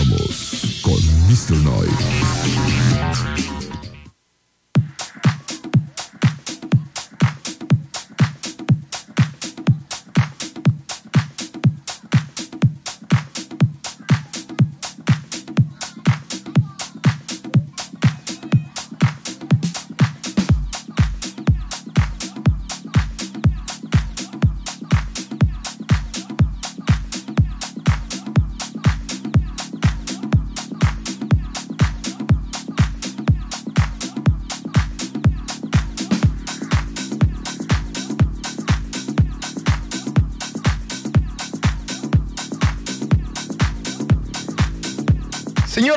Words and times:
Regresamos 0.00 0.80
con 0.82 0.96
Mr. 1.28 1.56
Night. 1.62 3.49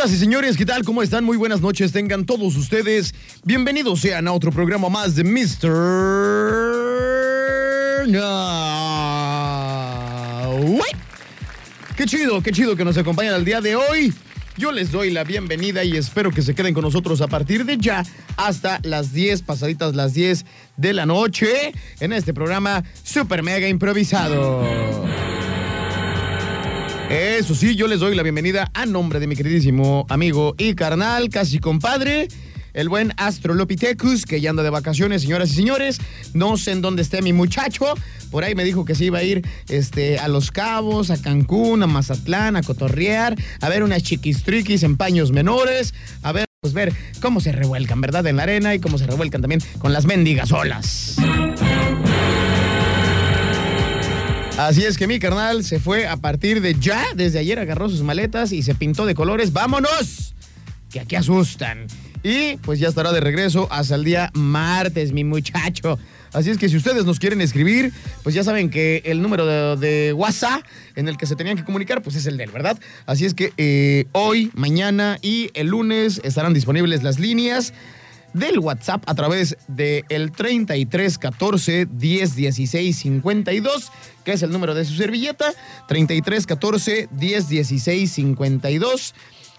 Y 0.05 0.17
señores, 0.17 0.57
¿qué 0.57 0.66
tal? 0.66 0.84
¿Cómo 0.84 1.02
están? 1.02 1.23
Muy 1.23 1.38
buenas 1.38 1.62
noches. 1.62 1.93
Tengan 1.93 2.25
todos 2.25 2.57
ustedes. 2.57 3.16
Bienvenidos 3.45 4.02
sean 4.02 4.27
a 4.27 4.34
otro 4.34 4.52
programa 4.52 4.89
más 4.89 5.16
de 5.16 5.23
Mr. 5.23 5.70
No. 8.09 8.20
Qué 11.95 12.03
chido, 12.05 12.43
qué 12.43 12.52
chido 12.52 12.76
que 12.76 12.84
nos 12.84 12.98
acompañan 12.98 13.34
al 13.34 13.45
día 13.45 13.62
de 13.62 13.77
hoy. 13.77 14.13
Yo 14.57 14.73
les 14.73 14.91
doy 14.91 15.09
la 15.09 15.24
bienvenida 15.24 15.85
y 15.85 15.96
espero 15.96 16.31
que 16.31 16.41
se 16.41 16.54
queden 16.54 16.74
con 16.74 16.84
nosotros 16.84 17.21
a 17.21 17.27
partir 17.27 17.63
de 17.63 17.77
ya 17.77 18.04
hasta 18.35 18.81
las 18.84 19.13
10, 19.13 19.43
pasaditas 19.43 19.96
las 19.96 20.13
10 20.13 20.46
de 20.76 20.91
la 20.91 21.05
noche, 21.05 21.71
en 22.01 22.12
este 22.12 22.34
programa 22.34 22.84
super 23.04 23.41
mega 23.41 23.70
improvisado. 23.70 25.12
Eso 27.13 27.53
sí, 27.53 27.75
yo 27.75 27.85
les 27.85 27.99
doy 27.99 28.15
la 28.15 28.23
bienvenida 28.23 28.71
a 28.73 28.87
nombre 28.87 29.19
de 29.19 29.27
mi 29.27 29.35
queridísimo 29.35 30.07
amigo 30.09 30.55
y 30.57 30.73
carnal, 30.73 31.29
casi 31.29 31.59
compadre, 31.59 32.27
el 32.73 32.89
buen 32.89 33.13
Astrolopithecus, 33.17 34.25
que 34.25 34.41
ya 34.41 34.49
anda 34.49 34.63
de 34.63 34.71
vacaciones, 34.71 35.21
señoras 35.21 35.51
y 35.51 35.53
señores. 35.53 36.01
No 36.34 36.57
sé 36.57 36.71
en 36.71 36.81
dónde 36.81 37.03
esté 37.03 37.21
mi 37.21 37.31
muchacho. 37.31 37.93
Por 38.31 38.43
ahí 38.43 38.55
me 38.55 38.63
dijo 38.63 38.84
que 38.84 38.95
se 38.95 39.05
iba 39.05 39.19
a 39.19 39.23
ir 39.23 39.47
este, 39.69 40.17
a 40.17 40.27
Los 40.27 40.49
Cabos, 40.49 41.11
a 41.11 41.21
Cancún, 41.21 41.84
a 41.84 41.87
Mazatlán, 41.87 42.55
a 42.55 42.63
cotorrear, 42.63 43.35
a 43.61 43.69
ver 43.69 43.84
unas 43.84 44.01
chiquistriquis 44.01 44.81
en 44.81 44.97
paños 44.97 45.31
menores, 45.31 45.93
a 46.23 46.31
ver, 46.31 46.47
pues 46.61 46.73
ver 46.73 46.93
cómo 47.21 47.41
se 47.41 47.51
revuelcan, 47.51 48.01
¿verdad? 48.01 48.25
En 48.25 48.37
la 48.37 48.43
arena 48.43 48.73
y 48.73 48.79
cómo 48.79 48.97
se 48.97 49.05
revuelcan 49.05 49.41
también 49.41 49.61
con 49.77 49.93
las 49.93 50.05
mendigas 50.05 50.51
olas. 50.51 51.17
Así 54.57 54.84
es 54.84 54.99
que 54.99 55.07
mi 55.07 55.18
carnal 55.18 55.63
se 55.63 55.79
fue 55.79 56.07
a 56.07 56.15
partir 56.18 56.62
de 56.62 56.76
ya, 56.79 57.04
desde 57.15 57.40
ayer 57.40 57.57
agarró 57.57 57.90
sus 57.90 58.04
maletas 58.04 58.51
y 58.51 58.62
se 58.62 58.76
pintó 58.76 59.07
de 59.07 59.15
colores. 59.15 59.51
¡Vámonos! 59.51 60.35
Que 60.91 60.99
aquí 60.99 61.15
asustan. 61.15 61.87
Y 62.21 62.57
pues 62.57 62.79
ya 62.79 62.87
estará 62.87 63.12
de 63.12 63.20
regreso 63.20 63.68
hasta 63.71 63.96
el 63.96 64.03
día 64.03 64.29
martes, 64.35 65.12
mi 65.12 65.24
muchacho. 65.24 65.97
Así 66.34 66.51
es 66.51 66.59
que 66.59 66.69
si 66.69 66.78
ustedes 66.78 67.03
nos 67.03 67.19
quieren 67.19 67.41
escribir, 67.41 67.91
pues 68.22 68.35
ya 68.35 68.44
saben 68.44 68.69
que 68.69 69.01
el 69.06 69.24
número 69.24 69.75
de, 69.75 70.13
WhatsApp 70.13 70.63
en 70.96 71.07
el 71.07 71.18
que 71.18 71.25
se 71.25 71.35
tenían 71.35 71.57
que 71.57 71.63
comunicar, 71.63 72.03
pues 72.03 72.16
es 72.16 72.28
el 72.28 72.38
de 72.38 72.44
él, 72.44 72.51
¿verdad? 72.51 72.79
Así 73.07 73.25
es 73.25 73.34
que 73.34 73.53
eh, 73.57 74.06
hoy, 74.12 74.51
mañana 74.53 75.18
y 75.24 75.50
el 75.56 75.68
lunes 75.68 76.22
estarán 76.24 76.53
disponibles 76.53 77.01
las 77.01 77.19
líneas 77.19 77.74
del 78.34 78.59
WhatsApp 78.59 79.03
a 79.08 79.16
través 79.16 79.58
del 79.68 80.06
el 80.09 80.31
33 80.31 81.18
14 81.18 81.88
10 81.91 82.35
16 82.35 82.97
52, 82.97 83.91
que 84.24 84.34
es 84.34 84.44
el 84.44 84.52
número 84.52 84.74
de 84.74 84.85
su 84.85 84.96
servilleta. 84.96 85.53
33 85.88 86.46
14 86.46 87.09
10 87.12 87.50
16 87.50 88.12
52. 88.12 89.13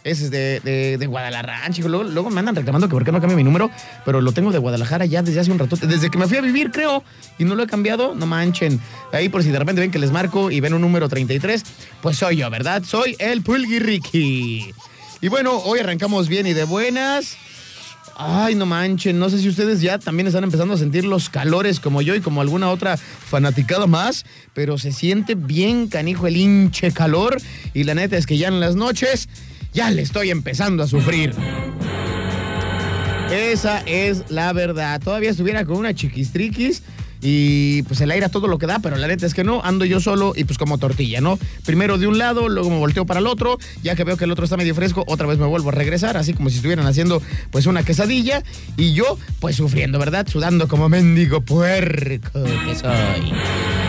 Ese 0.05 0.25
es 0.25 0.31
de, 0.31 0.61
de, 0.61 0.99
de 0.99 1.07
Guadalajara, 1.07 1.71
chicos. 1.71 1.91
Luego, 1.91 2.05
luego, 2.05 2.29
me 2.29 2.39
andan 2.39 2.55
reclamando 2.55 2.89
que 2.89 2.93
por 2.93 3.05
qué 3.05 3.11
no 3.11 3.21
cambio 3.21 3.39
mi 3.39 3.43
número, 3.43 3.71
pero 4.05 4.21
lo 4.21 4.33
tengo 4.33 4.53
de 4.53 4.59
Guadalajara 4.59 5.07
ya 5.07 5.23
desde 5.23 5.41
hace 5.41 5.51
un 5.51 5.59
rato, 5.59 5.77
desde 5.77 6.11
que 6.11 6.19
me 6.19 6.29
fui 6.29 6.37
a 6.37 6.43
vivir, 6.43 6.71
creo, 6.71 7.03
y 7.39 7.45
no 7.45 7.55
lo 7.55 7.63
he 7.63 7.67
cambiado, 7.67 8.15
no 8.15 8.27
manchen. 8.27 8.81
Ahí 9.13 9.31
por 9.31 9.43
si 9.43 9.51
de 9.51 9.59
repente 9.59 9.81
ven 9.81 9.91
que 9.91 9.99
les 9.99 10.11
marco 10.11 10.51
y 10.51 10.61
ven 10.61 10.75
un 10.75 10.83
número 10.83 11.09
33, 11.09 11.63
pues 12.03 12.19
soy 12.19 12.37
yo, 12.37 12.51
¿verdad? 12.51 12.83
Soy 12.85 13.17
el 13.19 13.43
Pulgui 13.43 14.75
Y 15.23 15.29
bueno, 15.29 15.57
hoy 15.57 15.79
arrancamos 15.79 16.29
bien 16.29 16.47
y 16.47 16.53
de 16.53 16.65
buenas. 16.65 17.39
Ay, 18.17 18.55
no 18.55 18.65
manchen, 18.65 19.19
no 19.19 19.29
sé 19.29 19.39
si 19.39 19.49
ustedes 19.49 19.81
ya 19.81 19.99
también 19.99 20.29
están 20.29 20.45
empezando 20.45 20.75
a 20.75 20.77
sentir 20.77 21.05
los 21.05 21.29
calores 21.29 21.81
como 21.81 22.01
yo 22.01 22.15
y 22.15 22.21
como 22.21 22.41
alguna 22.41 22.71
otra 22.71 22.97
fanaticada 22.97 23.89
más, 23.89 24.25
pero 24.53 24.79
se 24.79 24.93
siente 24.93 25.35
bien 25.35 25.89
canijo 25.89 26.29
el 26.29 26.37
hinche 26.37 26.93
calor 26.93 27.41
y 27.73 27.83
la 27.83 27.95
neta 27.95 28.17
es 28.17 28.27
que 28.27 28.39
ya 28.39 28.49
en 28.49 28.61
las 28.61 28.77
noches 28.77 29.29
ya 29.73 29.91
le 29.91 30.03
estoy 30.03 30.31
empezando 30.31 30.85
a 30.85 30.87
sufrir. 30.87 31.35
Esa 33.33 33.81
es 33.81 34.31
la 34.31 34.53
verdad. 34.53 35.01
Todavía 35.03 35.31
estuviera 35.31 35.65
con 35.65 35.79
una 35.79 35.93
chiquistriquis 35.93 36.83
y 37.27 37.83
pues 37.85 38.03
el 38.03 38.11
aire 38.11 38.27
a 38.27 38.29
todo 38.29 38.47
lo 38.49 38.59
que 38.59 38.67
da, 38.67 38.81
pero 38.81 38.97
la 38.97 39.09
neta 39.09 39.25
es 39.25 39.33
que 39.33 39.45
no, 39.45 39.63
ando 39.65 39.87
yo 39.87 39.99
solo 39.99 40.35
y 40.37 40.45
pues 40.45 40.59
como 40.59 40.77
tortilla, 40.77 41.23
¿no? 41.23 41.39
Primero 41.65 41.97
de 41.97 42.07
un 42.07 42.19
lado, 42.19 42.51
luego 42.51 42.69
me 42.69 42.77
volteo 42.77 43.07
para 43.07 43.21
el 43.21 43.27
otro, 43.27 43.59
ya 43.83 43.97
que 43.97 44.05
veo 44.05 44.19
que 44.19 44.25
el 44.25 44.31
otro 44.31 44.45
está 44.45 44.59
medio 44.59 44.75
fresco, 44.75 45.05
otra 45.07 45.27
vez 45.27 45.39
me 45.39 45.47
vuelvo 45.47 45.71
a 45.71 45.73
regresar, 45.73 46.19
así 46.19 46.35
como 46.35 46.51
si 46.51 46.57
estuvieran 46.57 46.87
haciendo 46.87 47.23
pues 47.51 47.65
una 47.65 47.83
quesadilla 47.83 48.43
y 48.77 48.93
yo 48.93 49.19
pues 49.41 49.57
sufriendo, 49.57 49.99
¿verdad? 49.99 50.29
Sudando 50.29 50.69
como 50.69 50.91
mendigo 50.91 51.41
puerco 51.41 52.45
que 52.45 52.75
soy. 52.77 53.84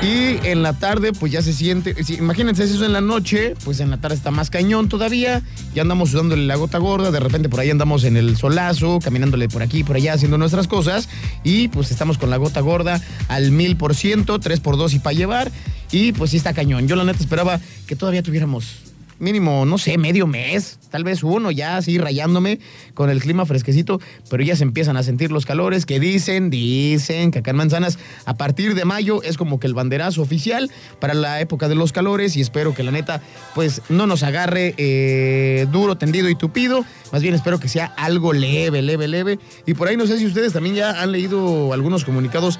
Y 0.00 0.38
en 0.46 0.62
la 0.62 0.74
tarde, 0.74 1.12
pues 1.12 1.32
ya 1.32 1.42
se 1.42 1.52
siente. 1.52 1.94
Imagínense 2.18 2.62
eso 2.62 2.84
en 2.84 2.92
la 2.92 3.00
noche, 3.00 3.54
pues 3.64 3.80
en 3.80 3.90
la 3.90 3.96
tarde 3.96 4.14
está 4.14 4.30
más 4.30 4.48
cañón 4.48 4.88
todavía. 4.88 5.42
Ya 5.74 5.82
andamos 5.82 6.10
sudándole 6.10 6.46
la 6.46 6.54
gota 6.54 6.78
gorda. 6.78 7.10
De 7.10 7.18
repente 7.18 7.48
por 7.48 7.58
ahí 7.58 7.70
andamos 7.70 8.04
en 8.04 8.16
el 8.16 8.36
solazo, 8.36 9.00
caminándole 9.02 9.48
por 9.48 9.62
aquí, 9.62 9.82
por 9.82 9.96
allá, 9.96 10.12
haciendo 10.12 10.38
nuestras 10.38 10.68
cosas. 10.68 11.08
Y 11.42 11.66
pues 11.68 11.90
estamos 11.90 12.16
con 12.16 12.30
la 12.30 12.36
gota 12.36 12.60
gorda 12.60 13.02
al 13.26 13.50
mil 13.50 13.76
por 13.76 13.96
ciento, 13.96 14.38
tres 14.38 14.60
por 14.60 14.76
dos 14.76 14.94
y 14.94 15.00
para 15.00 15.14
llevar. 15.16 15.50
Y 15.90 16.12
pues 16.12 16.30
sí 16.30 16.36
está 16.36 16.52
cañón. 16.52 16.86
Yo 16.86 16.94
la 16.94 17.02
neta 17.02 17.18
esperaba 17.18 17.60
que 17.86 17.96
todavía 17.96 18.22
tuviéramos 18.22 18.87
mínimo, 19.18 19.64
no 19.64 19.78
sé, 19.78 19.98
medio 19.98 20.26
mes, 20.26 20.78
tal 20.90 21.04
vez 21.04 21.22
uno, 21.22 21.50
ya 21.50 21.76
así 21.76 21.98
rayándome 21.98 22.60
con 22.94 23.10
el 23.10 23.20
clima 23.20 23.46
fresquecito, 23.46 24.00
pero 24.30 24.42
ya 24.42 24.56
se 24.56 24.64
empiezan 24.64 24.96
a 24.96 25.02
sentir 25.02 25.30
los 25.30 25.46
calores 25.46 25.86
que 25.86 26.00
dicen, 26.00 26.50
dicen 26.50 27.30
que 27.30 27.40
acá 27.40 27.50
en 27.50 27.56
Manzanas 27.56 27.98
a 28.24 28.36
partir 28.36 28.74
de 28.74 28.84
mayo 28.84 29.22
es 29.22 29.36
como 29.36 29.60
que 29.60 29.66
el 29.66 29.74
banderazo 29.74 30.22
oficial 30.22 30.70
para 31.00 31.14
la 31.14 31.40
época 31.40 31.68
de 31.68 31.74
los 31.74 31.92
calores 31.92 32.36
y 32.36 32.40
espero 32.40 32.74
que 32.74 32.82
la 32.82 32.90
neta 32.90 33.22
pues 33.54 33.82
no 33.88 34.06
nos 34.06 34.22
agarre 34.22 34.74
eh, 34.76 35.66
duro, 35.70 35.96
tendido 35.98 36.28
y 36.28 36.34
tupido, 36.34 36.84
más 37.12 37.22
bien 37.22 37.34
espero 37.34 37.58
que 37.58 37.68
sea 37.68 37.86
algo 37.96 38.32
leve, 38.32 38.82
leve, 38.82 39.08
leve. 39.08 39.38
Y 39.66 39.74
por 39.74 39.88
ahí 39.88 39.96
no 39.96 40.06
sé 40.06 40.18
si 40.18 40.26
ustedes 40.26 40.52
también 40.52 40.74
ya 40.74 41.02
han 41.02 41.12
leído 41.12 41.72
algunos 41.72 42.04
comunicados 42.04 42.58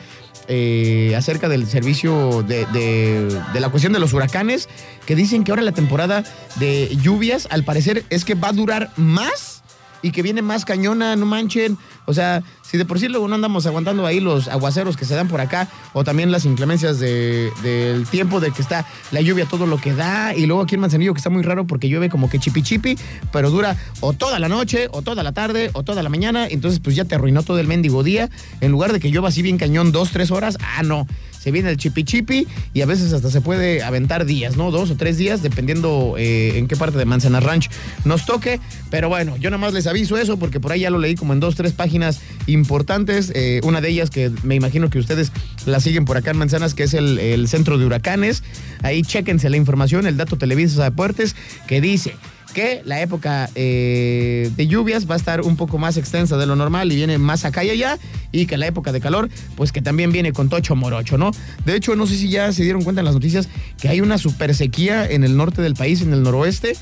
eh, 0.48 1.14
acerca 1.16 1.48
del 1.48 1.66
servicio 1.66 2.42
de, 2.42 2.66
de, 2.66 3.42
de, 3.52 3.60
la 3.60 3.68
cuestión 3.68 3.92
de 3.92 3.98
los 3.98 4.12
huracanes, 4.12 4.68
que 5.06 5.14
dicen 5.14 5.44
que 5.44 5.52
ahora 5.52 5.62
la 5.62 5.72
temporada 5.72 6.24
de 6.56 6.96
lluvias, 7.02 7.46
al 7.50 7.64
parecer, 7.64 8.04
es 8.10 8.24
que 8.24 8.34
va 8.34 8.48
a 8.48 8.52
durar 8.52 8.90
más 8.96 9.57
y 10.02 10.10
que 10.10 10.22
viene 10.22 10.42
más 10.42 10.64
cañona, 10.64 11.16
no 11.16 11.26
manchen. 11.26 11.76
O 12.06 12.14
sea, 12.14 12.42
si 12.62 12.78
de 12.78 12.84
por 12.84 12.98
sí 12.98 13.08
luego 13.08 13.28
no 13.28 13.34
andamos 13.34 13.66
aguantando 13.66 14.06
ahí 14.06 14.20
los 14.20 14.48
aguaceros 14.48 14.96
que 14.96 15.04
se 15.04 15.14
dan 15.14 15.28
por 15.28 15.40
acá, 15.40 15.68
o 15.92 16.04
también 16.04 16.30
las 16.32 16.44
inclemencias 16.44 16.98
de, 16.98 17.50
del 17.62 18.06
tiempo 18.06 18.40
de 18.40 18.50
que 18.50 18.62
está 18.62 18.86
la 19.10 19.20
lluvia 19.20 19.46
todo 19.46 19.66
lo 19.66 19.78
que 19.78 19.94
da, 19.94 20.34
y 20.34 20.46
luego 20.46 20.62
aquí 20.62 20.74
en 20.74 20.80
Manzanillo 20.82 21.14
que 21.14 21.18
está 21.18 21.30
muy 21.30 21.42
raro 21.42 21.66
porque 21.66 21.88
llueve 21.88 22.08
como 22.08 22.30
que 22.30 22.38
chipi 22.38 22.62
chipi, 22.62 22.98
pero 23.32 23.50
dura 23.50 23.76
o 24.00 24.12
toda 24.12 24.38
la 24.38 24.48
noche, 24.48 24.88
o 24.92 25.02
toda 25.02 25.22
la 25.22 25.32
tarde, 25.32 25.70
o 25.74 25.82
toda 25.82 26.02
la 26.02 26.08
mañana, 26.08 26.46
entonces 26.48 26.80
pues 26.80 26.96
ya 26.96 27.04
te 27.04 27.14
arruinó 27.14 27.42
todo 27.42 27.58
el 27.58 27.66
mendigo 27.66 28.02
día. 28.02 28.30
En 28.60 28.70
lugar 28.70 28.92
de 28.92 29.00
que 29.00 29.10
llueva 29.10 29.28
así 29.28 29.42
bien 29.42 29.58
cañón 29.58 29.92
dos, 29.92 30.10
tres 30.10 30.30
horas, 30.30 30.58
ah, 30.60 30.82
no 30.82 31.06
se 31.38 31.52
viene 31.52 31.70
el 31.70 31.76
chipi 31.76 32.04
chipi 32.04 32.46
y 32.74 32.82
a 32.82 32.86
veces 32.86 33.12
hasta 33.12 33.30
se 33.30 33.40
puede 33.40 33.82
aventar 33.82 34.26
días, 34.26 34.56
¿no? 34.56 34.70
Dos 34.70 34.90
o 34.90 34.96
tres 34.96 35.16
días, 35.16 35.42
dependiendo 35.42 36.16
eh, 36.18 36.58
en 36.58 36.66
qué 36.66 36.76
parte 36.76 36.98
de 36.98 37.04
Manzana 37.04 37.40
Ranch 37.40 37.70
nos 38.04 38.26
toque. 38.26 38.60
Pero 38.90 39.08
bueno, 39.08 39.36
yo 39.36 39.50
nada 39.50 39.60
más 39.60 39.72
les 39.72 39.86
aviso 39.90 40.16
eso 40.16 40.38
porque 40.38 40.60
por 40.60 40.72
ahí 40.72 40.80
ya 40.80 40.90
lo 40.90 40.98
leí 40.98 41.14
como 41.14 41.32
en 41.32 41.40
dos, 41.40 41.54
tres 41.54 41.72
páginas 41.72 42.20
importantes. 42.46 43.32
Eh, 43.34 43.60
una 43.64 43.80
de 43.80 43.88
ellas 43.88 44.10
que 44.10 44.30
me 44.42 44.54
imagino 44.54 44.90
que 44.90 44.98
ustedes 44.98 45.32
la 45.66 45.80
siguen 45.80 46.04
por 46.04 46.16
acá 46.16 46.30
en 46.30 46.38
Manzanas, 46.38 46.74
que 46.74 46.84
es 46.84 46.94
el, 46.94 47.48
centro 47.48 47.78
de 47.78 47.86
huracanes. 47.86 48.42
Ahí 48.82 49.02
chéquense 49.02 49.50
la 49.50 49.56
información, 49.56 50.06
el 50.06 50.16
dato 50.16 50.36
Televisa 50.36 50.84
Deportes, 50.84 51.34
que 51.66 51.80
dice 51.80 52.14
que 52.54 52.82
la 52.84 53.00
época 53.00 53.50
eh, 53.54 54.50
de 54.56 54.66
lluvias 54.66 55.08
va 55.08 55.14
a 55.14 55.18
estar 55.18 55.42
un 55.42 55.56
poco 55.56 55.78
más 55.78 55.96
extensa 55.96 56.36
de 56.36 56.46
lo 56.46 56.56
normal 56.56 56.90
y 56.90 56.96
viene 56.96 57.18
más 57.18 57.44
acá 57.44 57.62
y 57.62 57.70
allá, 57.70 57.98
y 58.32 58.46
que 58.46 58.56
la 58.56 58.66
época 58.66 58.92
de 58.92 59.00
calor, 59.00 59.28
pues 59.56 59.70
que 59.70 59.82
también 59.82 60.12
viene 60.12 60.32
con 60.32 60.48
tocho 60.48 60.74
morocho, 60.74 61.18
¿no? 61.18 61.30
De 61.64 61.76
hecho, 61.76 61.94
no 61.94 62.06
sé 62.06 62.16
si 62.16 62.28
ya 62.30 62.52
se 62.52 62.62
dieron 62.62 62.82
cuenta 62.82 63.00
en 63.00 63.04
las 63.04 63.14
noticias 63.14 63.48
que 63.80 63.88
hay 63.88 64.00
una 64.00 64.18
super 64.18 64.54
sequía 64.54 65.08
en 65.08 65.24
el 65.24 65.36
norte 65.36 65.62
del 65.62 65.74
país, 65.74 66.02
en 66.02 66.12
el 66.12 66.22
noroeste. 66.22 66.76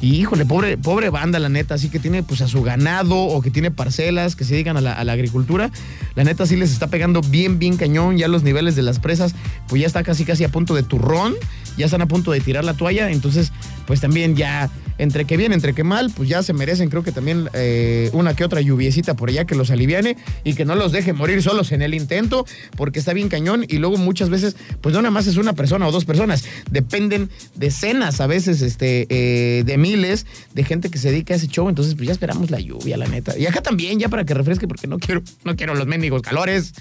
Y 0.00 0.16
híjole, 0.16 0.46
pobre, 0.46 0.78
pobre 0.78 1.10
banda, 1.10 1.38
la 1.38 1.50
neta, 1.50 1.74
así 1.74 1.90
que 1.90 1.98
tiene 1.98 2.22
pues 2.22 2.40
a 2.40 2.48
su 2.48 2.62
ganado 2.62 3.16
o 3.16 3.42
que 3.42 3.50
tiene 3.50 3.70
parcelas 3.70 4.34
que 4.34 4.44
se 4.44 4.54
dedican 4.54 4.78
a 4.78 4.80
la, 4.80 4.94
a 4.94 5.04
la 5.04 5.12
agricultura. 5.12 5.70
La 6.14 6.24
neta 6.24 6.46
sí 6.46 6.56
les 6.56 6.72
está 6.72 6.86
pegando 6.86 7.20
bien, 7.20 7.58
bien 7.58 7.76
cañón. 7.76 8.16
Ya 8.16 8.26
los 8.26 8.42
niveles 8.42 8.76
de 8.76 8.82
las 8.82 8.98
presas, 8.98 9.34
pues 9.68 9.80
ya 9.80 9.86
está 9.86 10.02
casi, 10.02 10.24
casi 10.24 10.44
a 10.44 10.48
punto 10.48 10.74
de 10.74 10.82
turrón. 10.82 11.34
Ya 11.76 11.84
están 11.84 12.02
a 12.02 12.06
punto 12.06 12.32
de 12.32 12.40
tirar 12.40 12.64
la 12.64 12.74
toalla. 12.74 13.10
Entonces, 13.10 13.52
pues 13.90 14.00
también 14.00 14.36
ya 14.36 14.70
entre 14.98 15.24
que 15.24 15.36
bien, 15.36 15.52
entre 15.52 15.74
que 15.74 15.82
mal, 15.82 16.12
pues 16.14 16.28
ya 16.28 16.44
se 16.44 16.52
merecen, 16.52 16.90
creo 16.90 17.02
que 17.02 17.10
también 17.10 17.48
eh, 17.54 18.08
una 18.12 18.36
que 18.36 18.44
otra 18.44 18.60
lluviecita 18.60 19.14
por 19.14 19.30
allá 19.30 19.46
que 19.46 19.56
los 19.56 19.72
aliviane 19.72 20.16
y 20.44 20.54
que 20.54 20.64
no 20.64 20.76
los 20.76 20.92
deje 20.92 21.12
morir 21.12 21.42
solos 21.42 21.72
en 21.72 21.82
el 21.82 21.92
intento, 21.92 22.46
porque 22.76 23.00
está 23.00 23.12
bien 23.14 23.28
cañón 23.28 23.64
y 23.68 23.78
luego 23.78 23.96
muchas 23.96 24.30
veces, 24.30 24.54
pues 24.80 24.94
no 24.94 25.02
nada 25.02 25.10
más 25.10 25.26
es 25.26 25.38
una 25.38 25.54
persona 25.54 25.88
o 25.88 25.90
dos 25.90 26.04
personas, 26.04 26.44
dependen 26.70 27.30
decenas 27.56 28.20
a 28.20 28.28
veces 28.28 28.62
este, 28.62 29.08
eh, 29.08 29.64
de 29.64 29.76
miles 29.76 30.24
de 30.54 30.62
gente 30.62 30.88
que 30.88 30.98
se 30.98 31.10
dedica 31.10 31.34
a 31.34 31.38
ese 31.38 31.48
show, 31.48 31.68
entonces 31.68 31.96
pues 31.96 32.06
ya 32.06 32.12
esperamos 32.12 32.52
la 32.52 32.60
lluvia, 32.60 32.96
la 32.96 33.08
neta. 33.08 33.36
Y 33.36 33.46
acá 33.46 33.60
también, 33.60 33.98
ya 33.98 34.08
para 34.08 34.24
que 34.24 34.34
refresque, 34.34 34.68
porque 34.68 34.86
no 34.86 35.00
quiero, 35.00 35.20
no 35.42 35.56
quiero 35.56 35.74
los 35.74 35.88
mendigos 35.88 36.22
calores, 36.22 36.74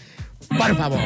por 0.48 0.78
favor. 0.78 1.00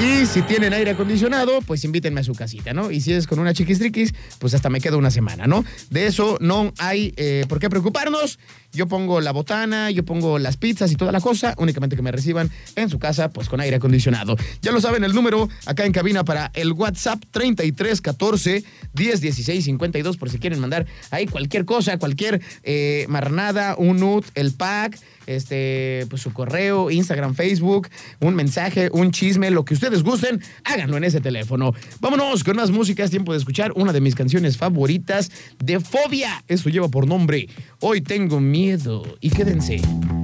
Y 0.00 0.26
si 0.26 0.42
tienen 0.42 0.72
aire 0.72 0.92
acondicionado, 0.92 1.60
pues 1.62 1.82
invítenme 1.82 2.20
a 2.20 2.24
su 2.24 2.32
casita, 2.32 2.72
¿no? 2.72 2.92
Y 2.92 3.00
si 3.00 3.12
es 3.12 3.26
con 3.26 3.40
una 3.40 3.52
chiquistriquis, 3.52 4.14
pues 4.38 4.54
hasta 4.54 4.70
me 4.70 4.80
quedo 4.80 4.96
una 4.96 5.10
semana, 5.10 5.48
¿no? 5.48 5.64
De 5.90 6.06
eso 6.06 6.38
no 6.40 6.72
hay 6.78 7.12
eh, 7.16 7.46
por 7.48 7.58
qué 7.58 7.68
preocuparnos. 7.68 8.38
Yo 8.72 8.86
pongo 8.86 9.20
la 9.20 9.32
botana, 9.32 9.90
yo 9.90 10.04
pongo 10.04 10.38
las 10.38 10.56
pizzas 10.56 10.92
y 10.92 10.96
toda 10.96 11.10
la 11.10 11.20
cosa, 11.20 11.54
únicamente 11.58 11.96
que 11.96 12.02
me 12.02 12.12
reciban 12.12 12.50
en 12.76 12.90
su 12.90 12.98
casa, 12.98 13.30
pues 13.30 13.48
con 13.48 13.60
aire 13.60 13.76
acondicionado. 13.76 14.36
Ya 14.60 14.72
lo 14.72 14.80
saben, 14.80 15.04
el 15.04 15.14
número 15.14 15.48
acá 15.66 15.86
en 15.86 15.92
cabina 15.92 16.24
para 16.24 16.50
el 16.54 16.72
WhatsApp 16.72 17.22
3314 17.30 18.64
1016 18.94 19.64
52, 19.64 20.16
por 20.16 20.30
si 20.30 20.38
quieren 20.38 20.60
mandar 20.60 20.86
ahí 21.10 21.26
cualquier 21.26 21.64
cosa, 21.64 21.98
cualquier 21.98 22.42
eh, 22.62 23.06
marranada, 23.08 23.74
un 23.76 24.00
nut, 24.00 24.26
el 24.34 24.52
pack 24.52 24.98
este, 25.28 26.06
pues 26.08 26.22
su 26.22 26.32
correo, 26.32 26.90
Instagram, 26.90 27.34
Facebook, 27.34 27.88
un 28.20 28.34
mensaje, 28.34 28.88
un 28.92 29.10
chisme, 29.10 29.50
lo 29.50 29.64
que 29.64 29.74
ustedes 29.74 30.02
gusten, 30.02 30.42
háganlo 30.64 30.96
en 30.96 31.04
ese 31.04 31.20
teléfono. 31.20 31.74
Vámonos 32.00 32.44
con 32.44 32.56
más 32.56 32.70
música, 32.70 33.04
es 33.04 33.10
tiempo 33.10 33.32
de 33.32 33.38
escuchar 33.38 33.72
una 33.76 33.92
de 33.92 34.00
mis 34.00 34.14
canciones 34.14 34.56
favoritas 34.56 35.30
de 35.58 35.80
Fobia. 35.80 36.42
Eso 36.48 36.70
lleva 36.70 36.88
por 36.88 37.06
nombre 37.06 37.48
Hoy 37.80 38.00
tengo 38.00 38.40
miedo. 38.58 39.04
Y 39.20 39.30
quédense. 39.30 39.76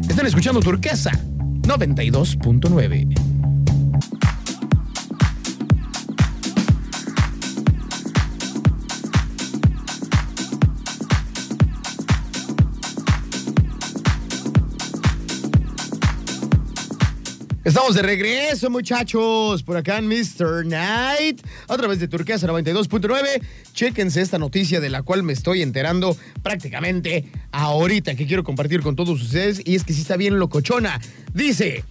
Están 0.08 0.26
escuchando 0.26 0.58
Turquesa 0.58 1.12
92.9. 1.62 3.33
Estamos 17.64 17.94
de 17.94 18.02
regreso, 18.02 18.68
muchachos, 18.68 19.62
por 19.62 19.78
acá 19.78 19.96
en 19.96 20.06
Mr. 20.06 20.66
Night, 20.66 21.40
a 21.66 21.76
través 21.78 21.98
de 21.98 22.08
Turquesa 22.08 22.46
92.9. 22.46 23.42
Chéquense 23.72 24.20
esta 24.20 24.38
noticia 24.38 24.80
de 24.80 24.90
la 24.90 25.00
cual 25.02 25.22
me 25.22 25.32
estoy 25.32 25.62
enterando 25.62 26.14
prácticamente 26.42 27.24
ahorita, 27.52 28.16
que 28.16 28.26
quiero 28.26 28.44
compartir 28.44 28.82
con 28.82 28.96
todos 28.96 29.22
ustedes, 29.22 29.62
y 29.64 29.76
es 29.76 29.84
que 29.84 29.94
sí 29.94 30.02
está 30.02 30.18
bien 30.18 30.38
locochona. 30.38 31.00
Dice, 31.32 31.84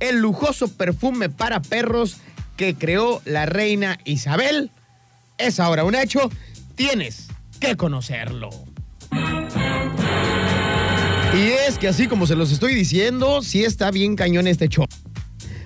el 0.00 0.18
lujoso 0.18 0.66
perfume 0.66 1.28
para 1.28 1.62
perros 1.62 2.16
que 2.56 2.74
creó 2.74 3.22
la 3.24 3.46
reina 3.46 4.00
Isabel 4.04 4.72
es 5.38 5.60
ahora 5.60 5.84
un 5.84 5.94
hecho. 5.94 6.28
Tienes 6.74 7.28
que 7.60 7.76
conocerlo. 7.76 8.50
Y 11.32 11.52
es 11.68 11.78
que 11.78 11.86
así 11.86 12.08
como 12.08 12.26
se 12.26 12.34
los 12.34 12.50
estoy 12.50 12.74
diciendo, 12.74 13.42
sí 13.42 13.62
está 13.62 13.92
bien 13.92 14.16
cañón 14.16 14.48
este 14.48 14.68
show. 14.68 14.86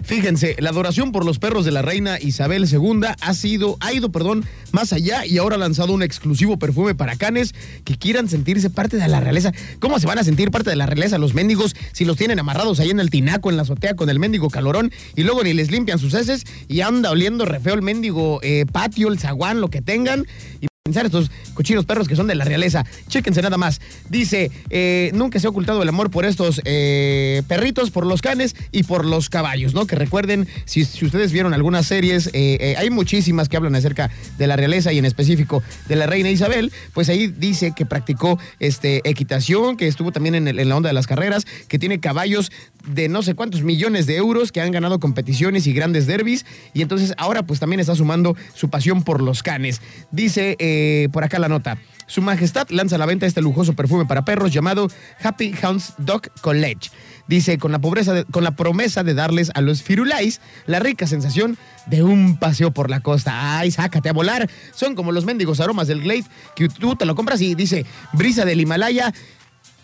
Fíjense, 0.04 0.54
la 0.58 0.70
adoración 0.70 1.12
por 1.12 1.24
los 1.24 1.38
perros 1.38 1.64
de 1.64 1.70
la 1.70 1.80
reina 1.80 2.18
Isabel 2.20 2.66
II 2.70 3.00
ha 3.20 3.34
sido, 3.34 3.78
ha 3.80 3.92
ido, 3.94 4.12
perdón, 4.12 4.44
más 4.70 4.92
allá 4.92 5.24
y 5.24 5.38
ahora 5.38 5.56
ha 5.56 5.58
lanzado 5.58 5.94
un 5.94 6.02
exclusivo 6.02 6.58
perfume 6.58 6.94
para 6.94 7.16
canes 7.16 7.54
que 7.84 7.96
quieran 7.96 8.28
sentirse 8.28 8.68
parte 8.68 8.98
de 8.98 9.08
la 9.08 9.20
realeza. 9.20 9.52
¿Cómo 9.80 9.98
se 9.98 10.06
van 10.06 10.18
a 10.18 10.24
sentir 10.24 10.50
parte 10.50 10.68
de 10.68 10.76
la 10.76 10.84
realeza 10.84 11.16
los 11.16 11.32
mendigos 11.32 11.74
si 11.92 12.04
los 12.04 12.18
tienen 12.18 12.38
amarrados 12.38 12.80
ahí 12.80 12.90
en 12.90 13.00
el 13.00 13.08
tinaco, 13.08 13.48
en 13.48 13.56
la 13.56 13.62
azotea 13.62 13.96
con 13.96 14.10
el 14.10 14.18
mendigo 14.18 14.50
calorón 14.50 14.92
y 15.16 15.22
luego 15.22 15.42
ni 15.42 15.54
les 15.54 15.70
limpian 15.70 15.98
sus 15.98 16.12
heces 16.12 16.44
y 16.68 16.82
anda 16.82 17.10
oliendo 17.10 17.46
re 17.46 17.60
feo 17.60 17.74
el 17.74 17.82
mendigo 17.82 18.40
eh, 18.42 18.66
patio, 18.70 19.08
el 19.08 19.18
zaguán, 19.18 19.62
lo 19.62 19.70
que 19.70 19.80
tengan? 19.80 20.26
Y 20.60 20.66
pensar 20.86 21.06
estos 21.06 21.30
cochinos 21.54 21.86
perros 21.86 22.08
que 22.08 22.14
son 22.14 22.26
de 22.26 22.34
la 22.34 22.44
realeza. 22.44 22.84
Chéquense 23.08 23.40
nada 23.40 23.56
más. 23.56 23.80
Dice, 24.10 24.50
eh, 24.68 25.10
nunca 25.14 25.40
se 25.40 25.46
ha 25.46 25.50
ocultado 25.50 25.82
el 25.82 25.88
amor 25.88 26.10
por 26.10 26.26
estos 26.26 26.60
eh, 26.66 27.42
perritos, 27.48 27.90
por 27.90 28.04
los 28.04 28.20
canes 28.20 28.54
y 28.70 28.82
por 28.82 29.06
los 29.06 29.30
caballos, 29.30 29.72
¿no? 29.72 29.86
Que 29.86 29.96
recuerden, 29.96 30.46
si, 30.66 30.82
ustedes 30.82 31.32
vieron 31.32 31.54
algunas 31.54 31.86
series, 31.86 32.28
eh, 32.34 32.74
hay 32.76 32.90
muchísimas 32.90 33.48
que 33.48 33.56
hablan 33.56 33.74
acerca 33.74 34.10
de 34.36 34.46
la 34.46 34.56
realeza 34.56 34.92
y 34.92 34.98
en 34.98 35.06
específico 35.06 35.62
de 35.88 35.96
la 35.96 36.06
reina 36.06 36.28
Isabel, 36.28 36.70
pues 36.92 37.08
ahí 37.08 37.28
dice 37.28 37.72
que 37.74 37.86
practicó 37.86 38.38
este, 38.60 39.00
equitación, 39.08 39.78
que 39.78 39.88
estuvo 39.88 40.12
también 40.12 40.34
en 40.34 40.68
la 40.68 40.76
onda 40.76 40.90
de 40.90 40.92
las 40.92 41.06
carreras, 41.06 41.46
que 41.66 41.78
tiene 41.78 41.98
caballos 41.98 42.52
de 42.86 43.08
no 43.08 43.22
sé 43.22 43.34
cuántos 43.34 43.62
millones 43.62 44.06
de 44.06 44.16
euros 44.16 44.52
que 44.52 44.60
han 44.60 44.72
ganado 44.72 45.00
competiciones 45.00 45.66
y 45.66 45.72
grandes 45.72 46.06
derbis 46.06 46.44
y 46.72 46.82
entonces 46.82 47.14
ahora 47.16 47.42
pues 47.42 47.60
también 47.60 47.80
está 47.80 47.94
sumando 47.94 48.36
su 48.54 48.70
pasión 48.70 49.02
por 49.02 49.22
los 49.22 49.42
canes. 49.42 49.80
Dice 50.10 50.56
eh, 50.58 51.08
por 51.12 51.24
acá 51.24 51.38
la 51.38 51.48
nota. 51.48 51.78
Su 52.06 52.20
Majestad 52.20 52.68
lanza 52.70 52.96
a 52.96 52.98
la 52.98 53.06
venta 53.06 53.26
este 53.26 53.40
lujoso 53.40 53.72
perfume 53.72 54.04
para 54.04 54.24
perros 54.24 54.52
llamado 54.52 54.88
Happy 55.22 55.54
Hounds 55.62 55.94
Dog 55.98 56.28
College. 56.42 56.90
Dice, 57.26 57.56
con 57.56 57.72
la, 57.72 57.78
pobreza 57.78 58.24
con 58.24 58.44
la 58.44 58.50
promesa 58.50 59.02
de 59.02 59.14
darles 59.14 59.50
a 59.54 59.62
los 59.62 59.82
firulais 59.82 60.42
la 60.66 60.78
rica 60.78 61.06
sensación 61.06 61.56
de 61.86 62.02
un 62.02 62.36
paseo 62.36 62.70
por 62.70 62.90
la 62.90 63.00
costa. 63.00 63.58
¡Ay, 63.58 63.70
sácate 63.70 64.10
a 64.10 64.12
volar! 64.12 64.50
Son 64.74 64.94
como 64.94 65.12
los 65.12 65.24
mendigos 65.24 65.60
aromas 65.60 65.88
del 65.88 66.02
Glade 66.02 66.24
que 66.54 66.68
tú 66.68 66.96
te 66.96 67.06
lo 67.06 67.14
compras 67.14 67.40
y 67.40 67.54
dice, 67.54 67.86
brisa 68.12 68.44
del 68.44 68.60
Himalaya, 68.60 69.14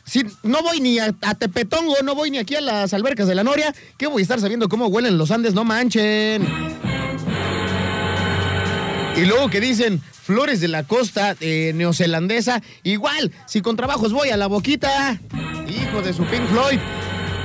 si 0.04 0.24
no 0.42 0.62
voy 0.62 0.80
ni 0.80 0.98
a, 0.98 1.12
Tepetongo, 1.12 1.94
no 2.02 2.14
voy 2.14 2.30
ni 2.30 2.38
aquí 2.38 2.56
a 2.56 2.60
las 2.60 2.94
albercas 2.94 3.28
de 3.28 3.34
la 3.34 3.44
Noria, 3.44 3.74
¿qué 3.96 4.06
voy 4.06 4.20
a 4.20 4.22
estar 4.22 4.40
sabiendo 4.40 4.68
cómo 4.68 4.86
huelen 4.86 5.18
los 5.18 5.30
Andes? 5.30 5.54
No 5.54 5.64
manchen. 5.64 6.46
Y 9.16 9.24
luego 9.24 9.50
que 9.50 9.60
dicen 9.60 10.00
flores 10.00 10.60
de 10.60 10.68
la 10.68 10.84
costa 10.84 11.36
eh, 11.40 11.72
neozelandesa, 11.74 12.62
igual, 12.82 13.32
si 13.46 13.60
con 13.60 13.76
trabajos 13.76 14.12
voy 14.12 14.30
a 14.30 14.36
la 14.36 14.46
boquita, 14.46 15.20
hijo 15.68 16.02
de 16.02 16.12
su 16.12 16.24
Pink 16.24 16.46
Floyd. 16.48 16.78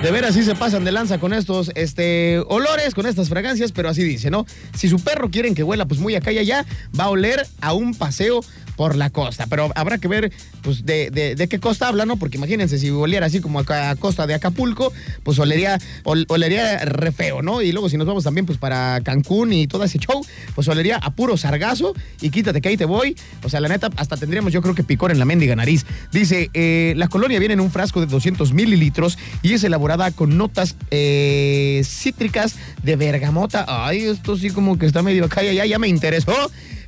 De 0.01 0.11
veras 0.11 0.35
sí 0.35 0.43
se 0.43 0.53
pasan 0.53 0.83
de 0.85 0.91
lanza 0.91 1.17
con 1.17 1.33
estos 1.33 1.71
este, 1.73 2.39
olores, 2.47 2.93
con 2.93 3.07
estas 3.07 3.27
fragancias, 3.27 3.71
pero 3.71 3.89
así 3.89 4.03
dice, 4.03 4.29
¿no? 4.29 4.45
Si 4.75 4.87
su 4.87 4.99
perro 4.99 5.31
quieren 5.31 5.55
que 5.55 5.63
huela 5.63 5.85
pues 5.85 5.99
muy 5.99 6.13
acá 6.13 6.31
y 6.31 6.37
allá, 6.37 6.63
va 6.99 7.05
a 7.05 7.09
oler 7.09 7.47
a 7.59 7.73
un 7.73 7.95
paseo 7.95 8.41
por 8.75 8.95
la 8.95 9.09
costa. 9.09 9.45
Pero 9.49 9.71
habrá 9.75 9.97
que 9.97 10.07
ver, 10.07 10.31
pues, 10.61 10.85
de, 10.85 11.09
de- 11.11 11.35
de 11.35 11.47
qué 11.47 11.59
costa 11.59 11.87
habla, 11.87 12.05
¿no? 12.05 12.17
Porque 12.17 12.37
imagínense, 12.37 12.77
si 12.79 12.89
oliera 12.89 13.25
así 13.27 13.41
como 13.41 13.59
a 13.59 13.95
costa 13.95 14.27
de 14.27 14.33
Acapulco, 14.33 14.91
pues 15.23 15.39
olería, 15.39 15.77
ol- 16.03 16.25
olería 16.29 16.79
re 16.85 17.11
feo, 17.11 17.41
¿no? 17.41 17.61
Y 17.61 17.71
luego 17.71 17.89
si 17.89 17.97
nos 17.97 18.07
vamos 18.07 18.23
también, 18.23 18.45
pues, 18.45 18.57
para 18.57 19.01
Cancún 19.03 19.53
y 19.53 19.67
todo 19.67 19.83
ese 19.83 19.99
show, 19.99 20.25
pues 20.55 20.67
olería 20.67 20.97
a 20.97 21.11
puro 21.13 21.37
sargazo 21.37 21.93
y 22.21 22.29
quítate 22.29 22.61
que 22.61 22.69
ahí 22.69 22.77
te 22.77 22.85
voy. 22.85 23.15
O 23.43 23.49
sea, 23.49 23.59
la 23.59 23.69
neta, 23.69 23.89
hasta 23.97 24.17
tendríamos 24.17 24.51
yo 24.53 24.61
creo 24.61 24.75
que 24.75 24.83
picor 24.83 25.11
en 25.11 25.19
la 25.19 25.25
mendiga 25.25 25.55
nariz. 25.55 25.85
Dice, 26.11 26.49
eh, 26.53 26.93
la 26.97 27.07
colonia 27.07 27.39
viene 27.39 27.53
en 27.53 27.59
un 27.61 27.71
frasco 27.71 27.99
de 28.01 28.07
200 28.07 28.53
mililitros 28.53 29.17
y 29.41 29.53
es 29.53 29.63
elaborada 29.63 30.11
con 30.11 30.37
notas 30.37 30.75
eh, 30.91 31.81
cítricas 31.85 32.55
de 32.83 32.95
bergamota. 32.95 33.65
Ay, 33.67 34.03
esto 34.05 34.37
sí 34.37 34.49
como 34.49 34.77
que 34.77 34.85
está 34.85 35.01
medio 35.01 35.25
acá 35.25 35.43
y 35.43 35.47
allá, 35.49 35.65
ya 35.65 35.79
me 35.79 35.87
interesó 35.87 36.33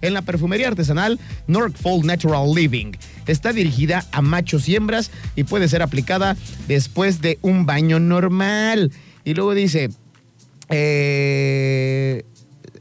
en 0.02 0.14
la 0.14 0.22
perfumería 0.22 0.68
artesanal 0.68 1.20
Norfolk 1.48 2.04
Natural 2.04 2.54
Living. 2.54 2.94
Está 3.26 3.54
dirigida 3.54 4.06
a 4.12 4.22
machos 4.22 4.68
y 4.70 4.76
hembras 4.76 5.12
y 5.36 5.44
puede 5.44 5.68
ser 5.68 5.82
aplicada 5.82 6.38
después 6.68 7.22
de 7.22 7.40
un 7.42 7.66
baño 7.66 8.00
normal. 8.00 8.92
Y 9.24 9.34
luego 9.34 9.54
dice, 9.54 9.90
eh, 10.70 12.24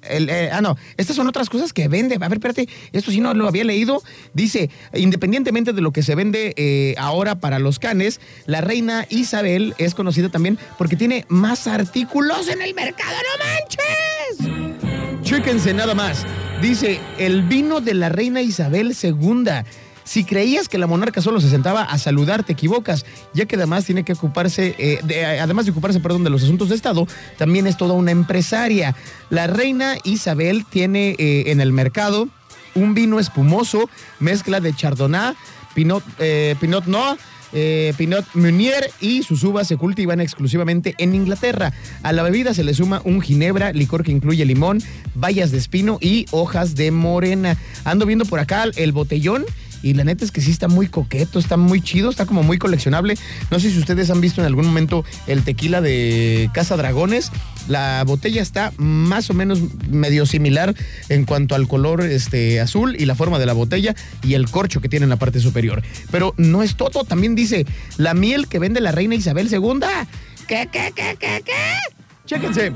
eh, 0.09 0.51
ah, 0.53 0.61
no, 0.61 0.77
estas 0.97 1.17
son 1.17 1.27
otras 1.29 1.49
cosas 1.49 1.73
que 1.73 1.89
vende. 1.89 2.17
A 2.17 2.29
ver, 2.29 2.35
espérate, 2.35 2.69
esto 2.93 3.11
sí 3.11 3.21
no 3.21 3.35
lo 3.35 3.49
había 3.49 3.65
leído. 3.65 4.03
Dice, 4.35 4.71
independientemente 4.95 5.73
de 5.73 5.81
lo 5.81 5.93
que 5.93 6.03
se 6.03 6.15
vende 6.15 6.55
eh, 6.57 6.95
ahora 6.99 7.41
para 7.41 7.59
los 7.59 7.79
canes, 7.79 8.21
la 8.47 8.61
reina 8.61 9.07
Isabel 9.11 9.75
es 9.79 9.95
conocida 9.95 10.29
también 10.29 10.59
porque 10.79 10.97
tiene 10.97 11.25
más 11.29 11.67
artículos 11.67 12.49
en 12.49 12.63
el 12.63 12.75
mercado. 12.75 13.17
¡No 13.17 14.49
manches! 14.49 15.23
Chéquense 15.23 15.75
nada 15.75 15.95
más. 15.95 16.25
Dice, 16.61 17.01
el 17.19 17.43
vino 17.43 17.81
de 17.81 17.95
la 17.95 18.09
reina 18.09 18.41
Isabel 18.43 18.95
II. 19.01 19.45
Si 20.05 20.25
creías 20.25 20.69
que 20.69 20.79
la 20.79 20.87
monarca 20.87 21.21
solo 21.21 21.41
se 21.41 21.51
sentaba 21.51 21.83
a 21.83 21.99
saludar, 21.99 22.45
te 22.45 22.53
equivocas, 22.53 23.05
ya 23.35 23.47
que 23.47 23.57
además 23.57 23.85
tiene 23.85 24.05
que 24.05 24.13
ocuparse, 24.13 24.75
eh, 24.79 25.01
de- 25.03 25.25
además 25.41 25.65
de 25.67 25.73
ocuparse, 25.73 25.99
perdón, 26.01 26.23
de 26.25 26.31
los 26.31 26.43
asuntos 26.45 26.69
de 26.69 26.77
Estado, 26.77 27.07
también 27.37 27.67
es 27.67 27.77
toda 27.77 27.95
una 27.95 28.13
empresaria. 28.13 28.95
La 29.31 29.49
reina 29.49 29.97
Isabel 30.05 30.65
tiene 30.65 31.17
eh, 31.19 31.45
en 31.51 31.61
el 31.61 31.73
mercado 31.73 32.29
un 32.75 32.95
vino 32.95 33.19
espumoso, 33.19 33.91
mezcla 34.21 34.61
de 34.61 34.75
Chardonnay, 34.75 35.35
Pinot, 35.75 36.05
eh, 36.21 36.55
Pinot 36.61 36.87
Noir, 36.87 37.19
eh, 37.59 37.95
Pinot 37.97 38.27
Meunier 38.35 38.91
y 39.01 39.23
sus 39.23 39.43
uvas 39.43 39.67
se 39.67 39.79
cultivan 39.79 40.21
exclusivamente 40.21 40.95
en 40.99 41.15
Inglaterra. 41.15 41.73
A 42.03 42.13
la 42.13 42.23
bebida 42.23 42.53
se 42.53 42.65
le 42.65 42.75
suma 42.75 43.01
un 43.05 43.23
ginebra, 43.23 43.73
licor 43.73 44.05
que 44.05 44.13
incluye 44.13 44.45
limón, 44.45 44.83
bayas 45.15 45.53
de 45.53 45.59
espino 45.59 45.97
y 46.03 46.27
hojas 46.33 46.75
de 46.75 46.91
morena. 46.91 47.57
Ando 47.85 48.05
viendo 48.05 48.27
por 48.27 48.41
acá 48.41 48.67
el 48.77 48.93
botellón. 48.93 49.47
Y 49.83 49.95
la 49.95 50.05
neta 50.05 50.25
es 50.25 50.33
que 50.33 50.41
sí 50.41 50.51
está 50.51 50.69
muy 50.69 50.89
coqueto, 50.89 51.39
está 51.39 51.57
muy 51.57 51.81
chido, 51.81 52.11
está 52.11 52.27
como 52.27 52.43
muy 52.43 52.59
coleccionable. 52.59 53.17
No 53.51 53.61
sé 53.61 53.71
si 53.71 53.79
ustedes 53.79 54.11
han 54.11 54.21
visto 54.21 54.41
en 54.41 54.47
algún 54.47 54.67
momento 54.67 55.05
el 55.27 55.43
tequila 55.43 55.81
de 55.81 56.51
Casa 56.53 56.77
Dragones. 56.77 57.31
La 57.69 58.05
botella 58.07 58.43
está 58.43 58.73
más 58.77 59.29
o 59.31 59.35
menos 59.35 59.61
medio 59.89 60.25
similar 60.27 60.75
en 61.09 61.25
cuanto 61.25 61.55
al 61.55 61.67
color 61.67 62.03
este, 62.03 62.61
azul 62.61 62.97
y 62.99 63.07
la 63.07 63.15
forma 63.15 63.39
de 63.39 63.47
la 63.47 63.53
botella 63.53 63.95
y 64.23 64.35
el 64.35 64.49
corcho 64.49 64.81
que 64.81 64.89
tiene 64.89 65.05
en 65.05 65.11
la 65.11 65.17
parte 65.17 65.41
superior. 65.41 65.83
Pero 66.11 66.35
no 66.37 66.63
es 66.63 66.77
todo, 66.77 67.05
también 67.05 67.35
dice 67.35 67.67
la 67.97 68.15
miel 68.15 68.49
que 68.49 68.59
vende 68.59 68.81
la 68.81 68.93
reina 68.93 69.15
Isabel 69.15 69.49
II. 69.53 69.81
¿Qué, 70.47 70.69
qué, 70.71 70.93
qué, 70.95 71.17
qué, 71.19 71.43
qué? 71.45 71.53
Chéquense. 72.25 72.73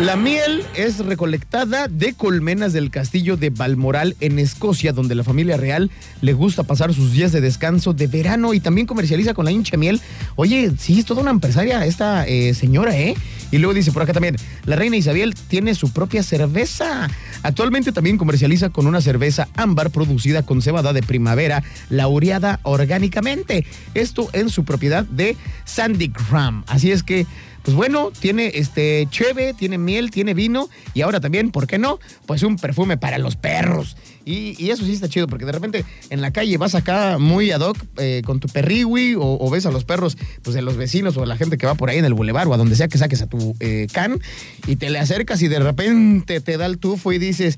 La 0.00 0.14
miel 0.14 0.62
es 0.76 1.04
recolectada 1.04 1.88
de 1.88 2.14
colmenas 2.14 2.72
del 2.72 2.88
castillo 2.88 3.36
de 3.36 3.50
Balmoral 3.50 4.14
en 4.20 4.38
Escocia, 4.38 4.92
donde 4.92 5.16
la 5.16 5.24
familia 5.24 5.56
real 5.56 5.90
le 6.20 6.34
gusta 6.34 6.62
pasar 6.62 6.94
sus 6.94 7.10
días 7.10 7.32
de 7.32 7.40
descanso 7.40 7.94
de 7.94 8.06
verano 8.06 8.54
y 8.54 8.60
también 8.60 8.86
comercializa 8.86 9.34
con 9.34 9.44
la 9.44 9.50
hincha 9.50 9.76
miel. 9.76 10.00
Oye, 10.36 10.70
sí, 10.78 11.00
es 11.00 11.04
toda 11.04 11.22
una 11.22 11.32
empresaria 11.32 11.84
esta 11.84 12.24
eh, 12.28 12.54
señora, 12.54 12.96
¿eh? 12.96 13.16
Y 13.50 13.58
luego 13.58 13.74
dice 13.74 13.90
por 13.90 14.02
acá 14.02 14.12
también, 14.12 14.36
la 14.66 14.76
reina 14.76 14.96
Isabel 14.96 15.34
tiene 15.34 15.74
su 15.74 15.92
propia 15.92 16.22
cerveza. 16.22 17.10
Actualmente 17.42 17.90
también 17.90 18.18
comercializa 18.18 18.70
con 18.70 18.86
una 18.86 19.00
cerveza 19.00 19.48
ámbar 19.56 19.90
producida 19.90 20.44
con 20.44 20.62
cebada 20.62 20.92
de 20.92 21.02
primavera, 21.02 21.64
laureada 21.90 22.60
orgánicamente. 22.62 23.66
Esto 23.94 24.28
en 24.32 24.48
su 24.48 24.64
propiedad 24.64 25.04
de 25.06 25.36
Sandygram. 25.64 26.62
Así 26.68 26.92
es 26.92 27.02
que 27.02 27.26
pues 27.68 27.76
bueno, 27.76 28.12
tiene 28.18 28.52
este 28.54 29.06
cheve, 29.10 29.52
tiene 29.52 29.76
miel, 29.76 30.10
tiene 30.10 30.32
vino 30.32 30.70
y 30.94 31.02
ahora 31.02 31.20
también, 31.20 31.50
¿por 31.50 31.66
qué 31.66 31.76
no? 31.76 31.98
Pues 32.24 32.42
un 32.42 32.56
perfume 32.56 32.96
para 32.96 33.18
los 33.18 33.36
perros. 33.36 33.94
Y, 34.24 34.62
y 34.62 34.70
eso 34.70 34.84
sí 34.84 34.92
está 34.92 35.08
chido, 35.08 35.26
porque 35.26 35.46
de 35.46 35.52
repente 35.52 35.84
en 36.10 36.20
la 36.20 36.32
calle 36.32 36.56
vas 36.58 36.74
acá 36.74 37.18
muy 37.18 37.50
ad 37.50 37.60
hoc 37.60 37.78
eh, 37.96 38.22
con 38.24 38.40
tu 38.40 38.48
perriwi 38.48 39.14
o, 39.14 39.22
o 39.22 39.50
ves 39.50 39.66
a 39.66 39.70
los 39.70 39.84
perros 39.84 40.16
pues 40.42 40.54
de 40.54 40.62
los 40.62 40.76
vecinos 40.76 41.16
o 41.16 41.20
de 41.20 41.26
la 41.26 41.36
gente 41.36 41.56
que 41.56 41.66
va 41.66 41.74
por 41.74 41.90
ahí 41.90 41.98
en 41.98 42.04
el 42.04 42.14
bulevar 42.14 42.46
o 42.46 42.54
a 42.54 42.56
donde 42.56 42.76
sea 42.76 42.88
que 42.88 42.98
saques 42.98 43.22
a 43.22 43.26
tu 43.26 43.54
eh, 43.60 43.86
can 43.92 44.20
y 44.66 44.76
te 44.76 44.90
le 44.90 44.98
acercas 44.98 45.40
y 45.42 45.48
de 45.48 45.58
repente 45.58 46.40
te 46.40 46.56
da 46.56 46.66
el 46.66 46.78
tufo 46.78 47.12
y 47.12 47.18
dices, 47.18 47.56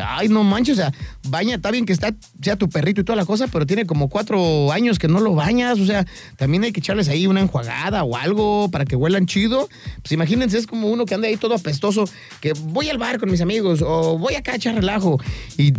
ay, 0.00 0.28
no 0.28 0.44
manches, 0.44 0.78
o 0.78 0.80
sea, 0.80 0.92
baña, 1.28 1.56
está 1.56 1.70
bien 1.70 1.86
que 1.86 1.92
está, 1.92 2.14
sea 2.40 2.56
tu 2.56 2.68
perrito 2.68 3.00
y 3.00 3.04
toda 3.04 3.16
la 3.16 3.24
cosa, 3.24 3.48
pero 3.48 3.66
tiene 3.66 3.86
como 3.86 4.08
cuatro 4.08 4.72
años 4.72 4.98
que 4.98 5.08
no 5.08 5.20
lo 5.20 5.34
bañas, 5.34 5.78
o 5.78 5.86
sea, 5.86 6.06
también 6.36 6.64
hay 6.64 6.72
que 6.72 6.80
echarles 6.80 7.08
ahí 7.08 7.26
una 7.26 7.40
enjuagada 7.40 8.04
o 8.04 8.16
algo 8.16 8.70
para 8.70 8.84
que 8.84 8.96
huelan 8.96 9.26
chido. 9.26 9.68
Pues 10.02 10.12
imagínense, 10.12 10.58
es 10.58 10.66
como 10.66 10.88
uno 10.88 11.06
que 11.06 11.14
anda 11.14 11.28
ahí 11.28 11.36
todo 11.36 11.54
apestoso, 11.54 12.04
que 12.40 12.52
voy 12.52 12.88
al 12.88 12.98
bar 12.98 13.18
con 13.18 13.30
mis 13.30 13.40
amigos 13.40 13.82
o 13.82 14.18
voy 14.18 14.34
acá 14.34 14.52
a 14.52 14.56
echar 14.56 14.74
relajo 14.74 15.20
y 15.56 15.72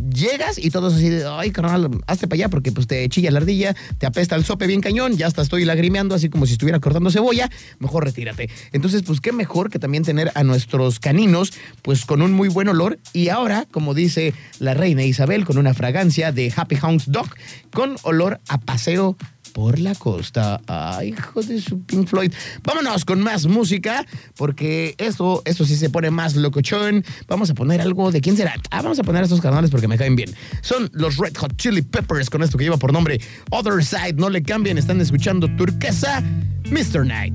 y 0.57 0.69
todos 0.71 0.95
así 0.95 1.09
de, 1.09 1.25
ay, 1.27 1.51
carnal, 1.51 1.89
hazte 2.07 2.27
para 2.27 2.35
allá 2.35 2.49
porque 2.49 2.71
pues 2.71 2.87
te 2.87 3.07
chilla 3.09 3.29
la 3.29 3.39
ardilla, 3.39 3.75
te 3.99 4.07
apesta 4.07 4.35
el 4.35 4.43
sope 4.43 4.65
bien 4.65 4.81
cañón, 4.81 5.15
ya 5.15 5.27
hasta 5.27 5.41
estoy 5.41 5.63
lagrimeando 5.63 6.15
así 6.15 6.29
como 6.29 6.45
si 6.45 6.53
estuviera 6.53 6.79
cortando 6.79 7.11
cebolla, 7.11 7.49
mejor 7.79 8.03
retírate. 8.05 8.49
Entonces, 8.71 9.03
pues 9.03 9.21
qué 9.21 9.31
mejor 9.31 9.69
que 9.69 9.77
también 9.77 10.03
tener 10.03 10.31
a 10.33 10.43
nuestros 10.43 10.99
caninos 10.99 11.53
pues 11.83 12.05
con 12.05 12.21
un 12.21 12.31
muy 12.31 12.49
buen 12.49 12.67
olor 12.67 12.99
y 13.13 13.29
ahora, 13.29 13.67
como 13.69 13.93
dice 13.93 14.33
la 14.59 14.73
reina 14.73 15.03
Isabel, 15.03 15.45
con 15.45 15.57
una 15.57 15.73
fragancia 15.73 16.31
de 16.31 16.51
Happy 16.55 16.77
Hounds 16.81 17.11
Dog 17.11 17.29
con 17.71 17.95
olor 18.01 18.39
a 18.47 18.59
paseo 18.59 19.17
por 19.53 19.79
la 19.79 19.95
costa. 19.95 20.59
Ay, 20.67 21.09
hijo 21.09 21.41
de 21.41 21.61
su 21.61 21.81
Pink 21.83 22.07
Floyd. 22.07 22.33
Vámonos 22.63 23.05
con 23.05 23.21
más 23.21 23.45
música, 23.45 24.05
porque 24.35 24.95
esto, 24.97 25.41
esto 25.45 25.65
sí 25.65 25.75
se 25.75 25.89
pone 25.89 26.11
más 26.11 26.35
locochón. 26.35 27.05
Vamos 27.27 27.49
a 27.51 27.53
poner 27.53 27.79
algo 27.79 28.11
de 28.11 28.19
quién 28.19 28.35
será. 28.35 28.55
Ah, 28.71 28.81
vamos 28.81 28.99
a 28.99 29.03
poner 29.03 29.21
a 29.21 29.25
estos 29.25 29.41
canales 29.41 29.69
porque 29.69 29.87
me 29.87 29.97
caen 29.97 30.15
bien. 30.15 30.33
Son 30.61 30.89
los 30.93 31.17
Red 31.17 31.37
Hot 31.37 31.55
Chili 31.55 31.83
Peppers 31.83 32.29
con 32.29 32.43
esto 32.43 32.57
que 32.57 32.63
lleva 32.63 32.77
por 32.77 32.91
nombre 32.91 33.21
Other 33.51 33.83
Side. 33.85 34.13
No 34.13 34.29
le 34.29 34.41
cambien, 34.43 34.77
están 34.77 34.99
escuchando 34.99 35.47
Turquesa, 35.55 36.21
Mr. 36.69 37.05
Night. 37.05 37.33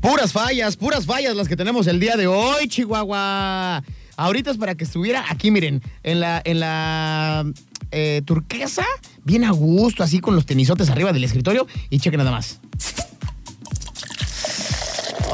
Puras 0.00 0.32
fallas, 0.32 0.76
puras 0.76 1.06
fallas 1.06 1.36
las 1.36 1.46
que 1.46 1.56
tenemos 1.56 1.86
el 1.86 2.00
día 2.00 2.16
de 2.16 2.26
hoy, 2.26 2.66
Chihuahua. 2.66 3.84
Ahorita 4.16 4.50
es 4.50 4.58
para 4.58 4.74
que 4.74 4.84
estuviera 4.84 5.24
aquí, 5.30 5.52
miren, 5.52 5.80
en 6.02 6.20
la, 6.20 6.42
en 6.44 6.60
la 6.60 7.44
eh, 7.92 8.22
turquesa, 8.24 8.84
bien 9.22 9.44
a 9.44 9.50
gusto, 9.50 10.02
así 10.02 10.20
con 10.20 10.34
los 10.34 10.46
tenisotes 10.46 10.90
arriba 10.90 11.12
del 11.12 11.24
escritorio. 11.24 11.66
Y 11.90 11.98
chequen 11.98 12.18
nada 12.18 12.30
más. 12.30 12.60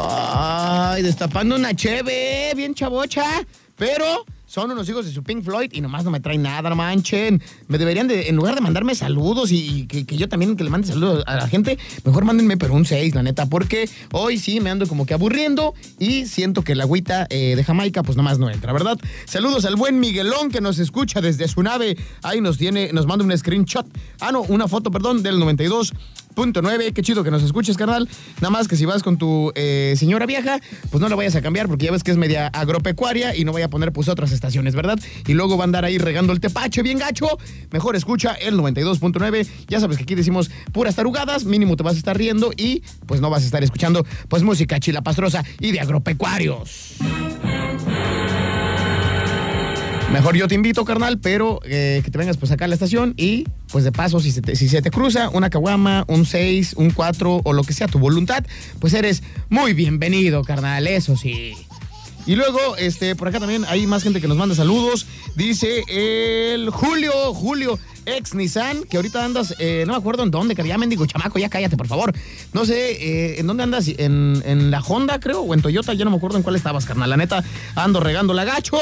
Ay, 0.00 1.02
destapando 1.02 1.56
una 1.56 1.74
cheve, 1.74 2.52
bien 2.54 2.74
chavocha. 2.74 3.24
Pero 3.76 4.24
son 4.60 4.72
unos 4.72 4.88
hijos 4.88 5.06
de 5.06 5.12
su 5.12 5.22
Pink 5.22 5.44
Floyd 5.44 5.70
y 5.72 5.80
nomás 5.80 6.04
no 6.04 6.10
me 6.10 6.18
traen 6.18 6.42
nada, 6.42 6.68
no 6.68 6.74
manchen. 6.74 7.40
Me 7.68 7.78
deberían 7.78 8.08
de, 8.08 8.28
en 8.28 8.34
lugar 8.34 8.56
de 8.56 8.60
mandarme 8.60 8.96
saludos 8.96 9.52
y, 9.52 9.86
que 9.86 10.16
yo 10.16 10.28
también 10.28 10.56
que 10.56 10.64
le 10.64 10.70
mande 10.70 10.88
saludos 10.88 11.22
a 11.28 11.36
la 11.36 11.46
gente, 11.46 11.78
mejor 12.02 12.24
mándenme 12.24 12.56
pero 12.56 12.74
un 12.74 12.84
6, 12.84 13.14
la 13.14 13.22
neta, 13.22 13.46
porque 13.46 13.88
hoy 14.10 14.36
sí 14.36 14.58
me 14.58 14.70
ando 14.70 14.88
como 14.88 15.06
que 15.06 15.14
aburriendo 15.14 15.74
y 16.00 16.26
siento 16.26 16.62
que 16.62 16.74
la 16.74 16.82
agüita 16.82 17.28
eh, 17.30 17.54
de 17.54 17.62
Jamaica 17.62 18.02
pues 18.02 18.16
nomás 18.16 18.40
no 18.40 18.50
entra, 18.50 18.72
¿verdad? 18.72 18.98
Saludos 19.26 19.64
al 19.64 19.76
buen 19.76 20.00
Miguelón 20.00 20.50
que 20.50 20.60
nos 20.60 20.80
escucha 20.80 21.20
desde 21.20 21.46
su 21.46 21.62
nave. 21.62 21.96
Ahí 22.24 22.40
nos 22.40 22.58
tiene, 22.58 22.92
nos 22.92 23.06
manda 23.06 23.24
un 23.24 23.38
screenshot. 23.38 23.86
Ah, 24.18 24.32
no, 24.32 24.40
una 24.40 24.66
foto, 24.66 24.90
perdón, 24.90 25.22
del 25.22 25.38
92. 25.38 25.92
Punto 26.34 26.62
9, 26.62 26.92
qué 26.92 27.02
chido 27.02 27.24
que 27.24 27.30
nos 27.30 27.42
escuches, 27.42 27.76
carnal. 27.76 28.08
Nada 28.36 28.50
más 28.50 28.68
que 28.68 28.76
si 28.76 28.84
vas 28.84 29.02
con 29.02 29.18
tu 29.18 29.52
eh, 29.54 29.94
señora 29.96 30.26
vieja, 30.26 30.60
pues 30.90 31.00
no 31.00 31.08
la 31.08 31.16
vayas 31.16 31.34
a 31.34 31.42
cambiar 31.42 31.66
porque 31.66 31.86
ya 31.86 31.92
ves 31.92 32.04
que 32.04 32.10
es 32.10 32.16
media 32.16 32.46
agropecuaria 32.48 33.34
y 33.34 33.44
no 33.44 33.52
vaya 33.52 33.66
a 33.66 33.70
poner 33.70 33.92
pues 33.92 34.08
otras 34.08 34.32
estaciones, 34.32 34.74
¿verdad? 34.74 34.98
Y 35.26 35.34
luego 35.34 35.56
va 35.56 35.64
a 35.64 35.66
andar 35.66 35.84
ahí 35.84 35.98
regando 35.98 36.32
el 36.32 36.40
tepache 36.40 36.82
bien 36.82 36.98
gacho. 36.98 37.26
Mejor 37.72 37.96
escucha 37.96 38.34
el 38.34 38.56
92.9. 38.56 39.46
Ya 39.68 39.80
sabes 39.80 39.96
que 39.96 40.04
aquí 40.04 40.14
decimos 40.14 40.50
puras 40.72 40.94
tarugadas, 40.94 41.44
mínimo 41.44 41.76
te 41.76 41.82
vas 41.82 41.94
a 41.94 41.98
estar 41.98 42.16
riendo 42.16 42.52
y 42.56 42.82
pues 43.06 43.20
no 43.20 43.30
vas 43.30 43.42
a 43.42 43.46
estar 43.46 43.64
escuchando 43.64 44.06
pues 44.28 44.42
música 44.42 44.78
chilapastrosa 44.78 45.44
y 45.58 45.72
de 45.72 45.80
agropecuarios. 45.80 46.96
Mejor 50.12 50.36
yo 50.36 50.48
te 50.48 50.54
invito, 50.54 50.86
carnal, 50.86 51.18
pero 51.18 51.60
eh, 51.64 52.00
que 52.02 52.10
te 52.10 52.16
vengas 52.16 52.38
pues 52.38 52.50
acá 52.50 52.64
a 52.64 52.68
la 52.68 52.74
estación 52.74 53.12
y 53.18 53.44
pues 53.70 53.84
de 53.84 53.92
paso, 53.92 54.20
si 54.20 54.32
se 54.32 54.40
te, 54.40 54.56
si 54.56 54.68
cruza 54.90 55.28
una 55.28 55.50
caguama, 55.50 56.04
un 56.08 56.24
6, 56.24 56.74
un 56.78 56.90
4 56.90 57.42
o 57.44 57.52
lo 57.52 57.62
que 57.62 57.74
sea 57.74 57.88
tu 57.88 57.98
voluntad, 57.98 58.42
pues 58.80 58.94
eres 58.94 59.22
muy 59.50 59.74
bienvenido, 59.74 60.42
carnal, 60.44 60.86
eso 60.86 61.14
sí. 61.14 61.52
Y 62.24 62.36
luego, 62.36 62.76
este, 62.78 63.16
por 63.16 63.28
acá 63.28 63.38
también 63.38 63.66
hay 63.68 63.86
más 63.86 64.02
gente 64.02 64.20
que 64.20 64.28
nos 64.28 64.36
manda 64.36 64.54
saludos. 64.54 65.06
Dice 65.34 65.84
el 65.88 66.70
Julio, 66.70 67.12
Julio, 67.34 67.78
ex 68.06 68.34
Nissan, 68.34 68.84
que 68.84 68.96
ahorita 68.96 69.24
andas, 69.24 69.54
eh, 69.58 69.84
no 69.86 69.92
me 69.92 69.98
acuerdo 69.98 70.24
en 70.24 70.30
dónde, 70.30 70.54
que 70.54 70.66
ya 70.66 70.78
mendigo 70.78 71.04
chamaco, 71.06 71.38
ya 71.38 71.50
cállate, 71.50 71.76
por 71.76 71.86
favor. 71.86 72.14
No 72.54 72.64
sé, 72.64 72.92
eh, 72.92 73.40
¿en 73.40 73.46
dónde 73.46 73.62
andas? 73.62 73.88
¿En, 73.88 74.42
en 74.44 74.70
la 74.70 74.80
Honda, 74.80 75.20
creo, 75.20 75.40
o 75.40 75.54
en 75.54 75.60
Toyota, 75.60 75.92
ya 75.92 76.04
no 76.04 76.10
me 76.10 76.16
acuerdo 76.16 76.38
en 76.38 76.42
cuál 76.42 76.56
estabas, 76.56 76.86
carnal. 76.86 77.10
La 77.10 77.16
neta, 77.18 77.44
ando 77.74 78.00
regando 78.00 78.32
la 78.32 78.44
gacho. 78.44 78.78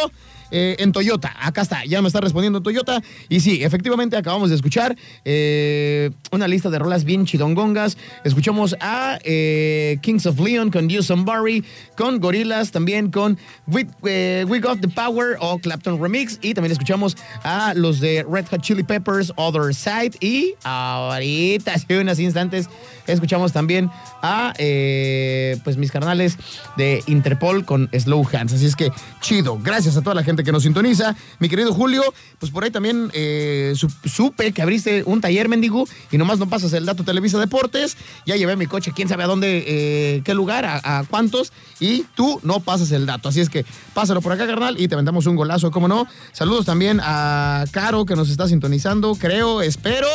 Eh, 0.51 0.77
en 0.79 0.93
Toyota. 0.93 1.35
Acá 1.41 1.63
está, 1.63 1.85
ya 1.85 2.01
me 2.03 2.09
está 2.09 2.21
respondiendo 2.21 2.61
Toyota. 2.61 3.03
Y 3.29 3.41
sí, 3.41 3.65
efectivamente 3.65 4.17
acabamos 4.17 4.51
de 4.51 4.57
escuchar 4.57 4.97
eh, 5.25 6.11
una 6.31 6.47
lista 6.47 6.71
de 6.71 6.79
rolas 6.79 7.05
bien 7.05 7.27
chidongongas. 7.27 7.97
Escuchamos 8.25 8.77
a 8.81 9.19
eh, 9.25 9.99
Kings 10.03 10.27
of 10.27 10.39
Leon 10.39 10.71
con 10.71 10.89
You 10.89 11.03
Somebody, 11.03 11.65
con 11.97 12.21
Gorillaz, 12.21 12.71
también 12.71 13.11
con 13.11 13.39
We, 13.67 13.87
eh, 14.05 14.45
We 14.49 14.61
Got 14.61 14.81
the 14.81 14.89
Power 14.89 15.37
o 15.41 15.59
Clapton 15.59 16.01
Remix. 16.01 16.39
Y 16.43 16.55
también 16.55 16.73
escuchamos 16.73 17.17
a 17.43 17.75
los 17.75 18.01
de 18.01 18.25
Red 18.29 18.47
Hot 18.51 18.63
Chili 18.63 18.83
Peppers 18.83 19.33
Other 19.37 19.75
Side. 19.75 20.13
Y 20.21 20.55
ahorita, 20.63 21.75
hace 21.75 21.99
unos 21.99 22.19
instantes, 22.21 22.69
escuchamos 23.07 23.53
también 23.53 23.91
a 24.23 24.53
eh, 24.59 25.59
pues 25.65 25.77
mis 25.77 25.91
carnales 25.91 26.37
de 26.77 27.03
Interpol 27.07 27.65
con 27.65 27.89
Slow 27.93 28.27
Hands. 28.33 28.53
Así 28.53 28.67
es 28.67 28.77
que 28.77 28.91
chido. 29.21 29.59
Gracias 29.63 29.97
a 29.97 30.03
toda 30.03 30.15
la 30.15 30.23
gente 30.23 30.45
que 30.45 30.53
nos 30.53 30.63
sintoniza. 30.63 31.17
Mi 31.39 31.49
querido 31.49 31.73
Julio, 31.73 32.03
pues 32.39 32.53
por 32.53 32.65
ahí 32.65 32.71
también 32.71 33.11
eh, 33.13 33.75
supe 34.05 34.53
que 34.53 34.63
abriste 34.63 35.03
un 35.05 35.21
taller 35.21 35.49
mendigo 35.49 35.87
y 36.11 36.19
nomás 36.19 36.39
no 36.39 36.49
pasas 36.49 36.73
el 36.73 36.87
dato 36.87 37.05
Televisa 37.05 37.39
Deportes. 37.39 37.97
Ya 38.27 38.37
llevé 38.37 38.57
mi 38.57 38.67
coche, 38.67 38.93
quién 38.95 39.09
sabe 39.09 39.25
a 39.25 39.27
dónde, 39.27 39.65
eh, 39.67 40.23
qué 40.25 40.35
lugar, 40.35 40.65
a, 40.67 41.05
cuántos, 41.09 41.53
y 41.81 42.05
tú 42.15 42.41
no 42.43 42.61
pasas 42.61 42.91
el 42.93 43.07
dato. 43.07 43.29
Así 43.29 43.41
es 43.41 43.49
que 43.49 43.65
pásalo 43.95 44.21
por 44.21 44.33
acá, 44.33 44.47
carnal, 44.47 44.81
y 44.81 44.89
te 44.89 44.95
aventamos 44.95 45.27
un 45.27 45.37
golazo, 45.37 45.71
cómo 45.71 45.89
no. 45.89 46.07
Saludos 46.33 46.67
también 46.67 47.01
a 47.03 47.65
Caro 47.71 48.07
que 48.07 48.17
nos 48.17 48.31
está 48.31 48.49
sintonizando, 48.49 49.15
creo, 49.15 49.63
espero, 49.63 50.09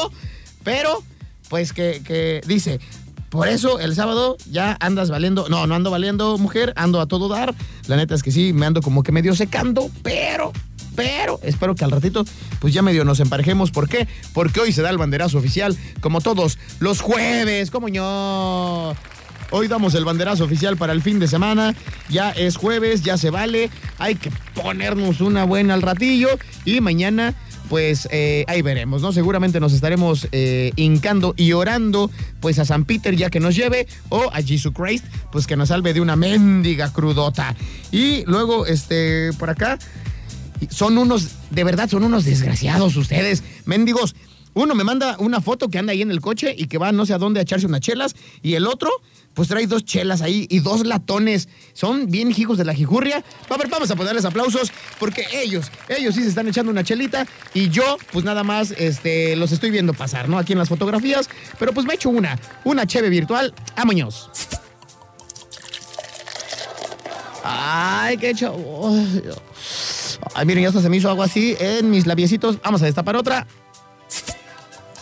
pero 0.63 1.03
pues 1.51 1.73
que, 1.73 2.01
que 2.05 2.39
dice, 2.47 2.79
por 3.27 3.49
eso 3.49 3.81
el 3.81 3.93
sábado 3.93 4.37
ya 4.49 4.77
andas 4.79 5.09
valiendo. 5.09 5.49
No, 5.49 5.67
no 5.67 5.75
ando 5.75 5.91
valiendo, 5.91 6.37
mujer, 6.37 6.71
ando 6.77 7.01
a 7.01 7.07
todo 7.07 7.27
dar. 7.27 7.53
La 7.87 7.97
neta 7.97 8.15
es 8.15 8.23
que 8.23 8.31
sí, 8.31 8.53
me 8.53 8.65
ando 8.65 8.81
como 8.81 9.03
que 9.03 9.11
medio 9.11 9.35
secando, 9.35 9.91
pero, 10.01 10.53
pero 10.95 11.41
espero 11.43 11.75
que 11.75 11.83
al 11.83 11.91
ratito, 11.91 12.23
pues 12.59 12.73
ya 12.73 12.81
medio 12.81 13.03
nos 13.03 13.19
emparejemos. 13.19 13.69
¿Por 13.69 13.89
qué? 13.89 14.07
Porque 14.33 14.61
hoy 14.61 14.71
se 14.71 14.81
da 14.81 14.89
el 14.91 14.97
banderazo 14.97 15.39
oficial, 15.39 15.75
como 15.99 16.21
todos 16.21 16.57
los 16.79 17.01
jueves, 17.01 17.69
como 17.69 17.89
yo. 17.89 18.95
Hoy 19.49 19.67
damos 19.67 19.93
el 19.95 20.05
banderazo 20.05 20.45
oficial 20.45 20.77
para 20.77 20.93
el 20.93 21.01
fin 21.01 21.19
de 21.19 21.27
semana. 21.27 21.75
Ya 22.07 22.31
es 22.31 22.55
jueves, 22.55 23.01
ya 23.01 23.17
se 23.17 23.29
vale. 23.29 23.69
Hay 23.99 24.15
que 24.15 24.31
ponernos 24.55 25.19
una 25.19 25.43
buena 25.43 25.73
al 25.73 25.81
ratillo. 25.81 26.29
Y 26.63 26.79
mañana 26.79 27.35
pues 27.71 28.09
eh, 28.11 28.43
ahí 28.49 28.61
veremos, 28.61 29.01
¿no? 29.01 29.13
Seguramente 29.13 29.61
nos 29.61 29.71
estaremos 29.71 30.27
eh, 30.33 30.73
hincando 30.75 31.33
y 31.37 31.53
orando, 31.53 32.11
pues 32.41 32.59
a 32.59 32.65
San 32.65 32.83
Peter 32.83 33.15
ya 33.15 33.29
que 33.29 33.39
nos 33.39 33.55
lleve, 33.55 33.87
o 34.09 34.29
a 34.33 34.41
Jesus 34.41 34.73
Christ, 34.75 35.05
pues 35.31 35.47
que 35.47 35.55
nos 35.55 35.69
salve 35.69 35.93
de 35.93 36.01
una 36.01 36.17
mendiga 36.17 36.91
crudota. 36.91 37.55
Y 37.89 38.25
luego, 38.25 38.65
este, 38.65 39.31
por 39.39 39.49
acá, 39.49 39.79
son 40.69 40.97
unos, 40.97 41.29
de 41.49 41.63
verdad, 41.63 41.89
son 41.89 42.03
unos 42.03 42.25
desgraciados 42.25 42.97
ustedes, 42.97 43.41
mendigos. 43.63 44.17
Uno 44.53 44.75
me 44.75 44.83
manda 44.83 45.15
una 45.19 45.39
foto 45.39 45.69
que 45.69 45.79
anda 45.79 45.93
ahí 45.93 46.01
en 46.01 46.11
el 46.11 46.19
coche 46.19 46.53
y 46.57 46.67
que 46.67 46.77
va 46.77 46.91
no 46.91 47.05
sé 47.05 47.13
a 47.13 47.19
dónde 47.19 47.39
a 47.39 47.43
echarse 47.43 47.67
unas 47.67 47.79
chelas, 47.79 48.17
y 48.41 48.55
el 48.55 48.67
otro 48.67 48.89
pues 49.33 49.47
trae 49.47 49.67
dos 49.67 49.83
chelas 49.85 50.21
ahí 50.21 50.47
y 50.49 50.59
dos 50.59 50.85
latones. 50.85 51.49
Son 51.73 52.09
bien 52.09 52.33
hijos 52.35 52.57
de 52.57 52.65
la 52.65 52.73
jijurria. 52.73 53.23
A 53.49 53.57
ver, 53.57 53.67
vamos 53.69 53.89
a 53.91 53.95
ponerles 53.95 54.25
aplausos 54.25 54.71
porque 54.99 55.25
ellos, 55.33 55.71
ellos 55.89 56.15
sí 56.15 56.23
se 56.23 56.29
están 56.29 56.47
echando 56.47 56.71
una 56.71 56.83
chelita 56.83 57.25
y 57.53 57.69
yo, 57.69 57.97
pues 58.11 58.25
nada 58.25 58.43
más, 58.43 58.71
este, 58.71 59.35
los 59.35 59.51
estoy 59.51 59.71
viendo 59.71 59.93
pasar, 59.93 60.29
¿no? 60.29 60.37
Aquí 60.37 60.53
en 60.53 60.59
las 60.59 60.69
fotografías, 60.69 61.29
pero 61.59 61.73
pues 61.73 61.85
me 61.85 61.93
echo 61.93 62.09
una, 62.09 62.37
una 62.63 62.85
cheve 62.85 63.09
virtual 63.09 63.53
a 63.75 63.85
Muñoz. 63.85 64.29
Ay, 67.43 68.17
qué 68.17 68.29
hecho. 68.29 68.55
Ay, 70.35 70.45
miren, 70.45 70.63
ya 70.63 70.69
hasta 70.69 70.81
se 70.81 70.89
me 70.89 70.97
hizo 70.97 71.09
algo 71.09 71.23
así 71.23 71.55
en 71.59 71.89
mis 71.89 72.05
labiecitos. 72.05 72.61
Vamos 72.61 72.81
a 72.81 72.85
destapar 72.85 73.15
otra. 73.15 73.47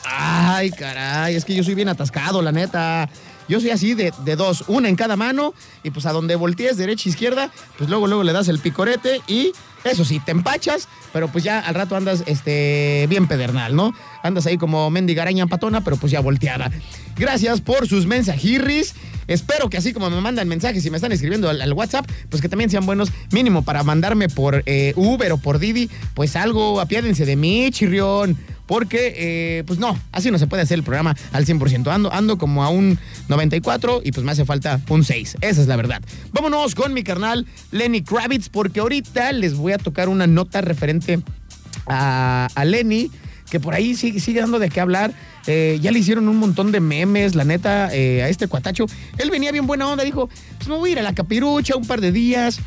Ay, 0.06 0.72
caray, 0.72 1.36
es 1.36 1.46
que 1.46 1.54
yo 1.54 1.64
soy 1.64 1.76
bien 1.76 1.90
atascado, 1.90 2.42
la 2.42 2.52
neta. 2.52 3.10
Yo 3.50 3.60
soy 3.60 3.72
así 3.72 3.96
de, 3.96 4.12
dos, 4.38 4.64
una 4.68 4.88
en 4.90 4.96
cada 4.96 5.16
mano 5.16 5.56
y 5.84 5.90
pues 5.90 6.06
a 6.06 6.12
donde 6.12 6.36
voltees, 6.36 6.78
derecha, 6.78 7.10
izquierda, 7.10 7.52
pues 7.78 7.90
luego, 7.90 8.06
luego 8.06 8.24
le 8.24 8.32
das 8.32 8.48
el 8.48 8.60
picorete 8.60 9.22
y 9.28 9.52
eso 9.84 10.06
sí, 10.06 10.20
te 10.20 10.32
empachas, 10.32 10.88
pero 11.12 11.30
pues 11.30 11.44
ya 11.44 11.60
al 11.60 11.74
rato 11.74 11.96
andas 11.96 12.24
este, 12.28 13.08
bien 13.10 13.28
pedernal, 13.28 13.76
¿no? 13.76 13.94
Andas 14.24 14.46
ahí 14.46 14.58
como 14.58 14.90
mendigaraña 14.92 15.48
patona, 15.48 15.82
pero 15.82 15.98
pues 15.98 16.12
ya 16.12 16.20
volteada. 16.20 16.70
Gracias 17.18 17.62
por 17.62 17.88
sus 17.88 18.06
mensajirris. 18.06 18.94
Espero 19.28 19.70
que 19.70 19.78
así 19.78 19.94
como 19.94 20.10
me 20.10 20.22
mandan 20.22 20.48
mensajes 20.48 20.86
y 20.86 20.90
me 20.90 20.98
están 20.98 21.12
escribiendo 21.12 21.50
al, 21.50 21.74
WhatsApp, 21.74 22.10
pues 22.30 22.42
que 22.42 22.50
también 22.50 22.70
sean 22.70 22.86
buenos, 22.86 23.12
mínimo 23.32 23.64
para 23.64 23.84
mandarme 23.84 24.28
por 24.28 24.64
eh, 24.66 24.94
Uber 24.96 25.32
o 25.32 25.38
por 25.38 25.60
Didi, 25.60 25.90
pues 26.14 26.36
algo, 26.36 26.82
apiádense 26.82 27.26
de 27.26 27.36
mí, 27.36 27.70
chirrión 27.72 28.38
porque 28.70 29.16
eh, 29.18 29.64
pues 29.66 29.80
no, 29.80 30.00
así 30.12 30.30
no 30.30 30.38
se 30.38 30.46
puede 30.46 30.62
hacer 30.62 30.78
el 30.78 30.84
programa 30.84 31.16
al 31.32 31.44
100%. 31.44 31.92
Ando, 31.92 32.14
ando 32.14 32.38
como 32.38 32.64
a 32.64 32.70
un 32.70 33.00
94 33.28 34.02
y 34.06 34.12
pues 34.12 34.24
me 34.24 34.32
hace 34.32 34.46
falta 34.46 34.80
un 34.90 35.04
6. 35.04 35.38
Esa 35.42 35.62
es 35.62 35.68
la 35.68 35.76
verdad. 35.76 36.04
Vámonos 36.34 36.76
con 36.76 36.94
mi 36.94 37.02
carnal 37.02 37.48
Lenny 37.72 38.04
Kravitz 38.04 38.50
porque 38.50 38.80
ahorita 38.82 39.32
les 39.32 39.56
voy 39.56 39.74
a 39.74 39.80
tocar 39.80 40.08
una 40.08 40.28
nota 40.28 40.62
referente 40.62 41.20
a, 41.88 42.48
Lenny 42.64 43.10
que 43.50 43.60
por 43.60 43.74
ahí 43.74 43.96
sigue, 43.96 44.20
sigue 44.20 44.40
dando 44.40 44.60
de 44.60 44.70
qué 44.70 44.80
hablar. 44.82 45.16
Eh, 45.48 45.80
ya 45.82 45.90
le 45.90 45.98
hicieron 45.98 46.30
un 46.30 46.38
montón 46.38 46.72
de 46.72 46.80
memes, 46.80 47.34
la 47.34 47.46
neta, 47.46 47.90
eh, 47.92 48.22
a 48.22 48.30
este 48.30 48.48
cuatacho. 48.48 48.86
Él 49.18 49.32
venía 49.32 49.52
bien 49.52 49.66
buena 49.66 49.88
onda, 49.88 50.04
dijo, 50.04 50.30
pues 50.60 50.70
me 50.70 50.76
voy 50.76 50.92
a 50.92 50.94
ir 50.94 51.00
a 51.00 51.02
la 51.02 51.16
capirucha 51.16 51.76
un 51.76 51.88
par 51.88 52.02
de 52.02 52.12
días. 52.12 52.60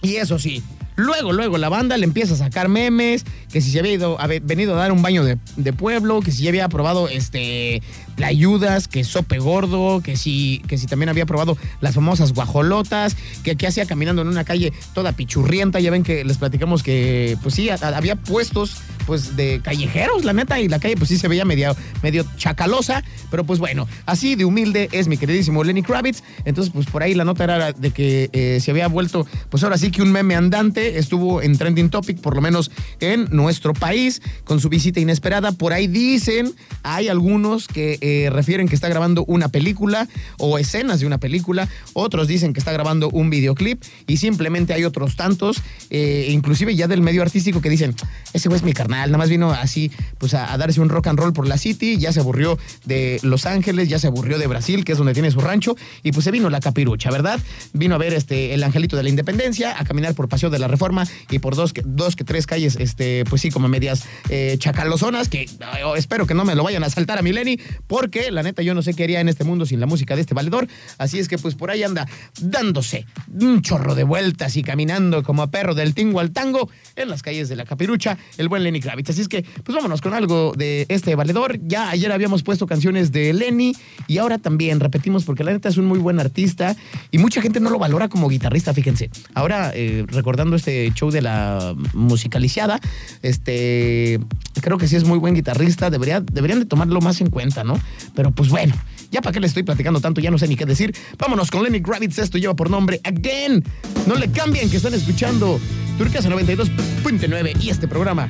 Y 0.00 0.16
eso 0.16 0.38
sí, 0.38 0.62
Luego, 0.96 1.32
luego, 1.32 1.58
la 1.58 1.68
banda 1.68 1.96
le 1.96 2.04
empieza 2.04 2.34
a 2.34 2.36
sacar 2.36 2.68
memes, 2.68 3.24
que 3.50 3.60
si 3.60 3.70
se 3.70 3.80
había 3.80 3.92
ido, 3.92 4.16
venido 4.42 4.74
a 4.74 4.78
dar 4.78 4.92
un 4.92 5.02
baño 5.02 5.24
de, 5.24 5.72
pueblo, 5.72 6.20
que 6.20 6.30
si 6.30 6.44
ya 6.44 6.50
había 6.50 6.68
probado 6.68 7.08
este 7.08 7.82
la 8.16 8.28
ayudas, 8.28 8.86
que 8.86 9.02
sope 9.02 9.38
gordo, 9.38 10.00
que 10.00 10.16
si, 10.16 10.62
que 10.68 10.78
si 10.78 10.86
también 10.86 11.08
había 11.08 11.26
probado 11.26 11.56
las 11.80 11.96
famosas 11.96 12.32
guajolotas, 12.32 13.16
que, 13.42 13.56
que 13.56 13.66
hacía 13.66 13.86
caminando 13.86 14.22
en 14.22 14.28
una 14.28 14.44
calle 14.44 14.72
toda 14.92 15.12
pichurrienta. 15.12 15.80
Ya 15.80 15.90
ven 15.90 16.04
que 16.04 16.24
les 16.24 16.38
platicamos 16.38 16.84
que, 16.84 17.36
pues 17.42 17.56
sí, 17.56 17.68
había 17.70 18.14
puestos 18.14 18.76
pues 19.06 19.36
de 19.36 19.60
callejeros, 19.62 20.24
la 20.24 20.32
neta, 20.32 20.60
y 20.60 20.68
la 20.68 20.78
calle 20.78 20.96
pues 20.96 21.08
sí 21.08 21.18
se 21.18 21.28
veía 21.28 21.44
medio, 21.44 21.76
medio 22.02 22.24
chacalosa, 22.36 23.04
pero 23.30 23.44
pues 23.44 23.58
bueno, 23.58 23.86
así 24.06 24.34
de 24.34 24.44
humilde 24.44 24.88
es 24.92 25.08
mi 25.08 25.16
queridísimo 25.16 25.62
Lenny 25.62 25.82
Kravitz. 25.82 26.22
Entonces, 26.44 26.72
pues 26.72 26.86
por 26.86 27.02
ahí 27.02 27.14
la 27.14 27.24
nota 27.24 27.44
era 27.44 27.72
de 27.72 27.90
que 27.90 28.30
eh, 28.32 28.58
se 28.60 28.70
había 28.70 28.88
vuelto, 28.88 29.26
pues 29.50 29.62
ahora 29.62 29.78
sí 29.78 29.90
que 29.90 30.02
un 30.02 30.12
meme 30.12 30.34
andante, 30.34 30.83
estuvo 30.84 31.42
en 31.42 31.56
trending 31.56 31.90
topic, 31.90 32.20
por 32.20 32.34
lo 32.34 32.40
menos 32.40 32.70
en 33.00 33.28
nuestro 33.30 33.72
país, 33.72 34.22
con 34.44 34.60
su 34.60 34.68
visita 34.68 35.00
inesperada. 35.00 35.52
Por 35.52 35.72
ahí 35.72 35.86
dicen, 35.86 36.54
hay 36.82 37.08
algunos 37.08 37.68
que 37.68 37.98
eh, 38.00 38.30
refieren 38.30 38.68
que 38.68 38.74
está 38.74 38.88
grabando 38.88 39.24
una 39.26 39.48
película 39.48 40.08
o 40.38 40.58
escenas 40.58 41.00
de 41.00 41.06
una 41.06 41.18
película, 41.18 41.68
otros 41.92 42.28
dicen 42.28 42.52
que 42.52 42.60
está 42.60 42.72
grabando 42.72 43.08
un 43.10 43.30
videoclip 43.30 43.82
y 44.06 44.18
simplemente 44.18 44.74
hay 44.74 44.84
otros 44.84 45.16
tantos, 45.16 45.62
eh, 45.90 46.28
inclusive 46.30 46.74
ya 46.74 46.88
del 46.88 47.02
medio 47.02 47.22
artístico 47.22 47.60
que 47.60 47.70
dicen, 47.70 47.94
ese 48.32 48.48
güey 48.48 48.58
es 48.58 48.64
mi 48.64 48.72
carnal, 48.72 49.10
nada 49.10 49.18
más 49.18 49.28
vino 49.28 49.50
así 49.52 49.90
pues 50.18 50.34
a, 50.34 50.56
darse 50.56 50.80
un 50.80 50.88
rock 50.88 51.08
and 51.08 51.18
roll 51.18 51.32
por 51.32 51.46
la 51.46 51.58
City, 51.58 51.96
ya 51.98 52.12
se 52.12 52.20
aburrió 52.20 52.58
de 52.84 53.20
Los 53.22 53.46
Ángeles, 53.46 53.88
ya 53.88 53.98
se 53.98 54.06
aburrió 54.06 54.38
de 54.38 54.46
Brasil, 54.46 54.84
que 54.84 54.92
es 54.92 54.98
donde 54.98 55.14
tiene 55.14 55.30
su 55.30 55.40
rancho, 55.40 55.76
y 56.02 56.12
pues 56.12 56.24
se 56.24 56.30
vino 56.30 56.50
la 56.50 56.60
capirucha, 56.60 57.10
¿verdad? 57.10 57.40
Vino 57.72 57.94
a 57.94 57.98
ver 57.98 58.14
este, 58.14 58.54
el 58.54 58.62
Angelito 58.62 58.96
de 58.96 59.02
la 59.02 59.08
Independencia, 59.08 59.78
a 59.78 59.84
caminar 59.84 60.14
por 60.14 60.28
Paseo 60.28 60.50
de 60.50 60.58
la 60.58 60.68
Reforma 60.74 61.06
y 61.30 61.38
por 61.38 61.54
dos, 61.54 61.72
dos 61.84 62.16
que 62.16 62.24
tres 62.24 62.46
calles, 62.46 62.76
este, 62.80 63.24
pues 63.24 63.42
sí, 63.42 63.50
como 63.50 63.68
medias 63.68 64.04
eh, 64.28 64.56
chacalozonas, 64.58 65.28
que 65.28 65.48
espero 65.96 66.26
que 66.26 66.34
no 66.34 66.44
me 66.44 66.56
lo 66.56 66.64
vayan 66.64 66.82
a 66.82 66.90
saltar 66.90 67.18
a 67.18 67.22
Mileni, 67.22 67.58
porque 67.86 68.32
la 68.32 68.42
neta 68.42 68.62
yo 68.62 68.74
no 68.74 68.82
sé 68.82 68.94
qué 68.94 69.04
haría 69.04 69.20
en 69.20 69.28
este 69.28 69.44
mundo 69.44 69.66
sin 69.66 69.78
la 69.78 69.86
música 69.86 70.16
de 70.16 70.22
este 70.22 70.34
valedor. 70.34 70.66
Así 70.98 71.20
es 71.20 71.28
que 71.28 71.38
pues 71.38 71.54
por 71.54 71.70
ahí 71.70 71.82
anda 71.84 72.08
dándose 72.40 73.06
un 73.32 73.62
chorro 73.62 73.94
de 73.94 74.02
vueltas 74.02 74.56
y 74.56 74.62
caminando 74.62 75.22
como 75.22 75.42
a 75.42 75.50
perro 75.50 75.74
del 75.74 75.94
tingo 75.94 76.18
al 76.18 76.32
tango 76.32 76.68
en 76.96 77.08
las 77.08 77.22
calles 77.22 77.48
de 77.48 77.56
la 77.56 77.64
Capirucha, 77.64 78.18
el 78.36 78.48
buen 78.48 78.64
Lenny 78.64 78.80
Kravitz. 78.80 79.10
Así 79.10 79.20
es 79.20 79.28
que 79.28 79.44
pues 79.62 79.76
vámonos 79.76 80.00
con 80.00 80.12
algo 80.12 80.52
de 80.56 80.86
este 80.88 81.14
valedor. 81.14 81.58
Ya 81.62 81.90
ayer 81.90 82.10
habíamos 82.10 82.42
puesto 82.42 82.66
canciones 82.66 83.12
de 83.12 83.32
Lenny 83.32 83.74
y 84.08 84.18
ahora 84.18 84.38
también 84.38 84.80
repetimos 84.80 85.24
porque 85.24 85.44
la 85.44 85.52
neta 85.52 85.68
es 85.68 85.76
un 85.76 85.86
muy 85.86 85.98
buen 85.98 86.18
artista 86.18 86.76
y 87.10 87.18
mucha 87.18 87.40
gente 87.40 87.60
no 87.60 87.70
lo 87.70 87.78
valora 87.78 88.08
como 88.08 88.28
guitarrista, 88.28 88.74
fíjense. 88.74 89.10
Ahora 89.34 89.72
eh, 89.74 90.04
recordando 90.08 90.56
este 90.64 90.92
show 90.94 91.10
de 91.10 91.20
la 91.20 91.74
musicalizada, 91.92 92.80
este 93.20 94.18
creo 94.62 94.78
que 94.78 94.88
sí 94.88 94.96
es 94.96 95.04
muy 95.04 95.18
buen 95.18 95.34
guitarrista, 95.34 95.90
debería, 95.90 96.20
deberían 96.20 96.60
de 96.60 96.64
tomarlo 96.64 97.02
más 97.02 97.20
en 97.20 97.28
cuenta, 97.28 97.64
¿no? 97.64 97.78
Pero 98.14 98.30
pues 98.30 98.48
bueno, 98.48 98.74
ya 99.10 99.20
para 99.20 99.34
qué 99.34 99.40
le 99.40 99.46
estoy 99.46 99.62
platicando 99.62 100.00
tanto, 100.00 100.22
ya 100.22 100.30
no 100.30 100.38
sé 100.38 100.48
ni 100.48 100.56
qué 100.56 100.64
decir. 100.64 100.96
Vámonos 101.18 101.50
con 101.50 101.64
Lenny 101.64 101.80
Gravitz, 101.80 102.18
esto 102.18 102.38
lleva 102.38 102.56
por 102.56 102.70
nombre 102.70 102.98
Again. 103.04 103.62
No 104.06 104.14
le 104.14 104.30
cambien 104.30 104.70
que 104.70 104.78
están 104.78 104.94
escuchando 104.94 105.60
Turquesa 105.98 106.30
92.9 106.30 107.62
y 107.62 107.68
este 107.68 107.86
programa 107.86 108.26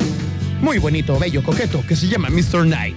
muy 0.61 0.79
bonito, 0.79 1.17
bello, 1.19 1.45
coqueto, 1.45 1.85
que 1.87 1.95
se 1.95 2.09
llama 2.09 2.31
Mr. 2.31 2.67
Night. 2.67 2.97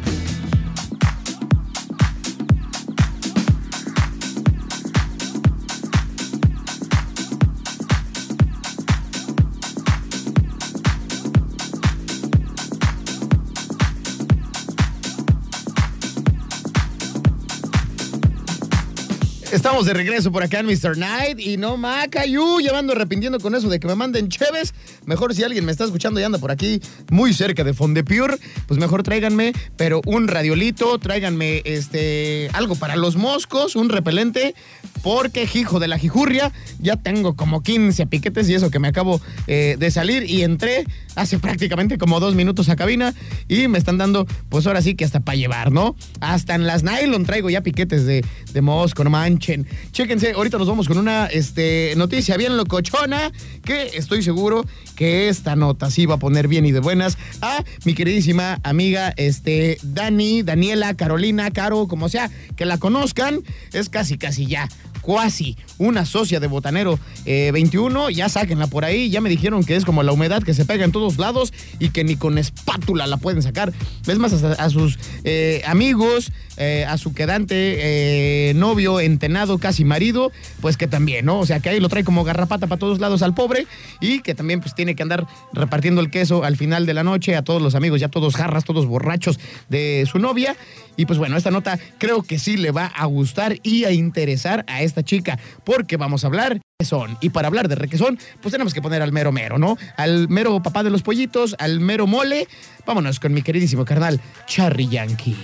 Estamos 19.68 19.86
de 19.86 19.94
regreso 19.94 20.32
por 20.32 20.44
acá 20.44 20.60
en 20.60 20.66
Mr. 20.66 20.98
Night 20.98 21.42
y 21.42 21.58
no 21.58 21.76
Macayu, 21.76 22.62
llevando 22.62 22.94
arrepintiendo 22.94 23.38
con 23.38 23.54
eso 23.54 23.68
de 23.68 23.82
que 23.82 23.88
me 23.88 23.96
manden 23.96 24.30
cheves. 24.30 24.74
Mejor 25.06 25.36
si 25.36 25.44
alguien 25.44 25.66
me 25.66 25.74
está 25.74 25.84
escuchando 25.84 26.22
y 26.22 26.24
anda 26.24 26.38
por 26.38 26.52
aquí 26.52 26.80
muy 27.12 27.34
cerca 27.34 27.66
de 27.66 27.74
Fondepure, 27.74 28.38
pues 28.66 28.80
mejor 28.80 29.04
tráiganme, 29.04 29.52
pero 29.76 30.00
un 30.06 30.30
radiolito, 30.30 30.98
tráiganme 31.00 31.64
este 31.66 32.50
algo 32.54 32.76
para 32.76 32.96
los 32.96 33.18
moscos, 33.18 33.76
un 33.76 33.90
repelente, 33.90 34.56
porque 35.04 35.50
hijo 35.54 35.82
de 35.82 35.90
la 35.90 35.98
jijurria, 35.98 36.54
ya 36.80 36.96
tengo 36.96 37.36
como 37.36 37.62
15 37.62 38.08
piquetes 38.08 38.48
y 38.48 38.56
eso 38.56 38.72
que 38.72 38.80
me 38.80 38.88
acabo 38.88 39.20
eh, 39.48 39.76
de 39.78 39.92
salir 39.92 40.24
y 40.30 40.44
entré 40.44 40.86
hace 41.16 41.40
prácticamente 41.40 41.98
como 41.98 42.22
dos 42.22 42.36
minutos 42.36 42.70
a 42.70 42.78
cabina 42.78 43.14
y 43.50 43.68
me 43.68 43.80
están 43.80 43.98
dando, 43.98 44.28
pues 44.48 44.66
ahora 44.66 44.82
sí 44.82 44.96
que 44.96 45.04
hasta 45.04 45.20
para 45.20 45.36
llevar, 45.36 45.74
¿no? 45.74 45.98
Hasta 46.22 46.56
en 46.56 46.68
las 46.68 46.84
nylon 46.84 47.26
traigo 47.26 47.50
ya 47.50 47.62
piquetes 47.62 48.06
de, 48.06 48.24
de 48.54 48.62
mosco, 48.62 49.04
no 49.04 49.10
manchen. 49.58 49.92
Chéquense, 49.92 50.32
ahorita 50.34 50.58
nos 50.58 50.68
vamos 50.68 50.88
con 50.88 50.98
una 50.98 51.28
este, 51.28 51.94
noticia 51.98 52.38
bien 52.38 52.58
locochona 52.58 53.32
que 53.64 53.92
estoy 53.94 54.22
seguro 54.22 54.66
que 54.96 55.30
esta 55.30 55.56
nota 55.56 55.90
sí 55.92 56.06
va 56.06 56.16
a 56.16 56.20
poner 56.20 56.48
bien 56.48 56.66
y 56.66 56.72
de 56.72 56.80
buenas 56.80 57.18
a 57.42 57.64
mi 57.86 57.94
queridísima 57.94 58.60
amiga 58.64 59.14
este, 59.18 59.78
Dani, 59.84 60.44
Daniela, 60.44 60.96
Carolina, 60.96 61.52
Caro, 61.52 61.88
como 61.88 62.10
sea, 62.10 62.30
que 62.56 62.66
la 62.66 62.78
conozcan, 62.78 63.42
es 63.74 63.90
casi, 63.90 64.18
casi 64.18 64.48
ya 64.48 64.68
Cuasi, 65.08 65.56
una 65.78 66.06
socia 66.06 66.42
de 66.42 66.48
Botanero 66.48 67.00
21, 67.26 68.10
eh, 68.10 68.14
ya 68.14 68.28
sáquenla 68.28 68.68
por 68.68 68.84
ahí, 68.84 69.10
ya 69.10 69.22
me 69.22 69.30
dijeron 69.30 69.64
que 69.64 69.78
es 69.78 69.86
como 69.86 70.04
la 70.04 70.12
humedad 70.12 70.44
que 70.44 70.54
se 70.54 70.66
pega 70.66 70.84
en 70.84 70.92
todos 70.92 71.18
lados 71.18 71.54
y 71.80 71.92
que 71.92 72.04
ni 72.04 72.18
con 72.18 72.38
espátula 72.38 73.08
la 73.08 73.16
pueden 73.16 73.42
sacar. 73.42 73.72
Es 74.06 74.18
más, 74.18 74.34
a, 74.34 74.70
sus 74.70 75.00
eh, 75.24 75.62
amigos, 75.66 76.34
eh, 76.58 76.86
a 76.88 76.98
su 76.98 77.14
quedante 77.14 78.52
novio, 78.56 79.00
entenado, 79.00 79.58
casi 79.58 79.86
marido, 79.86 80.32
pues 80.62 80.78
que 80.78 80.88
también, 80.88 81.26
¿no? 81.26 81.40
O 81.40 81.46
sea, 81.46 81.60
que 81.60 81.70
ahí 81.70 81.80
lo 81.80 81.90
trae 81.90 82.04
como 82.04 82.24
garrapata 82.24 82.68
para 82.68 82.80
todos 82.80 83.00
lados 83.00 83.22
al 83.22 83.34
pobre 83.34 83.68
y 84.00 84.22
que 84.22 84.36
también 84.36 84.60
pues 84.60 84.76
tiene 84.76 84.96
que 84.96 85.04
andar 85.04 85.28
repartiendo 85.54 86.02
el 86.02 86.10
queso 86.10 86.44
al 86.44 86.58
final 86.58 86.86
de 86.86 86.94
la 86.94 87.04
noche 87.04 87.36
a 87.36 87.44
todos 87.44 87.62
los 87.62 87.76
amigos, 87.76 88.00
ya 88.00 88.10
todos 88.10 88.36
jarras, 88.36 88.64
todos 88.64 88.86
borrachos 88.86 89.40
de 89.70 90.08
su 90.10 90.20
novia. 90.20 90.56
Y 90.96 91.06
pues 91.06 91.20
bueno, 91.20 91.38
esta 91.38 91.52
nota 91.52 91.80
creo 92.00 92.24
que 92.24 92.40
sí 92.40 92.58
le 92.58 92.72
va 92.72 92.88
a 92.88 93.06
gustar 93.06 93.58
y 93.64 93.86
a 93.86 93.92
interesar 93.92 94.66
a 94.68 94.82
esta 94.82 95.04
chica, 95.04 95.40
porque 95.64 95.98
vamos 95.98 96.24
a 96.24 96.28
hablar 96.28 96.60
requesón. 96.80 97.18
Y 97.22 97.30
para 97.30 97.48
hablar 97.48 97.68
de 97.68 97.76
requesón, 97.76 98.20
pues 98.42 98.52
tenemos 98.52 98.74
que 98.74 98.82
poner 98.82 99.02
al 99.02 99.12
mero 99.12 99.32
mero, 99.32 99.58
¿no? 99.58 99.78
Al 99.96 100.28
mero 100.30 100.62
papá 100.62 100.84
de 100.84 100.90
los 100.90 101.04
pollitos, 101.04 101.56
al 101.60 101.80
mero 101.80 102.08
mole. 102.08 102.48
Vámonos 102.86 103.20
con 103.20 103.34
mi 103.34 103.42
queridísimo 103.42 103.86
carnal, 103.86 104.20
Charry 104.48 104.88
Yankee. 104.88 105.36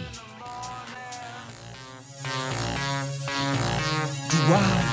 ride. 4.49 4.92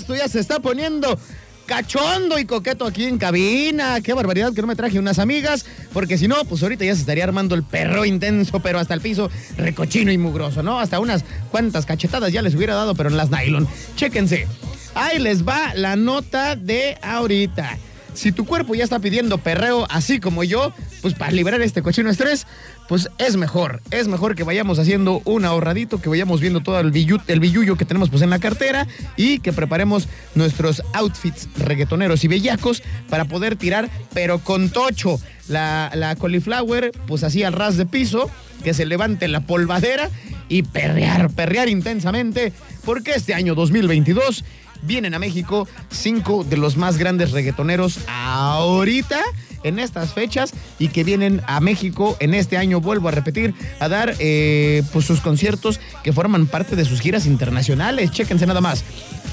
Esto 0.00 0.16
ya 0.16 0.28
se 0.28 0.40
está 0.40 0.60
poniendo 0.60 1.18
cachondo 1.66 2.38
y 2.38 2.46
coqueto 2.46 2.86
aquí 2.86 3.04
en 3.04 3.18
cabina. 3.18 4.00
Qué 4.00 4.14
barbaridad 4.14 4.54
que 4.54 4.62
no 4.62 4.66
me 4.66 4.76
traje 4.76 4.98
unas 4.98 5.18
amigas, 5.18 5.66
porque 5.92 6.16
si 6.16 6.26
no, 6.26 6.42
pues 6.46 6.62
ahorita 6.62 6.86
ya 6.86 6.94
se 6.94 7.02
estaría 7.02 7.22
armando 7.22 7.54
el 7.54 7.64
perro 7.64 8.06
intenso, 8.06 8.60
pero 8.60 8.78
hasta 8.78 8.94
el 8.94 9.02
piso 9.02 9.30
recochino 9.58 10.10
y 10.10 10.16
mugroso, 10.16 10.62
¿no? 10.62 10.80
Hasta 10.80 11.00
unas 11.00 11.22
cuantas 11.50 11.84
cachetadas 11.84 12.32
ya 12.32 12.40
les 12.40 12.54
hubiera 12.54 12.74
dado, 12.74 12.94
pero 12.94 13.10
en 13.10 13.18
las 13.18 13.30
nylon. 13.30 13.68
Chéquense. 13.94 14.48
Ahí 14.94 15.18
les 15.18 15.46
va 15.46 15.74
la 15.74 15.96
nota 15.96 16.56
de 16.56 16.96
ahorita. 17.02 17.76
Si 18.14 18.32
tu 18.32 18.44
cuerpo 18.44 18.74
ya 18.74 18.84
está 18.84 18.98
pidiendo 18.98 19.38
perreo 19.38 19.86
así 19.90 20.20
como 20.20 20.44
yo, 20.44 20.72
pues 21.02 21.14
para 21.14 21.32
liberar 21.32 21.60
este 21.62 21.82
cochino 21.82 22.10
estrés, 22.10 22.46
pues 22.88 23.08
es 23.18 23.36
mejor. 23.36 23.80
Es 23.90 24.08
mejor 24.08 24.34
que 24.34 24.42
vayamos 24.42 24.78
haciendo 24.78 25.22
un 25.24 25.44
ahorradito, 25.44 26.00
que 26.00 26.08
vayamos 26.08 26.40
viendo 26.40 26.60
todo 26.60 26.80
el, 26.80 26.90
billu 26.90 27.18
el 27.28 27.40
billullo 27.40 27.76
que 27.76 27.84
tenemos 27.84 28.10
pues 28.10 28.22
en 28.22 28.30
la 28.30 28.38
cartera 28.38 28.86
y 29.16 29.38
que 29.38 29.52
preparemos 29.52 30.08
nuestros 30.34 30.82
outfits 30.92 31.48
reggaetoneros 31.56 32.24
y 32.24 32.28
bellacos 32.28 32.82
para 33.08 33.26
poder 33.26 33.56
tirar, 33.56 33.88
pero 34.12 34.40
con 34.40 34.70
tocho, 34.70 35.20
la, 35.48 35.90
la 35.94 36.16
cauliflower, 36.16 36.92
pues 37.06 37.22
así 37.24 37.42
al 37.42 37.52
ras 37.52 37.76
de 37.76 37.86
piso, 37.86 38.30
que 38.62 38.74
se 38.74 38.86
levante 38.86 39.28
la 39.28 39.40
polvadera 39.40 40.10
y 40.48 40.62
perrear, 40.62 41.30
perrear 41.30 41.68
intensamente, 41.68 42.52
porque 42.84 43.12
este 43.12 43.34
año 43.34 43.54
2022 43.54 44.44
vienen 44.82 45.14
a 45.14 45.18
México 45.18 45.68
cinco 45.90 46.44
de 46.44 46.56
los 46.56 46.76
más 46.76 46.98
grandes 46.98 47.32
reggaetoneros 47.32 47.98
ahorita 48.08 49.20
en 49.62 49.78
estas 49.78 50.12
fechas 50.12 50.52
y 50.78 50.88
que 50.88 51.04
vienen 51.04 51.42
a 51.46 51.60
México 51.60 52.16
en 52.20 52.34
este 52.34 52.56
año, 52.56 52.80
vuelvo 52.80 53.08
a 53.08 53.10
repetir, 53.10 53.54
a 53.78 53.88
dar 53.88 54.14
eh, 54.18 54.82
pues 54.92 55.04
sus 55.04 55.20
conciertos 55.20 55.80
que 56.02 56.12
forman 56.12 56.46
parte 56.46 56.76
de 56.76 56.84
sus 56.84 57.00
giras 57.00 57.26
internacionales. 57.26 58.10
Chéquense 58.10 58.46
nada 58.46 58.60
más. 58.60 58.84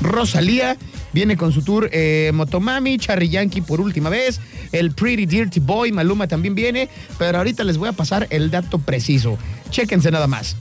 Rosalía 0.02 0.78
viene 1.14 1.38
con 1.38 1.52
su 1.52 1.62
tour 1.62 1.90
eh, 1.92 2.32
Motomami, 2.34 2.98
Charry 2.98 3.30
Yankee 3.30 3.62
por 3.62 3.82
última 3.82 4.10
vez, 4.10 4.40
el 4.72 4.92
Pretty 4.92 5.26
Dirty 5.26 5.60
Boy, 5.60 5.92
Maluma 5.92 6.28
también 6.28 6.56
viene, 6.56 6.90
pero 7.18 7.38
ahorita 7.38 7.64
les 7.64 7.78
voy 7.78 7.90
a 7.90 7.94
pasar 7.94 8.28
el 8.30 8.52
dato 8.52 8.80
preciso. 8.80 9.38
Chéquense 9.70 10.12
nada 10.12 10.28
más. 10.28 10.56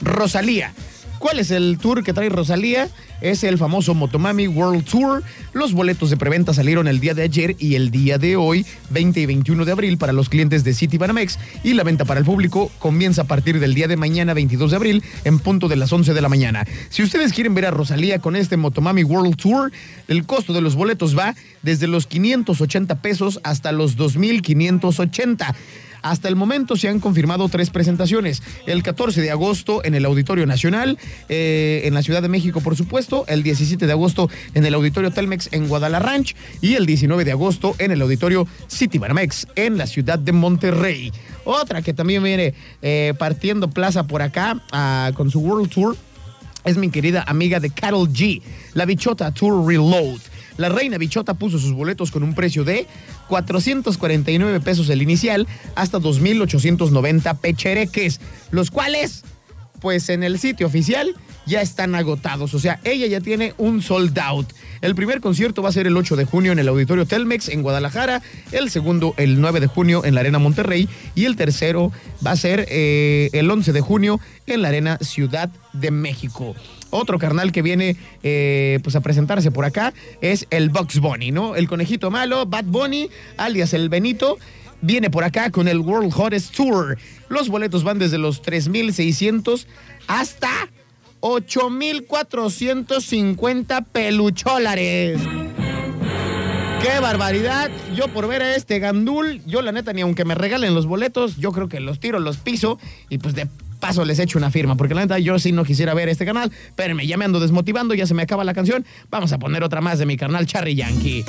Rosalía. 0.00 0.74
¿Cuál 1.22 1.38
es 1.38 1.52
el 1.52 1.78
tour 1.78 2.02
que 2.02 2.12
trae 2.12 2.28
Rosalía? 2.30 2.90
es 3.22 3.44
el 3.44 3.56
famoso 3.56 3.94
Motomami 3.94 4.48
World 4.48 4.84
Tour. 4.84 5.22
Los 5.52 5.72
boletos 5.72 6.10
de 6.10 6.16
preventa 6.16 6.52
salieron 6.52 6.88
el 6.88 6.98
día 6.98 7.14
de 7.14 7.22
ayer 7.22 7.54
y 7.58 7.76
el 7.76 7.92
día 7.92 8.18
de 8.18 8.36
hoy, 8.36 8.66
20 8.90 9.20
y 9.20 9.26
21 9.26 9.64
de 9.64 9.70
abril, 9.72 9.96
para 9.96 10.12
los 10.12 10.28
clientes 10.28 10.64
de 10.64 10.74
City 10.74 10.98
Banamex. 10.98 11.38
Y 11.62 11.74
la 11.74 11.84
venta 11.84 12.04
para 12.04 12.18
el 12.18 12.26
público 12.26 12.70
comienza 12.80 13.22
a 13.22 13.26
partir 13.26 13.60
del 13.60 13.74
día 13.74 13.86
de 13.86 13.96
mañana, 13.96 14.34
22 14.34 14.72
de 14.72 14.76
abril, 14.76 15.04
en 15.24 15.38
punto 15.38 15.68
de 15.68 15.76
las 15.76 15.92
11 15.92 16.12
de 16.12 16.20
la 16.20 16.28
mañana. 16.28 16.66
Si 16.90 17.04
ustedes 17.04 17.32
quieren 17.32 17.54
ver 17.54 17.66
a 17.66 17.70
Rosalía 17.70 18.18
con 18.18 18.34
este 18.34 18.56
Motomami 18.56 19.04
World 19.04 19.36
Tour, 19.36 19.70
el 20.08 20.26
costo 20.26 20.52
de 20.52 20.60
los 20.60 20.74
boletos 20.74 21.16
va 21.16 21.36
desde 21.62 21.86
los 21.86 22.08
580 22.08 22.96
pesos 22.96 23.38
hasta 23.44 23.70
los 23.70 23.94
2,580. 23.94 25.54
Hasta 26.02 26.28
el 26.28 26.36
momento 26.36 26.76
se 26.76 26.88
han 26.88 27.00
confirmado 27.00 27.48
tres 27.48 27.70
presentaciones. 27.70 28.42
El 28.66 28.82
14 28.82 29.20
de 29.22 29.30
agosto 29.30 29.82
en 29.84 29.94
el 29.94 30.04
Auditorio 30.04 30.46
Nacional, 30.46 30.98
eh, 31.28 31.82
en 31.84 31.94
la 31.94 32.02
Ciudad 32.02 32.22
de 32.22 32.28
México, 32.28 32.60
por 32.60 32.76
supuesto. 32.76 33.24
El 33.28 33.42
17 33.42 33.86
de 33.86 33.92
agosto 33.92 34.28
en 34.54 34.66
el 34.66 34.74
Auditorio 34.74 35.10
Telmex 35.10 35.48
en 35.52 35.68
Guadalajara 35.68 36.02
y 36.60 36.74
el 36.74 36.84
19 36.84 37.24
de 37.24 37.32
agosto 37.32 37.74
en 37.78 37.92
el 37.92 38.02
Auditorio 38.02 38.46
City 38.66 38.98
Banamex 38.98 39.46
en 39.54 39.78
la 39.78 39.86
ciudad 39.86 40.18
de 40.18 40.32
Monterrey. 40.32 41.12
Otra 41.44 41.82
que 41.82 41.94
también 41.94 42.22
viene 42.22 42.54
eh, 42.82 43.14
partiendo 43.18 43.70
plaza 43.70 44.04
por 44.04 44.20
acá 44.20 44.60
ah, 44.72 45.12
con 45.14 45.30
su 45.30 45.40
World 45.40 45.70
Tour 45.70 45.96
es 46.64 46.76
mi 46.76 46.90
querida 46.90 47.24
amiga 47.26 47.60
de 47.60 47.70
Carol 47.70 48.08
G, 48.08 48.42
la 48.74 48.84
Bichota 48.84 49.32
Tour 49.32 49.66
Reload. 49.66 50.20
La 50.56 50.68
reina 50.68 50.98
bichota 50.98 51.34
puso 51.34 51.58
sus 51.58 51.72
boletos 51.72 52.10
con 52.10 52.22
un 52.22 52.34
precio 52.34 52.64
de 52.64 52.86
449 53.28 54.60
pesos 54.60 54.88
el 54.90 55.02
inicial 55.02 55.46
hasta 55.74 55.98
2.890 55.98 57.38
pechereques, 57.38 58.20
los 58.50 58.70
cuales, 58.70 59.24
pues 59.80 60.08
en 60.08 60.22
el 60.22 60.38
sitio 60.38 60.66
oficial 60.66 61.14
ya 61.46 61.60
están 61.60 61.94
agotados. 61.94 62.54
O 62.54 62.58
sea, 62.58 62.80
ella 62.84 63.06
ya 63.06 63.20
tiene 63.20 63.54
un 63.58 63.82
sold 63.82 64.18
out. 64.18 64.52
El 64.80 64.94
primer 64.94 65.20
concierto 65.20 65.62
va 65.62 65.68
a 65.68 65.72
ser 65.72 65.86
el 65.86 65.96
8 65.96 66.16
de 66.16 66.24
junio 66.24 66.52
en 66.52 66.58
el 66.58 66.68
Auditorio 66.68 67.06
Telmex 67.06 67.48
en 67.48 67.62
Guadalajara, 67.62 68.22
el 68.52 68.70
segundo 68.70 69.14
el 69.16 69.40
9 69.40 69.60
de 69.60 69.66
junio 69.66 70.04
en 70.04 70.14
la 70.14 70.20
Arena 70.20 70.38
Monterrey 70.38 70.88
y 71.14 71.24
el 71.24 71.36
tercero 71.36 71.92
va 72.24 72.32
a 72.32 72.36
ser 72.36 72.66
eh, 72.68 73.30
el 73.32 73.50
11 73.50 73.72
de 73.72 73.80
junio 73.80 74.20
en 74.46 74.62
la 74.62 74.68
Arena 74.68 74.98
Ciudad 74.98 75.50
de 75.72 75.90
México. 75.90 76.54
Otro 76.94 77.18
carnal 77.18 77.52
que 77.52 77.62
viene 77.62 77.96
eh, 78.22 78.78
pues 78.82 78.94
a 78.96 79.00
presentarse 79.00 79.50
por 79.50 79.64
acá 79.64 79.94
es 80.20 80.46
el 80.50 80.68
Box 80.68 81.00
Bunny, 81.00 81.32
¿no? 81.32 81.56
El 81.56 81.66
conejito 81.66 82.10
malo, 82.10 82.44
Bad 82.44 82.66
Bunny, 82.66 83.08
alias 83.38 83.72
el 83.72 83.88
Benito 83.88 84.36
viene 84.82 85.08
por 85.08 85.24
acá 85.24 85.50
con 85.50 85.68
el 85.68 85.78
World 85.78 86.12
Hottest 86.14 86.54
Tour. 86.54 86.98
Los 87.30 87.48
boletos 87.48 87.82
van 87.82 87.98
desde 87.98 88.18
los 88.18 88.42
3.600 88.42 89.64
hasta 90.06 90.50
8.450 91.20 93.86
pelucholares. 93.86 95.18
¡Qué 96.82 97.00
barbaridad! 97.00 97.70
Yo 97.94 98.08
por 98.08 98.26
ver 98.26 98.42
a 98.42 98.56
este 98.56 98.80
gandul, 98.80 99.40
yo 99.46 99.62
la 99.62 99.70
neta, 99.70 99.92
ni 99.92 100.00
aunque 100.02 100.24
me 100.24 100.34
regalen 100.34 100.74
los 100.74 100.86
boletos, 100.86 101.36
yo 101.36 101.52
creo 101.52 101.68
que 101.68 101.78
los 101.78 102.00
tiro, 102.00 102.18
los 102.18 102.38
piso 102.38 102.80
y 103.08 103.18
pues 103.18 103.36
de 103.36 103.46
paso 103.82 104.04
les 104.04 104.20
echo 104.20 104.38
una 104.38 104.52
firma, 104.52 104.76
porque 104.76 104.94
la 104.94 105.00
neta 105.00 105.18
yo 105.18 105.40
sí 105.40 105.50
no 105.50 105.64
quisiera 105.64 105.92
ver 105.92 106.08
este 106.08 106.24
canal, 106.24 106.52
pero 106.76 106.96
ya 107.00 107.16
me 107.16 107.24
ando 107.24 107.40
desmotivando, 107.40 107.94
ya 107.94 108.06
se 108.06 108.14
me 108.14 108.22
acaba 108.22 108.44
la 108.44 108.54
canción. 108.54 108.86
Vamos 109.10 109.32
a 109.32 109.40
poner 109.40 109.64
otra 109.64 109.80
más 109.80 109.98
de 109.98 110.06
mi 110.06 110.16
canal 110.16 110.46
Charry 110.46 110.76
Yankee. 110.76 111.24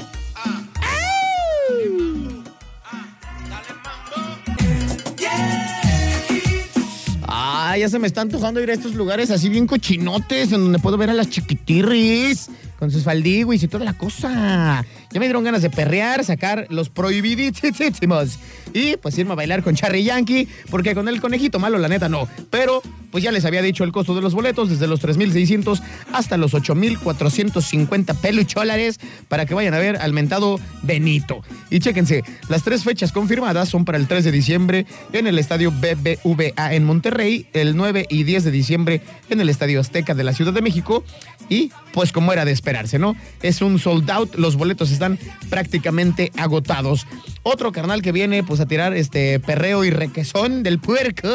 Ah, 7.28 7.76
ya 7.76 7.90
se 7.90 7.98
me 7.98 8.06
está 8.06 8.22
antojando 8.22 8.62
ir 8.62 8.70
a 8.70 8.74
estos 8.74 8.94
lugares 8.94 9.32
así 9.32 9.50
bien 9.50 9.66
cochinotes, 9.66 10.52
en 10.52 10.62
donde 10.62 10.78
puedo 10.78 10.96
ver 10.96 11.10
a 11.10 11.16
las 11.16 11.32
chiquitirris 11.32 12.52
con 12.78 12.92
sus 12.92 13.04
faldiguis 13.04 13.64
y 13.64 13.68
toda 13.68 13.86
la 13.86 13.94
cosa. 13.94 14.86
Ya 15.14 15.20
me 15.20 15.28
dieron 15.28 15.44
ganas 15.44 15.62
de 15.62 15.70
perrear, 15.70 16.24
sacar 16.26 16.66
los 16.70 16.90
prohibidísimos 16.90 18.40
y 18.74 18.98
pues 18.98 19.18
irme 19.18 19.34
a 19.34 19.36
bailar 19.36 19.62
con 19.62 19.76
Charry 19.76 20.04
Yankee, 20.04 20.48
porque 20.72 20.96
con 20.96 21.08
el 21.08 21.22
conejito 21.22 21.60
malo, 21.60 21.78
la 21.78 21.88
neta, 21.88 22.10
no. 22.10 22.28
Pero 22.50 22.82
pues 23.12 23.24
ya 23.24 23.32
les 23.32 23.46
había 23.46 23.62
dicho 23.62 23.84
el 23.84 23.92
costo 23.92 24.16
de 24.16 24.22
los 24.22 24.34
boletos, 24.34 24.72
desde 24.72 24.88
los 24.88 25.00
3.600 25.00 25.84
hasta 26.14 26.36
los 26.36 26.56
8.450 26.56 28.18
pelucholares 28.18 29.00
para 29.28 29.46
que 29.46 29.54
vayan 29.54 29.76
a 29.76 29.80
ver 29.80 29.98
al 29.98 30.14
mentado 30.14 30.60
Benito. 30.82 31.44
Y 31.70 31.80
chéquense, 31.80 32.24
las 32.50 32.64
tres 32.64 32.84
fechas 32.84 33.12
confirmadas 33.12 33.70
son 33.70 33.86
para 33.86 34.00
el 34.00 34.08
3 34.08 34.24
de 34.24 34.32
diciembre 34.32 34.88
en 35.12 35.28
el 35.28 35.38
estadio 35.38 35.72
BBVA 35.72 36.74
en 36.74 36.86
Monterrey, 36.86 37.46
el 37.54 37.76
9 37.76 38.08
y 38.10 38.24
10 38.24 38.46
de 38.46 38.52
diciembre 38.52 39.02
en 39.30 39.40
el 39.40 39.50
estadio 39.50 39.80
Azteca 39.80 40.16
de 40.16 40.24
la 40.24 40.34
Ciudad 40.34 40.54
de 40.54 40.64
México 40.64 41.04
y 41.50 41.72
pues 41.94 42.12
como 42.12 42.34
era 42.34 42.46
de 42.46 42.52
esperarse, 42.52 42.98
¿no? 42.98 43.16
Es 43.44 43.62
un 43.62 43.78
sold 43.78 44.10
out, 44.10 44.36
los 44.36 44.56
boletos 44.56 44.90
están 44.92 45.03
prácticamente 45.50 46.32
agotados. 46.38 47.08
Otro 47.44 47.72
carnal 47.72 48.02
que 48.02 48.12
viene 48.12 48.44
pues 48.44 48.60
a 48.60 48.66
tirar 48.66 48.94
este 48.94 49.40
perreo 49.40 49.84
y 49.84 49.90
requesón 49.90 50.64
del 50.64 50.80
puerco 50.80 51.30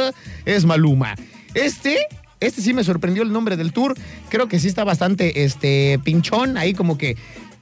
es 0.45 0.65
Maluma. 0.65 1.15
Este 1.55 2.07
este 2.41 2.63
sí 2.63 2.73
me 2.73 2.85
sorprendió 2.85 3.23
el 3.23 3.33
nombre 3.33 3.57
del 3.57 3.73
tour. 3.73 3.97
Creo 4.29 4.49
que 4.49 4.61
sí 4.61 4.69
está 4.69 4.85
bastante 4.85 5.45
este 5.45 6.01
pinchón 6.05 6.57
ahí 6.57 6.73
como 6.73 6.97
que 6.97 7.17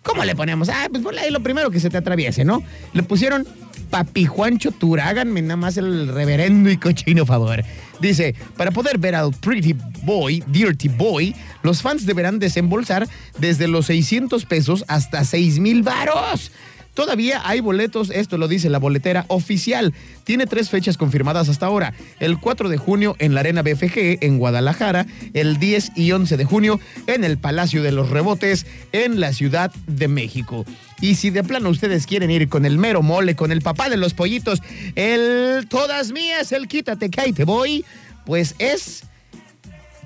¿Cómo 0.06 0.24
le 0.24 0.36
ponemos? 0.36 0.68
Ah, 0.68 0.86
pues 0.88 1.02
ponle 1.02 1.20
ahí 1.20 1.32
lo 1.32 1.40
primero 1.40 1.68
que 1.70 1.80
se 1.80 1.90
te 1.90 1.96
atraviese, 1.96 2.44
¿no? 2.44 2.62
Le 2.92 3.02
pusieron 3.02 3.44
Papi 3.90 4.26
Juancho 4.26 4.70
Tour. 4.72 5.00
Háganme 5.00 5.42
nada 5.42 5.56
más 5.56 5.76
el 5.76 6.08
reverendo 6.08 6.70
y 6.70 6.76
cochino 6.76 7.26
favor. 7.26 7.62
Dice, 8.00 8.34
para 8.56 8.70
poder 8.70 8.98
ver 8.98 9.14
al 9.14 9.32
Pretty 9.32 9.74
Boy, 10.02 10.42
Dirty 10.46 10.88
Boy, 10.88 11.34
los 11.62 11.82
fans 11.82 12.06
deberán 12.06 12.38
desembolsar 12.38 13.08
desde 13.38 13.68
los 13.68 13.86
600 13.86 14.44
pesos 14.44 14.84
hasta 14.88 15.24
6 15.24 15.58
mil 15.58 15.82
varos. 15.82 16.52
Todavía 16.96 17.42
hay 17.44 17.60
boletos, 17.60 18.08
esto 18.08 18.38
lo 18.38 18.48
dice 18.48 18.70
la 18.70 18.78
boletera 18.78 19.26
oficial. 19.28 19.92
Tiene 20.24 20.46
tres 20.46 20.70
fechas 20.70 20.96
confirmadas 20.96 21.50
hasta 21.50 21.66
ahora. 21.66 21.92
El 22.20 22.40
4 22.40 22.70
de 22.70 22.78
junio 22.78 23.14
en 23.18 23.34
la 23.34 23.40
Arena 23.40 23.60
BFG 23.60 24.24
en 24.24 24.38
Guadalajara, 24.38 25.06
el 25.34 25.58
10 25.58 25.92
y 25.94 26.12
11 26.12 26.38
de 26.38 26.44
junio 26.46 26.80
en 27.06 27.22
el 27.22 27.36
Palacio 27.36 27.82
de 27.82 27.92
los 27.92 28.08
Rebotes 28.08 28.64
en 28.92 29.20
la 29.20 29.34
Ciudad 29.34 29.70
de 29.86 30.08
México. 30.08 30.64
Y 31.02 31.16
si 31.16 31.28
de 31.28 31.44
plano 31.44 31.68
ustedes 31.68 32.06
quieren 32.06 32.30
ir 32.30 32.48
con 32.48 32.64
el 32.64 32.78
mero 32.78 33.02
mole, 33.02 33.36
con 33.36 33.52
el 33.52 33.60
papá 33.60 33.90
de 33.90 33.98
los 33.98 34.14
pollitos, 34.14 34.62
el 34.94 35.66
todas 35.68 36.12
mías, 36.12 36.50
el 36.52 36.66
quítate 36.66 37.10
que 37.10 37.20
ahí 37.20 37.34
te 37.34 37.44
voy, 37.44 37.84
pues 38.24 38.54
es 38.58 39.04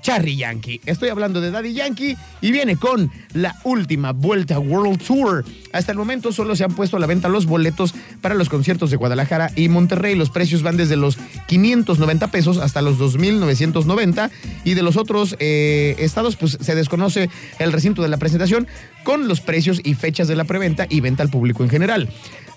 Charry 0.01 0.35
Yankee. 0.35 0.81
Estoy 0.85 1.09
hablando 1.09 1.41
de 1.41 1.51
Daddy 1.51 1.73
Yankee 1.73 2.17
y 2.41 2.51
viene 2.51 2.75
con 2.75 3.11
la 3.33 3.55
última 3.63 4.11
vuelta 4.11 4.59
World 4.59 5.01
Tour. 5.01 5.45
Hasta 5.73 5.91
el 5.91 5.97
momento 5.97 6.31
solo 6.31 6.55
se 6.55 6.63
han 6.63 6.73
puesto 6.73 6.97
a 6.97 6.99
la 6.99 7.07
venta 7.07 7.29
los 7.29 7.45
boletos 7.45 7.93
para 8.21 8.35
los 8.35 8.49
conciertos 8.49 8.91
de 8.91 8.97
Guadalajara 8.97 9.51
y 9.55 9.69
Monterrey. 9.69 10.15
Los 10.15 10.29
precios 10.29 10.63
van 10.63 10.77
desde 10.77 10.95
los 10.95 11.17
590 11.47 12.27
pesos 12.29 12.57
hasta 12.57 12.81
los 12.81 12.97
2.990 12.99 14.31
y 14.63 14.73
de 14.73 14.83
los 14.83 14.97
otros 14.97 15.35
eh, 15.39 15.95
estados 15.99 16.35
pues 16.35 16.57
se 16.59 16.75
desconoce 16.75 17.29
el 17.59 17.71
recinto 17.71 18.01
de 18.01 18.09
la 18.09 18.17
presentación 18.17 18.67
con 19.03 19.27
los 19.27 19.41
precios 19.41 19.81
y 19.83 19.93
fechas 19.93 20.27
de 20.27 20.35
la 20.35 20.43
preventa 20.43 20.85
y 20.89 20.99
venta 20.99 21.23
al 21.23 21.29
público 21.29 21.63
en 21.63 21.69
general. 21.69 22.09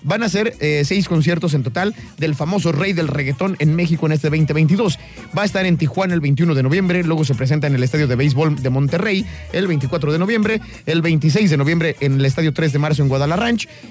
Van 0.05 0.23
a 0.23 0.29
ser 0.29 0.55
eh, 0.59 0.83
seis 0.85 1.07
conciertos 1.07 1.53
en 1.53 1.63
total 1.63 1.93
del 2.17 2.33
famoso 2.33 2.71
rey 2.71 2.93
del 2.93 3.07
reggaetón 3.07 3.55
en 3.59 3.75
México 3.75 4.05
en 4.05 4.13
este 4.13 4.29
2022. 4.29 4.97
Va 5.37 5.43
a 5.43 5.45
estar 5.45 5.65
en 5.65 5.77
Tijuana 5.77 6.13
el 6.13 6.21
21 6.21 6.55
de 6.55 6.63
noviembre, 6.63 7.03
luego 7.03 7.25
se 7.25 7.35
presenta 7.35 7.67
en 7.67 7.75
el 7.75 7.83
Estadio 7.83 8.07
de 8.07 8.15
Béisbol 8.15 8.61
de 8.61 8.69
Monterrey 8.69 9.25
el 9.53 9.67
24 9.67 10.11
de 10.11 10.19
noviembre, 10.19 10.61
el 10.85 11.01
26 11.01 11.49
de 11.49 11.57
noviembre 11.57 11.95
en 11.99 12.13
el 12.19 12.25
Estadio 12.25 12.53
3 12.53 12.73
de 12.73 12.79
marzo 12.79 13.03
en 13.03 13.09
Guadalajara 13.09 13.35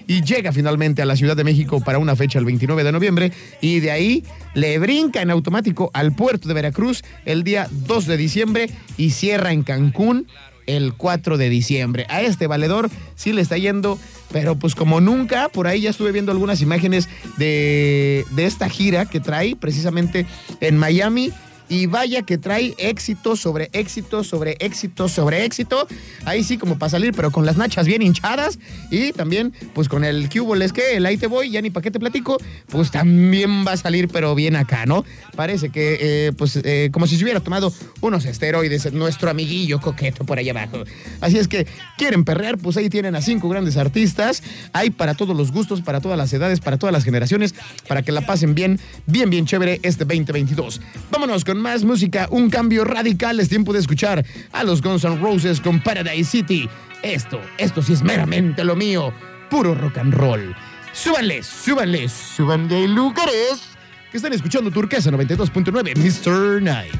y 0.06 0.22
llega 0.22 0.52
finalmente 0.52 1.02
a 1.02 1.04
la 1.04 1.16
Ciudad 1.16 1.36
de 1.36 1.44
México 1.44 1.80
para 1.80 1.98
una 1.98 2.16
fecha 2.16 2.38
el 2.38 2.44
29 2.44 2.82
de 2.82 2.92
noviembre 2.92 3.32
y 3.60 3.80
de 3.80 3.90
ahí 3.90 4.24
le 4.54 4.78
brinca 4.78 5.20
en 5.20 5.30
automático 5.30 5.90
al 5.92 6.14
puerto 6.14 6.48
de 6.48 6.54
Veracruz 6.54 7.02
el 7.24 7.44
día 7.44 7.68
2 7.70 8.06
de 8.06 8.16
diciembre 8.16 8.70
y 8.96 9.10
cierra 9.10 9.52
en 9.52 9.62
Cancún 9.62 10.26
el 10.66 10.94
4 10.94 11.36
de 11.36 11.48
diciembre. 11.48 12.06
A 12.08 12.22
este 12.22 12.46
valedor 12.46 12.90
sí 13.14 13.32
le 13.32 13.42
está 13.42 13.58
yendo, 13.58 13.98
pero 14.32 14.56
pues 14.56 14.74
como 14.74 15.00
nunca, 15.00 15.48
por 15.48 15.66
ahí 15.66 15.82
ya 15.82 15.90
estuve 15.90 16.12
viendo 16.12 16.32
algunas 16.32 16.60
imágenes 16.60 17.08
de, 17.36 18.24
de 18.30 18.46
esta 18.46 18.68
gira 18.68 19.06
que 19.06 19.20
trae 19.20 19.56
precisamente 19.56 20.26
en 20.60 20.78
Miami 20.78 21.32
y 21.68 21.86
vaya 21.86 22.22
que 22.22 22.38
trae 22.38 22.74
éxito 22.78 23.36
sobre 23.36 23.70
éxito 23.72 24.24
sobre 24.24 24.56
éxito 24.60 25.08
sobre 25.08 25.44
éxito. 25.44 25.86
Ahí 26.24 26.44
sí 26.44 26.58
como 26.58 26.78
para 26.78 26.90
salir, 26.90 27.12
pero 27.14 27.30
con 27.30 27.46
las 27.46 27.56
nachas 27.56 27.86
bien 27.86 28.02
hinchadas 28.02 28.58
y 28.90 29.12
también 29.12 29.52
pues 29.72 29.88
con 29.88 30.04
el 30.04 30.28
cubo 30.28 30.54
es 30.56 30.72
que 30.72 30.96
el 30.96 31.06
ahí 31.06 31.16
te 31.16 31.26
voy, 31.26 31.50
ya 31.50 31.60
ni 31.62 31.70
para 31.70 31.82
qué 31.82 31.90
te 31.90 32.00
platico, 32.00 32.38
pues 32.68 32.90
también 32.90 33.64
va 33.66 33.72
a 33.72 33.76
salir 33.76 34.08
pero 34.08 34.34
bien 34.34 34.56
acá, 34.56 34.86
¿no? 34.86 35.04
Parece 35.36 35.70
que 35.70 35.98
eh, 36.00 36.32
pues 36.36 36.58
eh, 36.62 36.90
como 36.92 37.06
si 37.06 37.16
se 37.16 37.24
hubiera 37.24 37.40
tomado 37.40 37.72
unos 38.00 38.24
esteroides 38.24 38.92
nuestro 38.92 39.30
amiguillo 39.30 39.80
coqueto 39.80 40.24
por 40.24 40.38
allá 40.38 40.52
abajo. 40.52 40.84
Así 41.20 41.38
es 41.38 41.48
que 41.48 41.66
quieren 41.96 42.24
perrear, 42.24 42.58
pues 42.58 42.76
ahí 42.76 42.88
tienen 42.88 43.14
a 43.14 43.22
cinco 43.22 43.48
grandes 43.48 43.76
artistas, 43.76 44.42
hay 44.72 44.90
para 44.90 45.14
todos 45.14 45.36
los 45.36 45.52
gustos, 45.52 45.80
para 45.80 46.00
todas 46.00 46.18
las 46.18 46.32
edades, 46.32 46.60
para 46.60 46.78
todas 46.78 46.92
las 46.92 47.04
generaciones, 47.04 47.54
para 47.88 48.02
que 48.02 48.12
la 48.12 48.22
pasen 48.22 48.54
bien, 48.54 48.78
bien, 49.06 49.30
bien 49.30 49.46
chévere 49.46 49.80
este 49.82 50.04
2022. 50.04 50.80
Vámonos 51.10 51.44
con 51.44 51.53
más 51.54 51.84
música, 51.84 52.28
un 52.30 52.50
cambio 52.50 52.84
radical. 52.84 53.40
Es 53.40 53.48
tiempo 53.48 53.72
de 53.72 53.80
escuchar 53.80 54.24
a 54.52 54.64
los 54.64 54.82
Guns 54.82 55.04
N' 55.04 55.18
Roses 55.20 55.60
con 55.60 55.80
Paradise 55.80 56.30
City. 56.30 56.68
Esto, 57.02 57.40
esto 57.58 57.82
sí 57.82 57.92
es 57.92 58.02
meramente 58.02 58.64
lo 58.64 58.76
mío. 58.76 59.12
Puro 59.50 59.74
rock 59.74 59.98
and 59.98 60.14
roll. 60.14 60.54
Súbanle, 60.92 61.42
súbanle, 61.42 62.08
súbanle 62.08 62.88
lugares 62.88 63.62
que 64.10 64.18
están 64.18 64.32
escuchando 64.32 64.70
Turquesa 64.70 65.10
92.9, 65.10 65.96
Mr. 65.96 66.62
Night. 66.62 66.94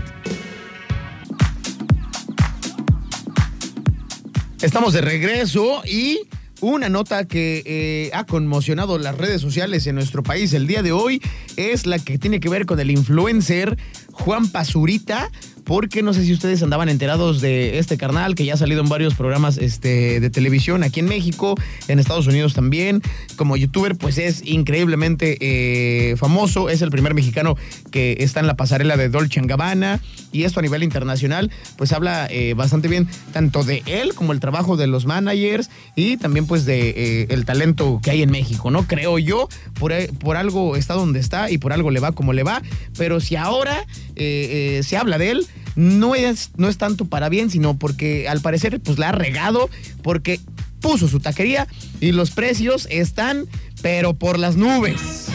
Estamos 4.61 4.95
de 4.95 5.01
regreso 5.01 5.83
y 5.85 6.21
una 6.61 6.88
nota 6.88 7.27
que 7.27 7.62
eh, 7.67 8.11
ha 8.14 8.25
conmocionado 8.25 8.99
las 8.99 9.17
redes 9.17 9.40
sociales 9.40 9.87
en 9.87 9.95
nuestro 9.95 10.23
país 10.23 10.53
el 10.53 10.67
día 10.67 10.83
de 10.83 10.93
hoy 10.93 11.21
es 11.57 11.87
la 11.87 11.99
que 11.99 12.19
tiene 12.19 12.40
que 12.40 12.49
ver 12.49 12.67
con 12.67 12.81
el 12.81 12.90
influencer 12.90 13.77
Juan 14.12 14.49
Pazurita, 14.49 15.31
porque 15.64 16.03
no 16.03 16.12
sé 16.12 16.24
si 16.24 16.33
ustedes 16.33 16.62
andaban 16.62 16.88
enterados 16.88 17.40
de 17.40 17.79
este 17.79 17.96
carnal 17.96 18.35
que 18.35 18.44
ya 18.44 18.55
ha 18.55 18.57
salido 18.57 18.83
en 18.83 18.88
varios 18.88 19.14
programas 19.14 19.57
este, 19.59 20.20
de 20.20 20.31
televisión 20.31 20.83
aquí 20.83 21.00
en 21.00 21.07
México, 21.07 21.55
en 21.88 21.98
Estados 21.98 22.27
Unidos 22.27 22.55
también. 22.55 23.03
Como 23.37 23.57
youtuber, 23.57 23.96
pues 23.96 24.18
es 24.18 24.44
increíblemente 24.44 25.38
eh, 25.40 26.16
famoso. 26.16 26.68
Es 26.68 26.83
el 26.83 26.90
primer 26.90 27.14
mexicano 27.14 27.57
que 27.90 28.16
está 28.20 28.40
en 28.40 28.46
la 28.46 28.57
pasarela 28.57 28.96
de 28.96 29.09
Dolce 29.09 29.40
Gabbana. 29.42 30.00
Y 30.33 30.44
esto 30.44 30.61
a 30.61 30.62
nivel 30.62 30.83
internacional, 30.83 31.50
pues 31.77 31.92
habla 31.92 32.27
eh, 32.29 32.55
bastante 32.55 32.88
bien 32.88 33.09
tanto 33.33 33.62
de 33.62 33.83
él 33.87 34.14
como 34.14 34.33
el 34.33 34.40
trabajo 34.40 34.77
de 34.77 34.88
los 34.88 35.07
managers 35.07 35.70
y 35.94 36.16
también 36.16 36.46
pues 36.46 36.64
de 36.64 36.90
eh, 36.90 37.27
el 37.31 37.44
talento 37.44 38.00
que 38.03 38.11
hay 38.11 38.22
en 38.22 38.31
México, 38.31 38.70
¿no? 38.70 38.87
Creo 38.87 39.18
yo, 39.18 39.48
por, 39.79 39.92
por 40.18 40.37
algo 40.37 40.74
está 40.74 40.94
donde 40.94 41.20
está 41.20 41.50
y 41.50 41.59
por 41.59 41.72
algo 41.72 41.90
le 41.90 42.00
va 42.00 42.12
como 42.12 42.33
le 42.33 42.42
va. 42.42 42.62
Pero 42.98 43.20
si 43.20 43.37
ahora 43.37 43.87
se 44.16 44.96
habla 44.96 45.18
de 45.18 45.31
él, 45.31 45.46
no 45.77 46.14
es, 46.14 46.50
no 46.57 46.68
es 46.68 46.79
tanto 46.79 47.07
para 47.07 47.29
bien, 47.29 47.50
sino 47.50 47.77
porque 47.77 48.29
al 48.29 48.40
parecer 48.40 48.81
pues 48.81 48.98
la 48.98 49.11
ha 49.11 49.12
regado, 49.12 49.68
porque 50.03 50.40
puso 50.81 51.09
su 51.09 51.20
taquería 51.20 51.66
y 52.00 52.12
los 52.12 52.31
precios 52.31 52.87
están, 52.90 53.46
pero 53.83 54.14
por 54.14 54.38
las 54.38 54.57
nubes. 54.57 55.29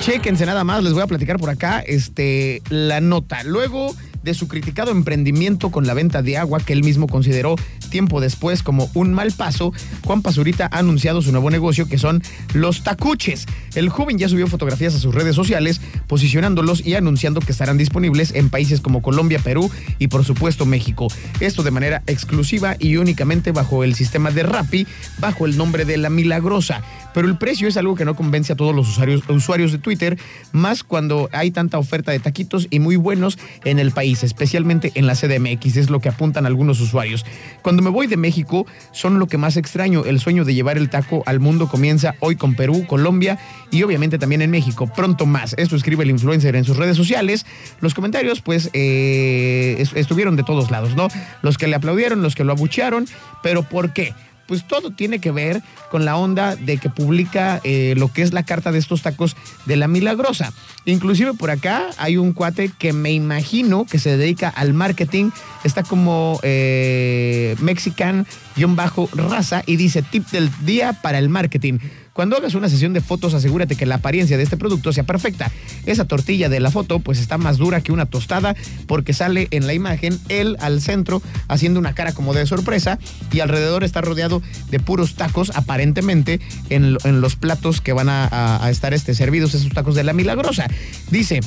Chéquense 0.00 0.46
nada 0.46 0.62
más, 0.62 0.84
les 0.84 0.92
voy 0.92 1.02
a 1.02 1.06
platicar 1.06 1.38
por 1.38 1.50
acá 1.50 1.80
este, 1.80 2.62
la 2.70 3.00
nota. 3.00 3.42
Luego 3.42 3.94
de 4.22 4.34
su 4.34 4.46
criticado 4.46 4.90
emprendimiento 4.90 5.70
con 5.70 5.86
la 5.86 5.94
venta 5.94 6.22
de 6.22 6.36
agua 6.36 6.60
que 6.60 6.72
él 6.72 6.84
mismo 6.84 7.06
consideró 7.06 7.56
Tiempo 7.88 8.20
después, 8.20 8.62
como 8.62 8.90
un 8.94 9.12
mal 9.12 9.32
paso, 9.32 9.72
Juan 10.04 10.22
Pazurita 10.22 10.68
ha 10.70 10.78
anunciado 10.78 11.22
su 11.22 11.32
nuevo 11.32 11.50
negocio 11.50 11.88
que 11.88 11.98
son 11.98 12.22
los 12.54 12.82
tacuches. 12.82 13.46
El 13.74 13.88
joven 13.88 14.18
ya 14.18 14.28
subió 14.28 14.46
fotografías 14.46 14.94
a 14.94 14.98
sus 14.98 15.14
redes 15.14 15.34
sociales 15.36 15.80
posicionándolos 16.06 16.86
y 16.86 16.94
anunciando 16.94 17.40
que 17.40 17.52
estarán 17.52 17.78
disponibles 17.78 18.34
en 18.34 18.50
países 18.50 18.80
como 18.80 19.02
Colombia, 19.02 19.40
Perú 19.42 19.70
y 19.98 20.08
por 20.08 20.24
supuesto 20.24 20.66
México. 20.66 21.08
Esto 21.40 21.62
de 21.62 21.70
manera 21.70 22.02
exclusiva 22.06 22.76
y 22.78 22.96
únicamente 22.96 23.52
bajo 23.52 23.84
el 23.84 23.94
sistema 23.94 24.30
de 24.30 24.42
Rappi, 24.42 24.86
bajo 25.18 25.46
el 25.46 25.56
nombre 25.56 25.84
de 25.84 25.96
La 25.96 26.10
Milagrosa. 26.10 26.82
Pero 27.14 27.26
el 27.26 27.36
precio 27.38 27.68
es 27.68 27.76
algo 27.76 27.94
que 27.94 28.04
no 28.04 28.14
convence 28.14 28.52
a 28.52 28.56
todos 28.56 28.74
los 28.74 28.88
usuarios, 28.88 29.22
usuarios 29.28 29.72
de 29.72 29.78
Twitter, 29.78 30.18
más 30.52 30.84
cuando 30.84 31.28
hay 31.32 31.50
tanta 31.50 31.78
oferta 31.78 32.12
de 32.12 32.20
taquitos 32.20 32.68
y 32.70 32.78
muy 32.78 32.96
buenos 32.96 33.38
en 33.64 33.78
el 33.78 33.90
país, 33.90 34.22
especialmente 34.22 34.92
en 34.94 35.06
la 35.06 35.14
CDMX, 35.14 35.76
es 35.76 35.90
lo 35.90 36.00
que 36.00 36.08
apuntan 36.08 36.46
algunos 36.46 36.80
usuarios. 36.80 37.24
Cuando 37.62 37.77
me 37.82 37.90
voy 37.90 38.06
de 38.06 38.16
México, 38.16 38.66
son 38.92 39.18
lo 39.18 39.26
que 39.26 39.38
más 39.38 39.56
extraño. 39.56 40.04
El 40.04 40.20
sueño 40.20 40.44
de 40.44 40.54
llevar 40.54 40.78
el 40.78 40.90
taco 40.90 41.22
al 41.26 41.40
mundo 41.40 41.68
comienza 41.68 42.14
hoy 42.20 42.36
con 42.36 42.54
Perú, 42.54 42.86
Colombia 42.86 43.38
y 43.70 43.82
obviamente 43.82 44.18
también 44.18 44.42
en 44.42 44.50
México. 44.50 44.86
Pronto 44.86 45.26
más. 45.26 45.54
Esto 45.58 45.76
escribe 45.76 46.04
el 46.04 46.10
influencer 46.10 46.56
en 46.56 46.64
sus 46.64 46.76
redes 46.76 46.96
sociales. 46.96 47.46
Los 47.80 47.94
comentarios, 47.94 48.40
pues, 48.40 48.70
eh, 48.72 49.84
estuvieron 49.94 50.36
de 50.36 50.44
todos 50.44 50.70
lados, 50.70 50.96
¿no? 50.96 51.08
Los 51.42 51.58
que 51.58 51.66
le 51.66 51.76
aplaudieron, 51.76 52.22
los 52.22 52.34
que 52.34 52.44
lo 52.44 52.52
abuchearon, 52.52 53.06
pero 53.42 53.62
¿por 53.62 53.92
qué? 53.92 54.14
pues 54.48 54.66
todo 54.66 54.90
tiene 54.90 55.20
que 55.20 55.30
ver 55.30 55.62
con 55.90 56.04
la 56.06 56.16
onda 56.16 56.56
de 56.56 56.78
que 56.78 56.88
publica 56.88 57.60
eh, 57.62 57.94
lo 57.96 58.08
que 58.08 58.22
es 58.22 58.32
la 58.32 58.42
carta 58.42 58.72
de 58.72 58.78
estos 58.78 59.02
tacos 59.02 59.36
de 59.66 59.76
la 59.76 59.86
milagrosa. 59.86 60.52
Inclusive 60.86 61.34
por 61.34 61.50
acá 61.50 61.90
hay 61.98 62.16
un 62.16 62.32
cuate 62.32 62.72
que 62.78 62.94
me 62.94 63.12
imagino 63.12 63.84
que 63.84 63.98
se 63.98 64.16
dedica 64.16 64.48
al 64.48 64.72
marketing, 64.72 65.30
está 65.64 65.82
como 65.82 66.40
eh, 66.42 67.17
mexican-raza 67.56 69.62
y 69.66 69.76
dice 69.76 70.02
tip 70.02 70.28
del 70.30 70.50
día 70.64 70.92
para 70.92 71.18
el 71.18 71.28
marketing. 71.28 71.78
Cuando 72.18 72.36
hagas 72.36 72.56
una 72.56 72.68
sesión 72.68 72.94
de 72.94 73.00
fotos, 73.00 73.32
asegúrate 73.34 73.76
que 73.76 73.86
la 73.86 73.94
apariencia 73.94 74.36
de 74.36 74.42
este 74.42 74.56
producto 74.56 74.92
sea 74.92 75.04
perfecta. 75.04 75.52
Esa 75.86 76.04
tortilla 76.04 76.48
de 76.48 76.58
la 76.58 76.72
foto, 76.72 76.98
pues 76.98 77.20
está 77.20 77.38
más 77.38 77.58
dura 77.58 77.80
que 77.80 77.92
una 77.92 78.06
tostada, 78.06 78.56
porque 78.88 79.12
sale 79.12 79.46
en 79.52 79.68
la 79.68 79.72
imagen 79.72 80.18
él 80.28 80.56
al 80.58 80.80
centro 80.80 81.22
haciendo 81.46 81.78
una 81.78 81.94
cara 81.94 82.10
como 82.10 82.34
de 82.34 82.44
sorpresa 82.44 82.98
y 83.30 83.38
alrededor 83.38 83.84
está 83.84 84.00
rodeado 84.00 84.42
de 84.68 84.80
puros 84.80 85.14
tacos, 85.14 85.52
aparentemente, 85.54 86.40
en, 86.70 86.98
los 87.20 87.36
platos 87.36 87.80
que 87.80 87.92
van 87.92 88.08
a, 88.08 88.68
estar 88.68 88.94
este, 88.94 89.14
servidos, 89.14 89.54
esos 89.54 89.72
tacos 89.72 89.94
de 89.94 90.02
la 90.02 90.12
milagrosa. 90.12 90.66
Dice. 91.12 91.38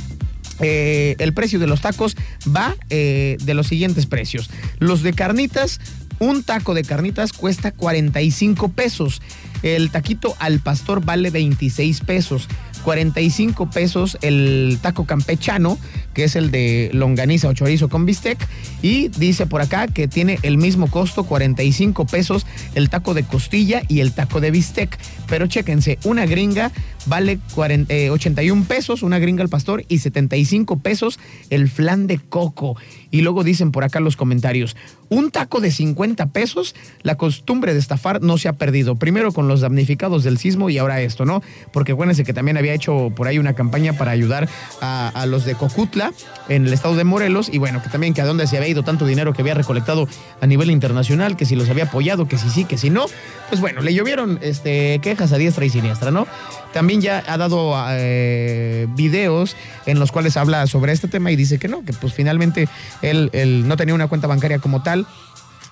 Eh, 0.60 1.16
el 1.20 1.34
precio 1.34 1.60
de 1.60 1.68
los 1.68 1.82
tacos 1.82 2.16
va 2.56 2.76
eh, 2.90 3.38
de 3.42 3.54
los 3.54 3.68
siguientes 3.68 4.06
precios. 4.06 4.50
Los 4.80 5.04
de 5.04 5.14
carnitas, 5.14 5.80
un 6.20 6.44
taco 6.44 6.74
de 6.74 6.84
carnitas 6.84 7.34
cuesta 7.34 7.72
45 7.72 8.70
pesos. 8.70 9.22
El 9.64 9.92
taquito 9.92 10.36
al 10.40 10.60
pastor 10.60 11.04
vale 11.04 11.30
26 11.30 12.02
pesos. 12.02 12.48
45 12.84 13.70
pesos 13.70 14.18
el 14.22 14.80
taco 14.82 15.06
campechano, 15.06 15.78
que 16.14 16.24
es 16.24 16.36
el 16.36 16.52
de 16.52 16.90
longaniza 16.94 17.48
o 17.48 17.54
chorizo 17.54 17.90
con 17.90 18.06
bistec. 18.06 18.38
Y 18.82 19.10
dice 19.10 19.46
por 19.46 19.62
acá 19.62 19.88
que 19.88 20.08
tiene 20.08 20.40
el 20.44 20.58
mismo 20.58 20.90
costo, 20.90 21.24
45 21.24 22.06
pesos 22.06 22.46
el 22.76 22.90
taco 22.90 23.14
de 23.14 23.24
costilla 23.24 23.84
y 23.88 24.00
el 24.00 24.14
taco 24.14 24.42
de 24.42 24.52
bistec. 24.52 24.98
Pero 25.28 25.48
chéquense, 25.48 26.00
una 26.04 26.26
gringa 26.26 26.72
vale 27.06 27.40
81 27.56 28.62
eh, 28.62 28.66
pesos, 28.68 29.04
una 29.04 29.20
gringa 29.20 29.44
al 29.44 29.50
pastor, 29.50 29.84
y 29.88 30.00
75 30.00 30.80
pesos 30.80 31.20
el 31.50 31.70
flan 31.70 32.08
de 32.08 32.20
coco. 32.20 32.76
Y 33.12 33.22
luego 33.22 33.44
dicen 33.44 33.72
por 33.72 33.84
acá 33.84 34.00
los 34.00 34.16
comentarios, 34.16 34.76
un 35.12 35.30
taco 35.30 35.60
de 35.60 35.72
50 35.72 36.28
pesos, 36.28 36.74
la 37.04 37.16
costumbre 37.16 37.74
de 37.74 37.80
estafar 37.80 38.22
no 38.22 38.38
se 38.38 38.48
ha 38.48 38.54
perdido. 38.54 38.96
Primero 38.96 39.34
con 39.34 39.50
los 39.50 39.60
damnificados 39.60 40.24
del 40.24 40.38
sismo 40.38 40.70
y 40.70 40.78
ahora 40.78 41.02
esto, 41.02 41.26
¿no? 41.26 41.44
Porque 41.74 41.92
acuérdense 41.92 42.24
que 42.24 42.34
también 42.34 42.58
había 42.58 42.74
hecho 42.74 43.12
por 43.14 43.28
ahí 43.28 43.38
una 43.38 43.54
campaña 43.54 43.92
para 43.94 44.12
ayudar 44.12 44.48
a, 44.80 45.26
los 45.28 45.44
de 45.44 45.56
Cocutla 45.56 46.14
en 46.48 46.66
el 46.66 46.74
estado 46.74 46.96
de 46.96 47.04
Morelos 47.04 47.50
y 47.52 47.58
bueno, 47.58 47.84
que 47.84 47.90
también 47.90 48.14
que 48.14 48.22
a 48.22 48.26
dónde 48.26 48.48
se 48.48 48.56
había 48.56 48.70
ido 48.70 48.84
tanto 48.84 49.06
dinero 49.06 49.34
que 49.34 49.42
había 49.42 49.54
recolectado 49.54 50.08
a 50.40 50.48
nivel 50.48 50.72
internacional, 50.72 51.36
que 51.36 51.46
si 51.46 51.58
los 51.58 51.70
había 51.70 51.84
apoyado, 51.84 52.30
que 52.30 52.38
si 52.38 52.50
sí, 52.50 52.64
que 52.64 52.78
si 52.78 52.90
no. 52.90 53.06
Pues 53.50 53.60
bueno, 53.60 53.82
le 53.82 53.94
llovieron 53.94 54.40
este, 54.42 55.00
quejas 55.00 55.34
a 55.34 55.38
diestra 55.38 55.66
y 55.66 55.70
siniestra, 55.70 56.12
¿no? 56.12 56.26
También 56.74 57.02
ya 57.02 57.24
ha 57.28 57.38
dado 57.38 57.74
eh, 57.90 58.88
videos 58.96 59.56
en 59.86 60.00
los 60.00 60.12
cuales 60.12 60.38
habla 60.38 60.66
sobre 60.68 60.94
este 60.94 61.08
tema 61.08 61.32
y 61.32 61.36
dice 61.36 61.60
que 61.60 61.68
no, 61.68 61.84
que 61.84 61.94
pues 61.94 62.14
finalmente 62.14 62.68
él, 63.02 63.30
él 63.34 63.68
no 63.68 63.78
tenía 63.78 63.94
una 63.96 64.08
cuenta 64.08 64.28
bancaria 64.28 64.60
como 64.60 64.82
tal 64.84 65.06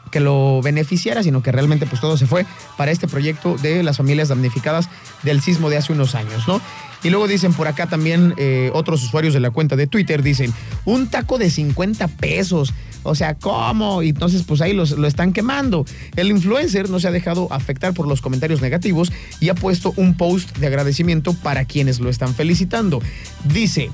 que 0.10 0.20
lo 0.20 0.62
beneficiara, 0.62 1.24
sino 1.24 1.44
que 1.44 1.52
realmente 1.52 1.86
pues 1.86 2.02
todo 2.02 2.18
se 2.18 2.26
fue 2.26 2.46
para 2.78 2.92
este 2.92 3.08
proyecto 3.08 3.56
de 3.58 3.84
las 3.84 3.98
familias 3.98 4.30
damnificadas 4.30 4.90
del 5.24 5.42
sismo 5.42 5.70
de 5.70 5.78
hace 5.78 5.94
unos 5.94 6.16
años, 6.16 6.48
¿no? 6.48 6.62
Y 7.04 7.10
luego 7.10 7.28
dicen 7.28 7.54
por 7.54 7.68
acá 7.68 7.88
también 7.88 8.34
eh, 8.38 8.72
otros 8.74 9.04
usuarios 9.04 9.34
de 9.34 9.40
la 9.40 9.52
cuenta 9.52 9.76
de 9.76 9.88
Twitter, 9.88 10.22
dicen, 10.22 10.54
un 10.86 11.08
taco 11.08 11.38
de 11.38 11.50
50 11.50 12.08
pesos. 12.08 12.74
O 13.04 13.16
sea, 13.16 13.36
¿cómo? 13.36 14.04
Y 14.04 14.10
entonces, 14.10 14.44
pues 14.44 14.62
ahí 14.62 14.74
los, 14.74 14.92
lo 14.92 15.08
están 15.08 15.34
quemando. 15.34 15.86
El 16.16 16.30
influencer 16.30 16.90
no 16.90 17.00
se 17.00 17.08
ha 17.08 17.12
dejado 17.12 17.48
afectar 17.52 17.94
por 17.94 18.08
los 18.08 18.22
comentarios 18.22 18.62
negativos 18.62 19.12
y 19.40 19.50
ha 19.50 19.56
puesto 19.56 19.94
un 19.96 20.16
post 20.16 20.58
de 20.58 20.68
agradecimiento 20.68 21.34
para 21.34 21.66
quienes 21.66 22.00
lo 22.00 22.10
están 22.10 22.36
felicitando. 22.36 23.02
Dice, 23.46 23.90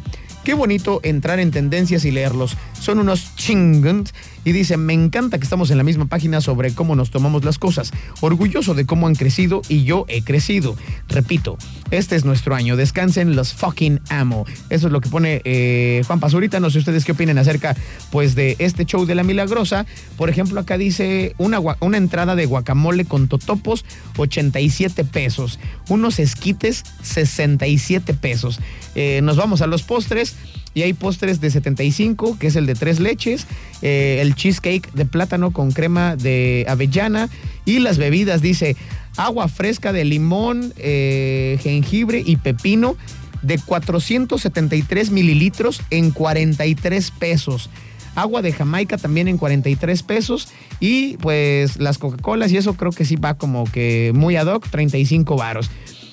Qué 0.45 0.53
bonito 0.53 0.99
entrar 1.01 1.39
en 1.39 1.49
tendencias 1.49 2.05
y 2.05 2.11
leerlos. 2.11 2.55
Son 2.79 2.99
unos 2.99 3.35
chingons. 3.35 4.13
Y 4.45 4.51
dice, 4.51 4.77
me 4.77 4.93
encanta 4.93 5.39
que 5.39 5.43
estamos 5.43 5.71
en 5.71 5.77
la 5.77 5.83
misma 5.83 6.05
página 6.05 6.39
sobre 6.39 6.73
cómo 6.73 6.95
nos 6.95 7.09
tomamos 7.09 7.43
las 7.43 7.57
cosas. 7.57 7.91
Orgulloso 8.21 8.75
de 8.75 8.85
cómo 8.85 9.07
han 9.07 9.15
crecido 9.15 9.63
y 9.67 9.83
yo 9.83 10.05
he 10.07 10.21
crecido. 10.21 10.77
Repito, 11.09 11.57
este 11.89 12.15
es 12.15 12.25
nuestro 12.25 12.53
año. 12.55 12.77
Descansen 12.77 13.35
los 13.35 13.53
fucking 13.53 14.01
amo. 14.09 14.45
Eso 14.69 14.87
es 14.87 14.93
lo 14.93 15.01
que 15.01 15.09
pone 15.09 15.41
eh, 15.45 16.03
Juan 16.05 16.19
Pazurita. 16.19 16.59
No 16.59 16.69
sé 16.69 16.77
ustedes 16.77 17.05
qué 17.05 17.13
opinen 17.13 17.39
acerca 17.39 17.75
pues 18.11 18.35
de 18.35 18.55
este 18.59 18.85
show 18.85 19.05
de 19.05 19.15
la 19.15 19.23
milagrosa. 19.23 19.87
Por 20.15 20.29
ejemplo, 20.29 20.59
acá 20.59 20.77
dice 20.77 21.33
una, 21.39 21.59
una 21.79 21.97
entrada 21.97 22.35
de 22.35 22.45
guacamole 22.45 23.05
con 23.05 23.27
totopos, 23.27 23.83
87 24.17 25.05
pesos. 25.05 25.59
Unos 25.89 26.19
esquites, 26.19 26.83
67 27.01 28.13
pesos. 28.13 28.59
Eh, 28.93 29.21
nos 29.23 29.37
vamos 29.37 29.61
a 29.61 29.67
los 29.67 29.81
postres. 29.81 30.35
Y 30.75 30.83
hay 30.83 30.93
postres 30.93 31.41
de 31.41 31.49
75, 31.49 32.37
que 32.37 32.47
es 32.47 32.55
el 32.55 32.67
de 32.67 32.75
tres 32.75 32.99
leches, 32.99 33.47
eh, 33.81 34.19
el 34.21 34.35
cheesecake 34.35 34.91
de 34.93 35.05
plátano 35.05 35.51
con 35.51 35.71
crema 35.71 36.15
de 36.15 36.65
avellana 36.67 37.29
y 37.65 37.79
las 37.79 37.97
bebidas, 37.97 38.41
dice, 38.41 38.75
agua 39.17 39.47
fresca 39.47 39.93
de 39.93 40.05
limón, 40.05 40.73
eh, 40.77 41.57
jengibre 41.63 42.21
y 42.23 42.35
pepino 42.35 42.97
de 43.41 43.57
473 43.57 45.11
mililitros 45.11 45.81
en 45.89 46.11
43 46.11 47.11
pesos. 47.11 47.69
Agua 48.15 48.41
de 48.41 48.53
Jamaica 48.53 48.97
también 48.97 49.27
en 49.27 49.37
43 49.37 50.03
pesos. 50.03 50.47
Y 50.79 51.17
pues 51.17 51.77
las 51.77 51.97
Coca-Colas 51.97 52.51
y 52.51 52.57
eso 52.57 52.75
creo 52.75 52.91
que 52.91 53.05
sí 53.05 53.15
va 53.15 53.35
como 53.35 53.65
que 53.65 54.11
muy 54.15 54.35
ad 54.35 54.47
hoc, 54.47 54.67
35 54.69 55.35
varos. 55.35 55.69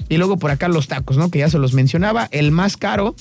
Y 0.09 0.19
luego 0.19 0.37
por 0.37 0.51
acá 0.51 0.69
los 0.69 0.89
tacos, 0.89 1.17
¿no? 1.17 1.31
Que 1.31 1.39
ya 1.39 1.49
se 1.49 1.59
los 1.59 1.73
mencionaba. 1.73 2.29
El 2.33 2.51
más 2.51 2.77
caro 2.77 3.15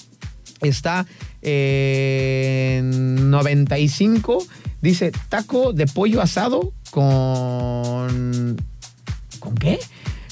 está 0.61 1.05
en 1.41 3.29
95. 3.29 4.45
Dice 4.81 5.11
taco 5.29 5.73
de 5.73 5.87
pollo 5.87 6.21
asado 6.21 6.73
con. 6.91 8.57
¿Con 9.39 9.55
qué? 9.55 9.79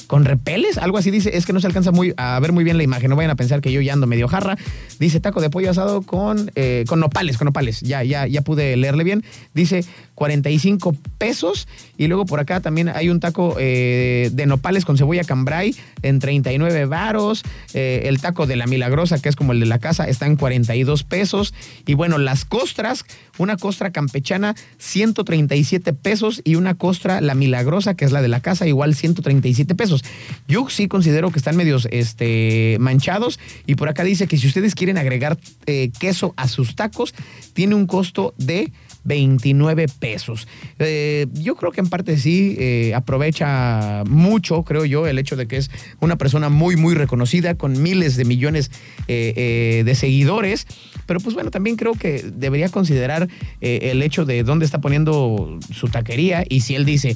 con 0.09 0.25
repeles, 0.25 0.79
algo 0.79 0.97
así 0.97 1.11
dice, 1.11 1.37
es 1.37 1.45
que 1.45 1.53
no 1.53 1.59
se 1.59 1.67
alcanza 1.67 1.91
muy 1.91 2.15
a 2.17 2.39
ver 2.39 2.51
muy 2.51 2.63
bien 2.63 2.77
la 2.77 2.83
imagen, 2.83 3.11
no 3.11 3.15
vayan 3.15 3.29
a 3.29 3.35
pensar 3.35 3.61
que 3.61 3.71
yo 3.71 3.79
ya 3.79 3.93
ando 3.93 4.07
medio 4.07 4.27
jarra. 4.27 4.57
Dice 4.97 5.19
taco 5.19 5.39
de 5.39 5.51
pollo 5.51 5.69
asado 5.69 6.01
con, 6.01 6.51
eh, 6.55 6.83
con 6.87 6.99
nopales, 6.99 7.37
con 7.37 7.45
nopales, 7.45 7.81
ya, 7.81 8.03
ya, 8.03 8.25
ya 8.25 8.41
pude 8.41 8.75
leerle 8.75 9.03
bien. 9.03 9.23
Dice 9.53 9.85
45 10.19 10.97
pesos 11.17 11.69
y 11.97 12.07
luego 12.07 12.25
por 12.25 12.41
acá 12.41 12.59
también 12.59 12.89
hay 12.89 13.07
un 13.07 13.21
taco 13.21 13.55
eh, 13.57 14.29
de 14.33 14.45
nopales 14.47 14.83
con 14.83 14.97
cebolla 14.97 15.23
cambray 15.23 15.73
en 16.01 16.19
39 16.19 16.87
varos. 16.87 17.41
Eh, 17.73 18.01
el 18.03 18.19
taco 18.19 18.45
de 18.45 18.57
la 18.57 18.67
milagrosa, 18.67 19.19
que 19.19 19.29
es 19.29 19.37
como 19.37 19.53
el 19.53 19.61
de 19.61 19.65
la 19.65 19.79
casa, 19.79 20.09
está 20.09 20.25
en 20.25 20.35
42 20.35 21.05
pesos. 21.05 21.53
Y 21.85 21.93
bueno, 21.93 22.17
las 22.17 22.43
costras, 22.43 23.05
una 23.37 23.55
costra 23.55 23.91
campechana, 23.91 24.55
137 24.77 25.93
pesos 25.93 26.41
y 26.43 26.55
una 26.55 26.75
costra 26.75 27.21
la 27.21 27.33
milagrosa, 27.33 27.93
que 27.93 28.03
es 28.03 28.11
la 28.11 28.21
de 28.21 28.27
la 28.27 28.41
casa, 28.41 28.67
igual 28.67 28.95
137 28.95 29.73
pesos. 29.73 30.03
Yo 30.49 30.67
sí 30.69 30.89
considero 30.89 31.31
que 31.31 31.39
están 31.39 31.55
medios 31.55 31.87
este, 31.91 32.75
manchados 32.81 33.39
y 33.65 33.75
por 33.75 33.87
acá 33.87 34.03
dice 34.03 34.27
que 34.27 34.37
si 34.37 34.47
ustedes 34.47 34.75
quieren 34.75 34.97
agregar 34.97 35.37
eh, 35.65 35.91
queso 35.97 36.33
a 36.35 36.49
sus 36.49 36.75
tacos, 36.75 37.15
tiene 37.53 37.75
un 37.75 37.87
costo 37.87 38.33
de 38.37 38.73
29 39.03 39.87
pesos. 39.99 40.47
Eh, 40.79 41.27
yo 41.33 41.55
creo 41.55 41.71
que 41.71 41.81
en 41.81 41.87
parte 41.87 42.17
sí 42.17 42.55
eh, 42.59 42.93
aprovecha 42.95 44.03
mucho, 44.07 44.63
creo 44.63 44.85
yo, 44.85 45.07
el 45.07 45.19
hecho 45.19 45.35
de 45.35 45.47
que 45.47 45.57
es 45.57 45.71
una 45.99 46.17
persona 46.17 46.49
muy, 46.49 46.75
muy 46.75 46.95
reconocida, 46.95 47.55
con 47.55 47.81
miles 47.81 48.15
de 48.17 48.25
millones 48.25 48.71
eh, 49.07 49.83
de 49.85 49.95
seguidores. 49.95 50.67
Pero 51.05 51.19
pues 51.19 51.33
bueno, 51.33 51.49
también 51.51 51.75
creo 51.75 51.93
que 51.93 52.23
debería 52.23 52.69
considerar 52.69 53.27
el 53.61 54.03
hecho 54.03 54.25
de 54.25 54.43
dónde 54.43 54.65
está 54.65 54.79
poniendo 54.79 55.57
su 55.73 55.87
taquería 55.87 56.43
y 56.47 56.61
si 56.61 56.75
él 56.75 56.85
dice, 56.85 57.15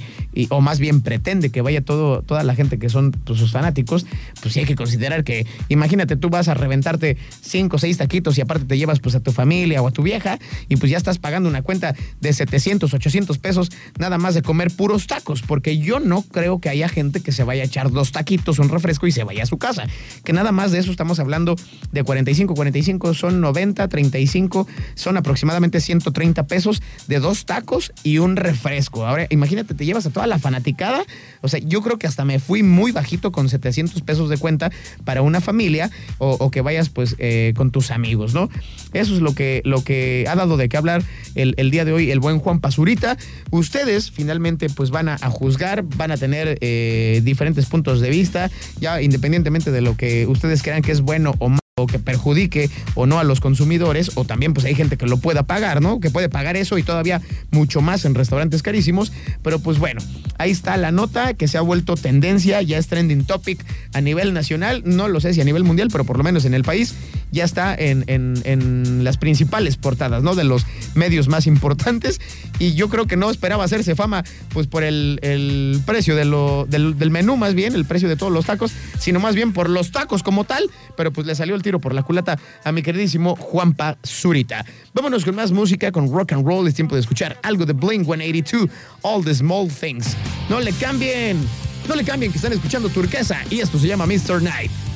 o 0.49 0.61
más 0.61 0.79
bien 0.79 1.01
pretende 1.01 1.51
que 1.51 1.61
vaya 1.61 1.81
todo, 1.81 2.23
toda 2.23 2.43
la 2.43 2.55
gente 2.55 2.79
que 2.79 2.89
son 2.89 3.11
pues, 3.11 3.37
sus 3.37 3.51
fanáticos, 3.51 4.07
pues 4.41 4.53
sí 4.53 4.61
hay 4.61 4.65
que 4.65 4.75
considerar 4.75 5.23
que, 5.23 5.45
imagínate, 5.69 6.15
tú 6.15 6.29
vas 6.29 6.47
a 6.47 6.55
reventarte 6.55 7.17
cinco 7.41 7.75
o 7.75 7.79
seis 7.79 7.97
taquitos 7.97 8.37
y 8.37 8.41
aparte 8.41 8.65
te 8.65 8.77
llevas 8.77 8.99
pues 8.99 9.13
a 9.13 9.19
tu 9.19 9.31
familia 9.31 9.81
o 9.81 9.87
a 9.87 9.91
tu 9.91 10.01
vieja 10.01 10.39
y 10.69 10.77
pues 10.77 10.91
ya 10.91 10.97
estás 10.97 11.19
pagando 11.19 11.49
una 11.49 11.61
cuenta 11.61 11.72
de 11.79 12.33
700, 12.33 12.93
800 12.93 13.37
pesos 13.37 13.71
nada 13.97 14.17
más 14.17 14.33
de 14.33 14.41
comer 14.41 14.71
puros 14.71 15.07
tacos, 15.07 15.41
porque 15.41 15.77
yo 15.77 15.99
no 15.99 16.21
creo 16.23 16.59
que 16.59 16.69
haya 16.69 16.87
gente 16.89 17.21
que 17.21 17.31
se 17.31 17.43
vaya 17.43 17.63
a 17.63 17.65
echar 17.65 17.91
dos 17.91 18.11
taquitos, 18.11 18.59
un 18.59 18.69
refresco 18.69 19.07
y 19.07 19.11
se 19.11 19.23
vaya 19.23 19.43
a 19.43 19.45
su 19.45 19.57
casa. 19.57 19.85
Que 20.23 20.33
nada 20.33 20.51
más 20.51 20.71
de 20.71 20.79
eso 20.79 20.91
estamos 20.91 21.19
hablando 21.19 21.55
de 21.91 22.03
45, 22.03 22.53
45 22.55 23.13
son 23.13 23.41
90, 23.41 23.87
35 23.87 24.67
son 24.95 25.17
aproximadamente 25.17 25.79
130 25.79 26.47
pesos 26.47 26.81
de 27.07 27.19
dos 27.19 27.45
tacos 27.45 27.91
y 28.03 28.17
un 28.17 28.35
refresco. 28.35 29.05
Ahora, 29.05 29.27
imagínate, 29.29 29.73
te 29.73 29.85
llevas 29.85 30.05
a 30.05 30.09
toda 30.09 30.27
la 30.27 30.39
fanaticada. 30.39 31.03
O 31.41 31.47
sea, 31.47 31.59
yo 31.59 31.81
creo 31.81 31.97
que 31.97 32.07
hasta 32.07 32.25
me 32.25 32.39
fui 32.39 32.63
muy 32.63 32.91
bajito 32.91 33.31
con 33.31 33.49
700 33.49 34.01
pesos 34.01 34.29
de 34.29 34.37
cuenta 34.37 34.71
para 35.03 35.21
una 35.21 35.41
familia 35.41 35.89
o, 36.17 36.51
que 36.51 36.61
vayas 36.61 36.89
pues 36.89 37.15
eh, 37.19 37.53
con 37.55 37.71
tus 37.71 37.91
amigos, 37.91 38.33
¿no? 38.33 38.49
Eso 38.93 39.15
es 39.15 39.21
lo 39.21 39.33
que, 39.33 39.61
lo 39.65 39.83
que 39.83 40.25
ha 40.29 40.35
dado 40.35 40.57
de 40.57 40.69
qué 40.69 40.77
hablar 40.77 41.03
el, 41.35 41.55
el 41.57 41.62
día 41.71 41.85
de 41.85 41.93
hoy 41.93 42.11
el 42.11 42.19
buen 42.19 42.39
Juan 42.39 42.59
Pazurita. 42.59 43.17
Ustedes 43.51 44.11
finalmente 44.11 44.69
pues 44.69 44.91
van 44.91 45.09
a, 45.09 45.17
juzgar, 45.17 45.83
van 45.83 46.11
a 46.11 46.17
tener 46.17 46.57
eh, 46.61 47.21
diferentes 47.23 47.65
puntos 47.65 48.01
de 48.01 48.09
vista, 48.09 48.49
ya 48.79 49.01
independientemente 49.01 49.71
de 49.71 49.81
lo 49.81 49.95
que 49.95 50.27
ustedes 50.27 50.63
crean 50.63 50.81
que 50.81 50.91
es 50.91 51.01
bueno 51.01 51.33
o 51.39 51.49
malo 51.49 51.62
o 51.75 51.87
que 51.87 51.97
perjudique 51.97 52.69
o 52.93 53.07
no 53.07 53.17
a 53.17 53.23
los 53.23 53.39
consumidores, 53.39 54.11
o 54.13 54.25
también 54.25 54.53
pues 54.53 54.63
hay 54.67 54.75
gente 54.75 54.95
que 54.95 55.07
lo 55.07 55.17
pueda 55.17 55.41
pagar, 55.41 55.81
¿no? 55.81 55.99
Que 55.99 56.11
puede 56.11 56.29
pagar 56.29 56.55
eso 56.55 56.77
y 56.77 56.83
todavía 56.83 57.19
mucho 57.49 57.81
más 57.81 58.05
en 58.05 58.13
restaurantes 58.13 58.61
carísimos, 58.61 59.11
pero 59.41 59.57
pues 59.57 59.79
bueno, 59.79 59.99
ahí 60.37 60.51
está 60.51 60.77
la 60.77 60.91
nota 60.91 61.33
que 61.33 61.47
se 61.47 61.57
ha 61.57 61.61
vuelto 61.61 61.95
tendencia, 61.95 62.61
ya 62.61 62.77
es 62.77 62.85
trending 62.89 63.25
topic 63.25 63.65
a 63.93 64.01
nivel 64.01 64.35
nacional, 64.35 64.83
no 64.85 65.07
lo 65.07 65.19
sé 65.19 65.33
si 65.33 65.41
a 65.41 65.45
nivel 65.45 65.63
mundial, 65.63 65.89
pero 65.91 66.03
por 66.03 66.19
lo 66.19 66.23
menos 66.23 66.45
en 66.45 66.53
el 66.53 66.63
país 66.63 66.93
ya 67.31 67.43
está 67.43 67.73
en, 67.73 68.03
en, 68.05 69.03
las 69.03 69.17
principales 69.17 69.75
portadas, 69.75 70.21
¿no? 70.21 70.35
De 70.35 70.43
los 70.43 70.67
medios 70.93 71.27
más 71.27 71.47
importantes 71.47 72.21
y 72.59 72.75
yo 72.75 72.87
creo 72.87 73.07
que 73.07 73.17
no 73.17 73.31
esperaba 73.31 73.63
hacerse 73.63 73.95
fama 73.95 74.23
pues 74.49 74.67
por 74.67 74.83
el, 74.83 75.81
precio 75.87 76.15
de 76.15 76.25
lo, 76.25 76.67
del, 76.69 76.99
del 76.99 77.09
menú 77.09 77.35
más 77.35 77.55
bien, 77.55 77.73
el 77.73 77.85
precio 77.85 78.07
de 78.07 78.15
todos 78.15 78.31
los 78.31 78.45
tacos, 78.45 78.71
sino 78.99 79.19
más 79.19 79.33
bien 79.33 79.53
por 79.53 79.71
los 79.71 79.91
tacos 79.91 80.21
como 80.21 80.43
tal, 80.43 80.69
pero 80.95 81.11
pues 81.11 81.25
le 81.25 81.33
salió 81.33 81.55
el 81.55 81.62
tiro 81.63 81.79
por 81.79 81.95
la 81.95 82.03
culata 82.03 82.37
a 82.63 82.71
mi 82.71 82.83
queridísimo 82.83 83.35
Juanpa 83.35 83.97
Zurita. 84.05 84.63
Vámonos 84.93 85.25
con 85.25 85.33
más 85.33 85.51
música, 85.51 85.91
con 85.91 86.11
rock 86.11 86.33
and 86.33 86.45
roll. 86.45 86.67
Es 86.67 86.75
tiempo 86.75 86.93
de 86.93 87.01
escuchar 87.01 87.39
algo 87.41 87.65
de 87.65 87.73
Blink 87.73 88.05
182, 88.05 88.69
All 89.01 89.25
the 89.25 89.33
Small 89.33 89.67
Things. 89.67 90.15
No 90.47 90.59
le 90.59 90.71
cambien, 90.73 91.43
no 91.87 91.95
le 91.95 92.03
cambien 92.03 92.31
que 92.31 92.37
están 92.37 92.53
escuchando 92.53 92.89
Turquesa 92.89 93.39
y 93.49 93.61
esto 93.61 93.79
se 93.79 93.87
llama 93.87 94.05
Mr. 94.05 94.39
Night. 94.43 94.92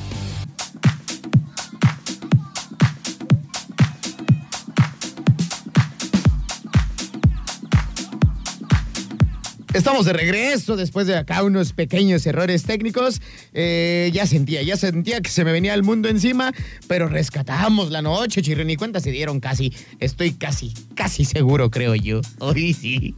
Estamos 9.78 10.06
de 10.06 10.12
regreso 10.12 10.74
después 10.74 11.06
de 11.06 11.16
acá 11.16 11.44
unos 11.44 11.72
pequeños 11.72 12.26
errores 12.26 12.64
técnicos. 12.64 13.22
Eh, 13.54 14.10
ya 14.12 14.26
sentía, 14.26 14.60
ya 14.60 14.76
sentía 14.76 15.20
que 15.20 15.30
se 15.30 15.44
me 15.44 15.52
venía 15.52 15.72
el 15.72 15.84
mundo 15.84 16.08
encima, 16.08 16.52
pero 16.88 17.06
rescatamos 17.06 17.92
la 17.92 18.02
noche, 18.02 18.42
chirri. 18.42 18.64
Ni 18.64 18.74
cuenta 18.74 18.98
se 18.98 19.12
dieron 19.12 19.38
casi. 19.38 19.72
Estoy 20.00 20.32
casi, 20.32 20.74
casi 20.96 21.24
seguro, 21.24 21.70
creo 21.70 21.94
yo. 21.94 22.20
Hoy 22.40 22.74
sí. 22.74 23.14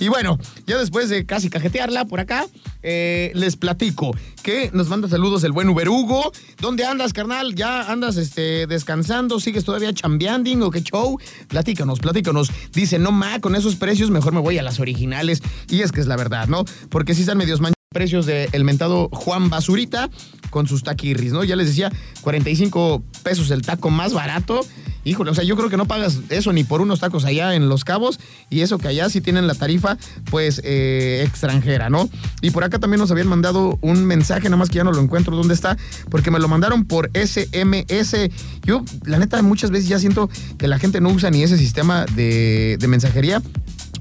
Y 0.00 0.08
bueno, 0.08 0.40
ya 0.66 0.76
después 0.76 1.08
de 1.08 1.24
casi 1.24 1.48
cajetearla 1.48 2.04
por 2.06 2.18
acá, 2.18 2.46
eh, 2.82 3.30
les 3.36 3.54
platico 3.54 4.10
que 4.42 4.70
nos 4.72 4.88
manda 4.88 5.08
saludos 5.08 5.44
el 5.44 5.52
buen 5.52 5.68
Uber 5.68 5.88
Hugo. 5.88 6.32
¿Dónde 6.60 6.84
andas, 6.84 7.12
carnal? 7.12 7.54
¿Ya 7.54 7.82
andas 7.92 8.16
este, 8.16 8.66
descansando? 8.66 9.38
¿Sigues 9.38 9.64
todavía 9.64 9.94
chambeanding 9.94 10.62
o 10.62 10.70
qué 10.72 10.82
show? 10.82 11.16
Platícanos, 11.46 12.00
platícanos. 12.00 12.50
Dice, 12.72 12.98
no 12.98 13.12
ma, 13.12 13.38
con 13.38 13.54
esos 13.54 13.76
precios 13.76 14.10
mejor 14.10 14.32
me 14.32 14.40
voy 14.40 14.58
a 14.58 14.64
las 14.64 14.80
originales. 14.80 15.42
Y 15.70 15.82
es 15.82 15.91
que 15.92 16.00
es 16.00 16.06
la 16.06 16.16
verdad, 16.16 16.48
¿no? 16.48 16.64
Porque 16.88 17.14
si 17.14 17.20
están 17.20 17.38
medios 17.38 17.60
manchados 17.60 17.82
precios 17.92 18.26
del 18.26 18.64
mentado 18.64 19.08
Juan 19.12 19.50
Basurita 19.50 20.10
con 20.50 20.66
sus 20.66 20.82
taquirris, 20.82 21.32
¿no? 21.32 21.44
Ya 21.44 21.56
les 21.56 21.68
decía, 21.68 21.92
45 22.22 23.02
pesos 23.22 23.50
el 23.50 23.62
taco 23.62 23.90
más 23.90 24.12
barato. 24.12 24.60
Híjole, 25.04 25.32
o 25.32 25.34
sea, 25.34 25.42
yo 25.42 25.56
creo 25.56 25.68
que 25.68 25.76
no 25.76 25.86
pagas 25.86 26.20
eso 26.28 26.52
ni 26.52 26.62
por 26.62 26.80
unos 26.80 27.00
tacos 27.00 27.24
allá 27.24 27.56
en 27.56 27.68
Los 27.68 27.84
Cabos 27.84 28.20
y 28.50 28.60
eso 28.60 28.78
que 28.78 28.86
allá 28.86 29.08
sí 29.10 29.20
tienen 29.20 29.48
la 29.48 29.54
tarifa, 29.54 29.98
pues, 30.30 30.60
eh, 30.62 31.24
extranjera, 31.26 31.90
¿no? 31.90 32.08
Y 32.40 32.50
por 32.50 32.62
acá 32.62 32.78
también 32.78 33.00
nos 33.00 33.10
habían 33.10 33.26
mandado 33.26 33.78
un 33.80 34.04
mensaje, 34.04 34.44
nada 34.44 34.58
más 34.58 34.68
que 34.68 34.76
ya 34.76 34.84
no 34.84 34.92
lo 34.92 35.00
encuentro 35.00 35.34
dónde 35.34 35.54
está, 35.54 35.76
porque 36.08 36.30
me 36.30 36.38
lo 36.38 36.46
mandaron 36.46 36.84
por 36.84 37.10
SMS. 37.14 38.30
Yo, 38.64 38.84
la 39.04 39.18
neta, 39.18 39.42
muchas 39.42 39.72
veces 39.72 39.88
ya 39.88 39.98
siento 39.98 40.30
que 40.56 40.68
la 40.68 40.78
gente 40.78 41.00
no 41.00 41.08
usa 41.08 41.30
ni 41.30 41.42
ese 41.42 41.58
sistema 41.58 42.06
de, 42.14 42.76
de 42.78 42.88
mensajería 42.88 43.42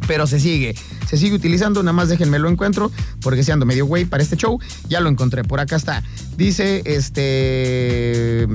pero 0.08 0.28
se 0.28 0.40
sigue, 0.40 0.76
se 1.10 1.18
sigue 1.18 1.36
utilizando, 1.36 1.84
nada 1.84 1.94
más 1.94 2.10
déjenme 2.10 2.40
lo 2.40 2.50
encuentro, 2.50 2.92
porque 3.22 3.44
si 3.44 3.52
ando 3.52 3.66
medio 3.66 3.86
güey 3.86 4.06
para 4.06 4.24
este 4.24 4.36
show, 4.36 4.60
ya 4.88 5.00
lo 5.00 5.10
encontré, 5.10 5.44
por 5.44 5.60
acá 5.60 5.76
está. 5.76 6.04
Dice, 6.38 6.82
este 6.86 8.48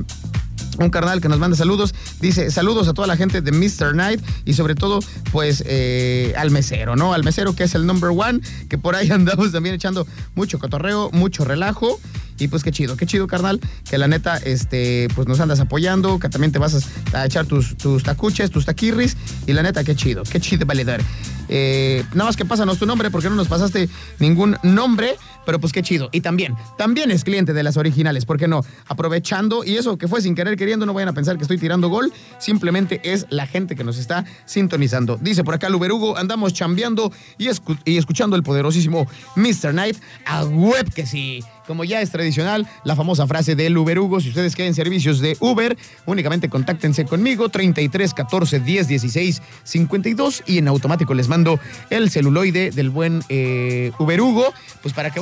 un 0.79 0.89
carnal 0.89 1.21
que 1.21 1.29
nos 1.29 1.39
manda 1.39 1.57
saludos. 1.57 1.93
Dice, 2.19 2.51
saludos 2.51 2.87
a 2.87 2.93
toda 2.93 3.07
la 3.07 3.17
gente 3.17 3.41
de 3.41 3.51
Mr. 3.51 3.95
Night 3.95 4.21
y 4.45 4.53
sobre 4.53 4.75
todo, 4.75 4.99
pues, 5.31 5.63
eh, 5.65 6.33
al 6.37 6.51
mesero, 6.51 6.95
¿no? 6.95 7.13
Al 7.13 7.23
mesero 7.23 7.55
que 7.55 7.63
es 7.63 7.75
el 7.75 7.85
number 7.85 8.11
one, 8.15 8.39
que 8.69 8.77
por 8.77 8.95
ahí 8.95 9.09
andamos 9.11 9.51
también 9.51 9.75
echando 9.75 10.07
mucho 10.35 10.59
cotorreo, 10.59 11.09
mucho 11.11 11.45
relajo. 11.45 11.99
Y 12.39 12.49
pues 12.49 12.61
qué 12.61 12.71
chido, 12.71 12.97
qué 12.97 13.07
chido, 13.07 13.25
carnal, 13.25 13.59
que 13.89 13.97
la 13.97 14.07
neta, 14.07 14.37
este, 14.37 15.07
pues 15.15 15.27
nos 15.27 15.39
andas 15.39 15.59
apoyando, 15.59 16.19
que 16.19 16.29
también 16.29 16.51
te 16.51 16.59
vas 16.59 16.87
a, 17.13 17.25
echar 17.25 17.47
tus, 17.47 17.75
tus 17.77 18.03
tacuches, 18.03 18.51
tus 18.51 18.65
taquirris. 18.65 19.17
Y 19.47 19.53
la 19.53 19.63
neta, 19.63 19.83
qué 19.83 19.95
chido, 19.95 20.21
qué 20.21 20.39
chido 20.39 20.67
valedor. 20.67 21.01
Eh, 21.49 22.03
nada 22.13 22.25
más 22.25 22.37
que 22.37 22.45
pásanos 22.45 22.77
tu 22.77 22.85
nombre, 22.85 23.11
porque 23.11 23.29
no 23.29 23.35
nos 23.35 23.47
pasaste 23.47 23.89
ningún 24.19 24.57
nombre, 24.63 25.17
pero 25.47 25.61
pues 25.61 25.71
qué 25.71 25.81
chido. 25.81 26.09
Y 26.11 26.19
también, 26.19 26.55
también 26.77 27.09
es 27.09 27.23
cliente 27.23 27.53
de 27.53 27.63
las 27.63 27.77
originales, 27.77 28.25
¿por 28.25 28.37
qué 28.37 28.49
no? 28.49 28.65
Aprovechando, 28.85 29.63
y 29.63 29.77
eso 29.77 29.97
que 29.97 30.09
fue 30.09 30.21
sin 30.21 30.35
querer 30.35 30.57
queriendo, 30.57 30.85
no 30.85 30.93
vayan 30.93 31.07
a 31.07 31.13
pensar 31.13 31.37
que 31.37 31.43
estoy 31.43 31.57
tirando 31.57 31.87
gol, 31.87 32.11
simplemente 32.37 32.99
es 33.05 33.25
la 33.29 33.47
gente 33.47 33.77
que 33.77 33.85
nos 33.85 33.97
está 33.97 34.25
sintonizando. 34.45 35.17
Dice 35.21 35.45
por 35.45 35.53
acá 35.53 35.69
Luberugo, 35.69 36.17
andamos 36.17 36.51
chambeando 36.51 37.13
y, 37.37 37.47
escuchando 37.47 38.35
el 38.35 38.43
poderosísimo 38.43 39.07
Mr. 39.37 39.71
Knight 39.71 39.95
a 40.25 40.43
web 40.43 40.93
que 40.93 41.05
sí 41.05 41.41
como 41.67 41.83
ya 41.83 42.01
es 42.01 42.09
tradicional, 42.09 42.65
la 42.85 42.95
famosa 42.95 43.27
frase 43.27 43.55
del 43.55 43.77
Uber 43.77 43.99
Hugo. 43.99 44.21
Si 44.21 44.29
ustedes 44.29 44.55
quieren 44.55 44.73
servicios 44.73 45.19
de 45.19 45.35
Uber, 45.41 45.77
únicamente 46.05 46.49
contáctense 46.49 47.03
conmigo 47.03 47.49
33 47.49 48.13
14 48.13 48.61
10 48.61 48.87
16 48.87 49.41
52 49.63 50.43
y 50.47 50.59
en 50.59 50.69
automático 50.69 51.13
les 51.13 51.27
mando 51.27 51.59
el 51.89 52.09
celuloide 52.09 52.71
del 52.71 52.89
buen 52.89 53.21
eh, 53.27 53.91
Uber 53.99 54.21
Hugo, 54.21 54.53
pues 54.81 54.93
para 54.93 55.11
que 55.11 55.19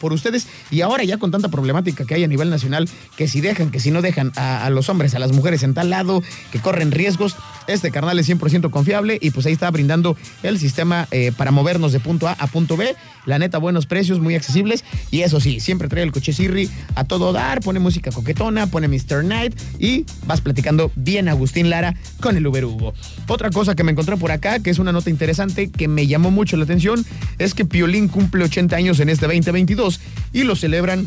por 0.00 0.12
ustedes. 0.12 0.46
Y 0.70 0.80
ahora 0.80 1.04
ya 1.04 1.18
con 1.18 1.30
tanta 1.30 1.48
problemática 1.48 2.04
que 2.04 2.14
hay 2.14 2.24
a 2.24 2.28
nivel 2.28 2.50
nacional, 2.50 2.88
que 3.16 3.28
si 3.28 3.40
dejan, 3.40 3.70
que 3.70 3.80
si 3.80 3.90
no 3.90 4.02
dejan 4.02 4.32
a, 4.36 4.68
los 4.70 4.88
hombres, 4.88 5.14
a 5.14 5.18
las 5.18 5.32
mujeres 5.32 5.62
en 5.62 5.74
tal 5.74 5.90
lado, 5.90 6.22
que 6.50 6.60
corren 6.60 6.90
riesgos, 6.90 7.36
este 7.66 7.90
carnal 7.90 8.18
es 8.18 8.28
100% 8.28 8.70
confiable 8.70 9.18
y 9.20 9.30
pues 9.30 9.46
ahí 9.46 9.52
está 9.52 9.70
brindando 9.70 10.16
el 10.42 10.58
sistema 10.58 11.06
eh, 11.10 11.32
para 11.36 11.50
movernos 11.50 11.92
de 11.92 12.00
punto 12.00 12.28
A 12.28 12.32
a 12.32 12.46
punto 12.46 12.76
B. 12.76 12.94
La 13.24 13.38
neta, 13.38 13.58
buenos 13.58 13.86
precios, 13.86 14.18
muy 14.18 14.34
accesibles 14.34 14.84
y 15.10 15.20
eso 15.20 15.40
sí, 15.40 15.60
siempre 15.60 15.88
trae 15.88 16.02
el 16.02 16.10
coche 16.10 16.32
Sirri 16.32 16.68
a 16.96 17.04
todo 17.04 17.32
dar, 17.32 17.60
pone 17.60 17.78
música 17.78 18.10
coquetona, 18.10 18.66
pone 18.66 18.88
Mr. 18.88 19.24
Night 19.24 19.54
y 19.78 20.04
vas 20.26 20.40
platicando 20.40 20.90
bien 20.96 21.28
Agustín 21.28 21.70
Lara 21.70 21.94
con 22.20 22.36
el 22.36 22.46
Uber 22.46 22.64
Hugo. 22.64 22.94
Otra 23.28 23.50
cosa 23.50 23.74
que 23.74 23.84
me 23.84 23.92
encontré 23.92 24.16
por 24.16 24.32
acá, 24.32 24.58
que 24.58 24.70
es 24.70 24.78
una 24.78 24.92
nota 24.92 25.10
interesante 25.10 25.70
que 25.70 25.88
me 25.88 26.06
llamó 26.06 26.30
mucho 26.30 26.56
la 26.56 26.64
atención, 26.64 27.04
es 27.38 27.54
que 27.54 27.64
Piolín 27.64 28.08
cumple 28.08 28.44
80 28.44 28.76
años 28.76 29.00
en 29.00 29.08
este 29.08 29.26
2022 29.52 30.00
y 30.32 30.44
lo 30.44 30.56
celebran 30.56 31.06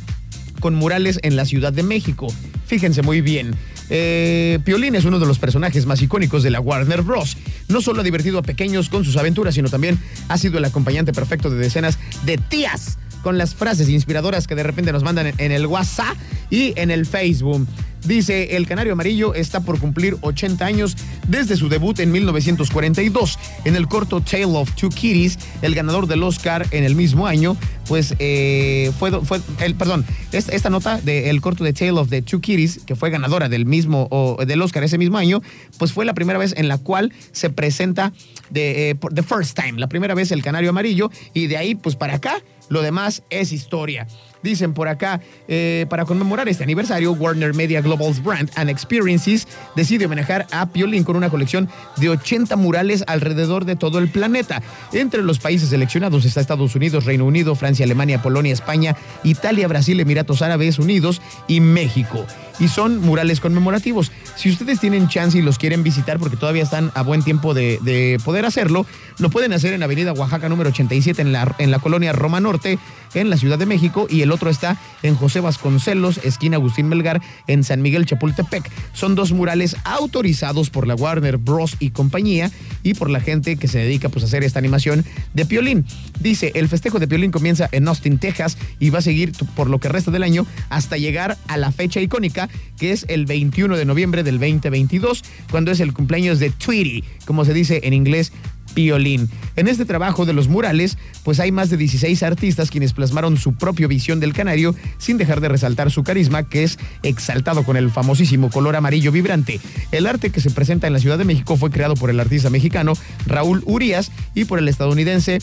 con 0.59 0.75
murales 0.75 1.19
en 1.23 1.35
la 1.35 1.45
Ciudad 1.45 1.73
de 1.73 1.83
México. 1.83 2.27
Fíjense 2.65 3.01
muy 3.01 3.21
bien. 3.21 3.55
Eh, 3.89 4.59
Piolín 4.63 4.95
es 4.95 5.05
uno 5.05 5.19
de 5.19 5.25
los 5.25 5.37
personajes 5.37 5.85
más 5.85 6.01
icónicos 6.01 6.43
de 6.43 6.49
la 6.49 6.59
Warner 6.59 7.01
Bros. 7.01 7.37
No 7.67 7.81
solo 7.81 8.01
ha 8.01 8.03
divertido 8.03 8.39
a 8.39 8.41
pequeños 8.41 8.89
con 8.89 9.03
sus 9.05 9.17
aventuras, 9.17 9.55
sino 9.55 9.69
también 9.69 9.99
ha 10.27 10.37
sido 10.37 10.57
el 10.57 10.65
acompañante 10.65 11.13
perfecto 11.13 11.49
de 11.49 11.57
decenas 11.57 11.99
de 12.25 12.37
tías 12.37 12.97
con 13.21 13.37
las 13.37 13.55
frases 13.55 13.89
inspiradoras 13.89 14.45
que 14.47 14.53
de 14.53 14.63
repente 14.63 14.91
nos 14.91 15.03
mandan 15.03 15.33
en, 15.37 15.51
el 15.51 15.65
WhatsApp 15.65 16.15
y 16.51 16.73
en 16.79 16.91
el 16.91 17.05
Facebook. 17.05 17.67
Dice, 18.03 18.55
el 18.55 18.67
Canario 18.67 18.93
Amarillo 18.93 19.33
está 19.33 19.61
por 19.61 19.79
cumplir 19.79 20.17
80 20.21 20.65
años 20.65 20.95
desde 21.27 21.55
su 21.55 21.69
debut 21.69 21.99
en 21.99 22.11
1942. 22.11 23.39
En 23.65 23.75
el 23.75 23.87
corto 23.87 24.21
Tale 24.21 24.45
of 24.45 24.71
Two 24.75 24.89
Kitties, 24.89 25.39
el 25.61 25.73
ganador 25.73 26.07
del 26.07 26.21
Oscar 26.23 26.67
en 26.71 26.83
el 26.83 26.95
mismo 26.95 27.25
año, 27.25 27.57
pues 27.87 28.15
eh, 28.19 28.91
fue, 28.99 29.11
fue 29.23 29.39
el, 29.59 29.75
perdón, 29.75 30.05
esta, 30.31 30.69
nota 30.69 30.99
del 31.01 31.41
corto 31.41 31.63
de 31.63 31.73
Tale 31.73 31.91
of 31.91 32.09
the 32.09 32.21
Two 32.21 32.41
Kitties, 32.41 32.79
que 32.85 32.95
fue 32.95 33.09
ganadora 33.09 33.49
del 33.49 33.65
mismo, 33.65 34.07
o, 34.11 34.43
del 34.45 34.61
Oscar 34.61 34.83
ese 34.83 34.97
mismo 34.97 35.17
año, 35.17 35.41
pues 35.77 35.91
fue 35.93 36.05
la 36.05 36.13
primera 36.13 36.37
vez 36.37 36.53
en 36.57 36.67
la 36.67 36.77
cual 36.77 37.13
se 37.31 37.49
presenta 37.49 38.13
de, 38.49 38.91
eh, 38.91 38.95
the 39.13 39.23
first 39.23 39.59
time, 39.59 39.79
la 39.79 39.87
primera 39.87 40.13
vez 40.13 40.31
el 40.31 40.43
Canario 40.43 40.69
Amarillo, 40.69 41.09
y 41.33 41.47
de 41.47 41.57
ahí 41.57 41.75
pues 41.75 41.95
para 41.95 42.15
acá, 42.15 42.41
lo 42.69 42.81
demás 42.81 43.23
es 43.29 43.51
historia. 43.51 44.07
Dicen 44.45 44.73
por 44.73 44.87
acá, 44.87 45.21
eh, 45.47 45.87
para 45.89 46.05
conmemorar 46.05 46.47
este 46.47 46.63
aniversario, 46.63 47.13
Warner 47.13 47.55
Media 47.55 47.81
Global's 47.81 48.23
Brand 48.23 48.51
and 48.55 48.69
Experiences 48.69 49.47
decide 49.75 50.05
homenajear 50.05 50.45
a 50.51 50.67
Piolín 50.67 51.03
con 51.03 51.15
una 51.15 51.31
colección 51.31 51.67
de 51.97 52.09
80 52.09 52.55
murales 52.55 53.03
alrededor 53.07 53.65
de 53.65 53.75
todo 53.75 53.97
el 53.97 54.07
planeta. 54.07 54.61
Entre 54.93 55.23
los 55.23 55.39
países 55.39 55.69
seleccionados 55.69 56.25
está 56.25 56.41
Estados 56.41 56.75
Unidos, 56.75 57.05
Reino 57.05 57.25
Unido, 57.25 57.55
Francia, 57.55 57.85
Alemania, 57.85 58.21
Polonia, 58.21 58.53
España, 58.53 58.95
Italia, 59.23 59.67
Brasil, 59.67 59.99
Emiratos 59.99 60.43
Árabes 60.43 60.77
Unidos 60.77 61.23
y 61.47 61.59
México. 61.59 62.23
Y 62.59 62.67
son 62.67 63.01
murales 63.01 63.39
conmemorativos. 63.39 64.11
Si 64.35 64.49
ustedes 64.49 64.79
tienen 64.79 65.07
chance 65.07 65.37
y 65.37 65.41
los 65.41 65.57
quieren 65.57 65.83
visitar, 65.83 66.19
porque 66.19 66.37
todavía 66.37 66.63
están 66.63 66.91
a 66.95 67.01
buen 67.03 67.23
tiempo 67.23 67.53
de, 67.53 68.19
poder 68.23 68.45
hacerlo, 68.45 68.85
lo 69.19 69.29
pueden 69.29 69.53
hacer 69.53 69.73
en 69.73 69.83
Avenida 69.83 70.13
Oaxaca 70.13 70.49
número 70.49 70.69
87 70.69 71.21
en 71.21 71.31
la, 71.31 71.55
en 71.57 71.71
la 71.71 71.79
colonia 71.79 72.13
Roma 72.13 72.39
Norte, 72.39 72.79
en 73.13 73.29
la 73.29 73.37
Ciudad 73.37 73.57
de 73.57 73.65
México, 73.65 74.07
y 74.09 74.21
el 74.21 74.31
otro 74.31 74.49
está 74.49 74.77
en 75.03 75.15
José 75.15 75.39
Vasconcelos, 75.39 76.19
esquina 76.23 76.57
Agustín 76.57 76.87
Melgar, 76.87 77.21
en 77.47 77.63
San 77.63 77.81
Miguel 77.81 78.05
Chapultepec. 78.05 78.69
Son 78.93 79.15
dos 79.15 79.31
murales 79.31 79.77
autorizados 79.83 80.69
por 80.69 80.87
la 80.87 80.95
Warner 80.95 81.37
Bros. 81.37 81.77
y 81.79 81.91
compañía 81.91 82.51
y 82.83 82.93
por 82.93 83.09
la 83.09 83.19
gente 83.19 83.55
que 83.57 83.67
se 83.67 83.79
dedica 83.79 84.09
pues, 84.09 84.23
a 84.23 84.27
hacer 84.27 84.43
esta 84.43 84.59
animación 84.59 85.05
de 85.33 85.45
Piolín. 85.45 85.85
Dice, 86.19 86.51
el 86.55 86.67
festejo 86.67 86.99
de 86.99 87.07
Piolín 87.07 87.31
comienza 87.31 87.69
en 87.71 87.87
Austin, 87.87 88.19
Texas 88.19 88.57
y 88.79 88.89
va 88.89 88.99
a 88.99 89.01
seguir 89.01 89.31
por 89.55 89.69
lo 89.69 89.79
que 89.79 89.89
resta 89.89 90.11
del 90.11 90.23
año 90.23 90.45
hasta 90.69 90.97
llegar 90.97 91.37
a 91.47 91.57
la 91.57 91.71
fecha 91.71 92.01
icónica 92.01 92.44
que 92.77 92.91
es 92.91 93.05
el 93.09 93.25
21 93.25 93.77
de 93.77 93.85
noviembre 93.85 94.23
del 94.23 94.39
2022, 94.39 95.23
cuando 95.51 95.71
es 95.71 95.79
el 95.79 95.93
cumpleaños 95.93 96.39
de 96.39 96.49
Tweety, 96.51 97.03
como 97.25 97.45
se 97.45 97.53
dice 97.53 97.81
en 97.83 97.93
inglés, 97.93 98.31
Piolín. 98.73 99.29
En 99.55 99.67
este 99.67 99.85
trabajo 99.85 100.25
de 100.25 100.33
los 100.33 100.47
murales, 100.47 100.97
pues 101.23 101.39
hay 101.39 101.51
más 101.51 101.69
de 101.69 101.77
16 101.77 102.21
artistas 102.23 102.69
quienes 102.69 102.93
plasmaron 102.93 103.37
su 103.37 103.53
propia 103.53 103.87
visión 103.87 104.19
del 104.19 104.33
canario 104.33 104.75
sin 104.97 105.17
dejar 105.17 105.41
de 105.41 105.49
resaltar 105.49 105.91
su 105.91 106.03
carisma, 106.03 106.47
que 106.47 106.63
es 106.63 106.77
exaltado 107.03 107.63
con 107.63 107.77
el 107.77 107.89
famosísimo 107.89 108.49
color 108.49 108.75
amarillo 108.75 109.11
vibrante. 109.11 109.59
El 109.91 110.05
arte 110.05 110.29
que 110.29 110.41
se 110.41 110.51
presenta 110.51 110.87
en 110.87 110.93
la 110.93 110.99
Ciudad 110.99 111.17
de 111.17 111.25
México 111.25 111.57
fue 111.57 111.71
creado 111.71 111.95
por 111.95 112.09
el 112.09 112.19
artista 112.19 112.49
mexicano 112.49 112.93
Raúl 113.25 113.63
Urias 113.65 114.11
y 114.35 114.45
por 114.45 114.59
el 114.59 114.67
estadounidense 114.67 115.39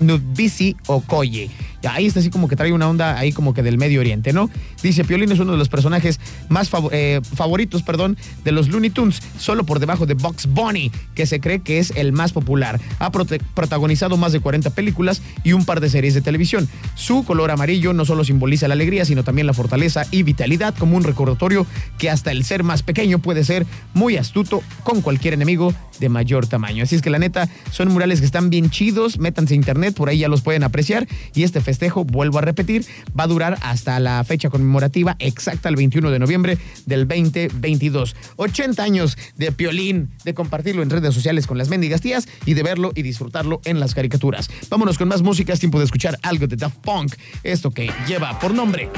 Nubisi 0.00 0.76
Okoye. 0.86 1.50
Ahí 1.88 2.06
está 2.06 2.20
así 2.20 2.30
como 2.30 2.48
que 2.48 2.56
trae 2.56 2.72
una 2.72 2.88
onda 2.88 3.18
ahí 3.18 3.32
como 3.32 3.54
que 3.54 3.62
del 3.62 3.78
Medio 3.78 4.00
Oriente, 4.00 4.32
¿no? 4.32 4.50
Dice, 4.82 5.04
Piolín 5.04 5.32
es 5.32 5.38
uno 5.38 5.52
de 5.52 5.58
los 5.58 5.68
personajes 5.68 6.20
más 6.48 6.70
eh, 6.90 7.20
favoritos, 7.34 7.82
perdón, 7.82 8.16
de 8.44 8.52
los 8.52 8.68
Looney 8.68 8.90
Tunes, 8.90 9.20
solo 9.38 9.64
por 9.64 9.80
debajo 9.80 10.06
de 10.06 10.14
Box 10.14 10.46
Bunny, 10.46 10.90
que 11.14 11.26
se 11.26 11.40
cree 11.40 11.60
que 11.60 11.78
es 11.78 11.92
el 11.96 12.12
más 12.12 12.32
popular. 12.32 12.80
Ha 12.98 13.10
protagonizado 13.10 14.16
más 14.16 14.32
de 14.32 14.40
40 14.40 14.70
películas 14.70 15.22
y 15.44 15.52
un 15.52 15.64
par 15.64 15.80
de 15.80 15.90
series 15.90 16.14
de 16.14 16.20
televisión. 16.20 16.68
Su 16.94 17.24
color 17.24 17.50
amarillo 17.50 17.92
no 17.92 18.04
solo 18.04 18.24
simboliza 18.24 18.68
la 18.68 18.74
alegría, 18.74 19.04
sino 19.04 19.24
también 19.24 19.46
la 19.46 19.54
fortaleza 19.54 20.04
y 20.10 20.22
vitalidad, 20.22 20.74
como 20.74 20.96
un 20.96 21.04
recordatorio 21.04 21.66
que 21.98 22.10
hasta 22.10 22.30
el 22.30 22.44
ser 22.44 22.62
más 22.62 22.82
pequeño 22.82 23.18
puede 23.18 23.44
ser 23.44 23.66
muy 23.94 24.16
astuto 24.16 24.62
con 24.84 25.00
cualquier 25.00 25.34
enemigo 25.34 25.74
de 26.00 26.08
mayor 26.08 26.46
tamaño. 26.46 26.82
Así 26.82 26.96
es 26.96 27.02
que 27.02 27.10
la 27.10 27.18
neta, 27.18 27.48
son 27.70 27.88
murales 27.88 28.20
que 28.20 28.26
están 28.26 28.50
bien 28.50 28.70
chidos, 28.70 29.18
métanse 29.18 29.54
a 29.54 29.56
internet, 29.56 29.94
por 29.94 30.08
ahí 30.08 30.18
ya 30.18 30.28
los 30.28 30.42
pueden 30.42 30.64
apreciar 30.64 31.06
y 31.34 31.44
este 31.44 31.60
festejo, 31.72 32.04
vuelvo 32.04 32.38
a 32.38 32.42
repetir, 32.42 32.84
va 33.18 33.24
a 33.24 33.26
durar 33.26 33.58
hasta 33.62 33.98
la 33.98 34.22
fecha 34.24 34.50
conmemorativa 34.50 35.16
exacta, 35.18 35.70
el 35.70 35.76
21 35.76 36.10
de 36.10 36.18
noviembre 36.18 36.58
del 36.84 37.08
2022. 37.08 38.14
80 38.36 38.82
años 38.82 39.16
de 39.36 39.52
Piolín, 39.52 40.10
de 40.24 40.34
compartirlo 40.34 40.82
en 40.82 40.90
redes 40.90 41.14
sociales 41.14 41.46
con 41.46 41.56
las 41.56 41.70
mendigas 41.70 42.02
tías 42.02 42.28
y 42.44 42.52
de 42.52 42.62
verlo 42.62 42.92
y 42.94 43.00
disfrutarlo 43.00 43.62
en 43.64 43.80
las 43.80 43.94
caricaturas. 43.94 44.50
Vámonos 44.68 44.98
con 44.98 45.08
más 45.08 45.22
música, 45.22 45.54
es 45.54 45.60
tiempo 45.60 45.78
de 45.78 45.86
escuchar 45.86 46.18
algo 46.22 46.46
de 46.46 46.58
The 46.58 46.68
Funk, 46.68 47.14
esto 47.42 47.70
que 47.70 47.90
lleva 48.06 48.38
por 48.38 48.52
nombre 48.52 48.90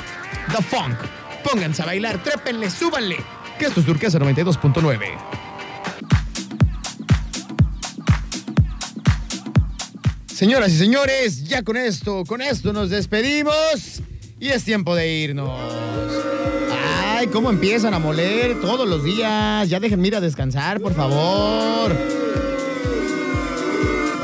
The 0.49 0.63
Funk. 0.63 0.97
Pónganse 1.49 1.83
a 1.83 1.87
bailar, 1.87 2.25
trépenle, 2.25 2.71
súbanle, 2.71 3.19
que 3.57 3.67
esto 3.67 3.79
es 3.79 3.87
Turquesa 3.87 4.19
92.9. 4.19 5.54
Señoras 10.35 10.73
y 10.73 10.79
señores, 10.79 11.45
ya 11.45 11.63
con 11.63 11.77
esto, 11.77 12.25
con 12.27 12.43
esto 12.43 12.73
nos 12.73 12.91
despedimos 12.91 14.03
y 14.41 14.49
es 14.49 14.65
tiempo 14.65 14.97
de 14.97 15.09
irnos. 15.09 15.49
Ay, 17.07 17.29
cómo 17.29 17.51
empiezan 17.51 17.95
a 17.95 18.01
moler 18.01 18.61
todos 18.61 18.89
los 18.89 19.05
días. 19.05 19.69
Ya 19.69 19.79
dejen 19.79 20.05
ir 20.05 20.17
a 20.17 20.21
descansar, 20.21 20.81
por 20.81 20.93
favor. 20.93 21.97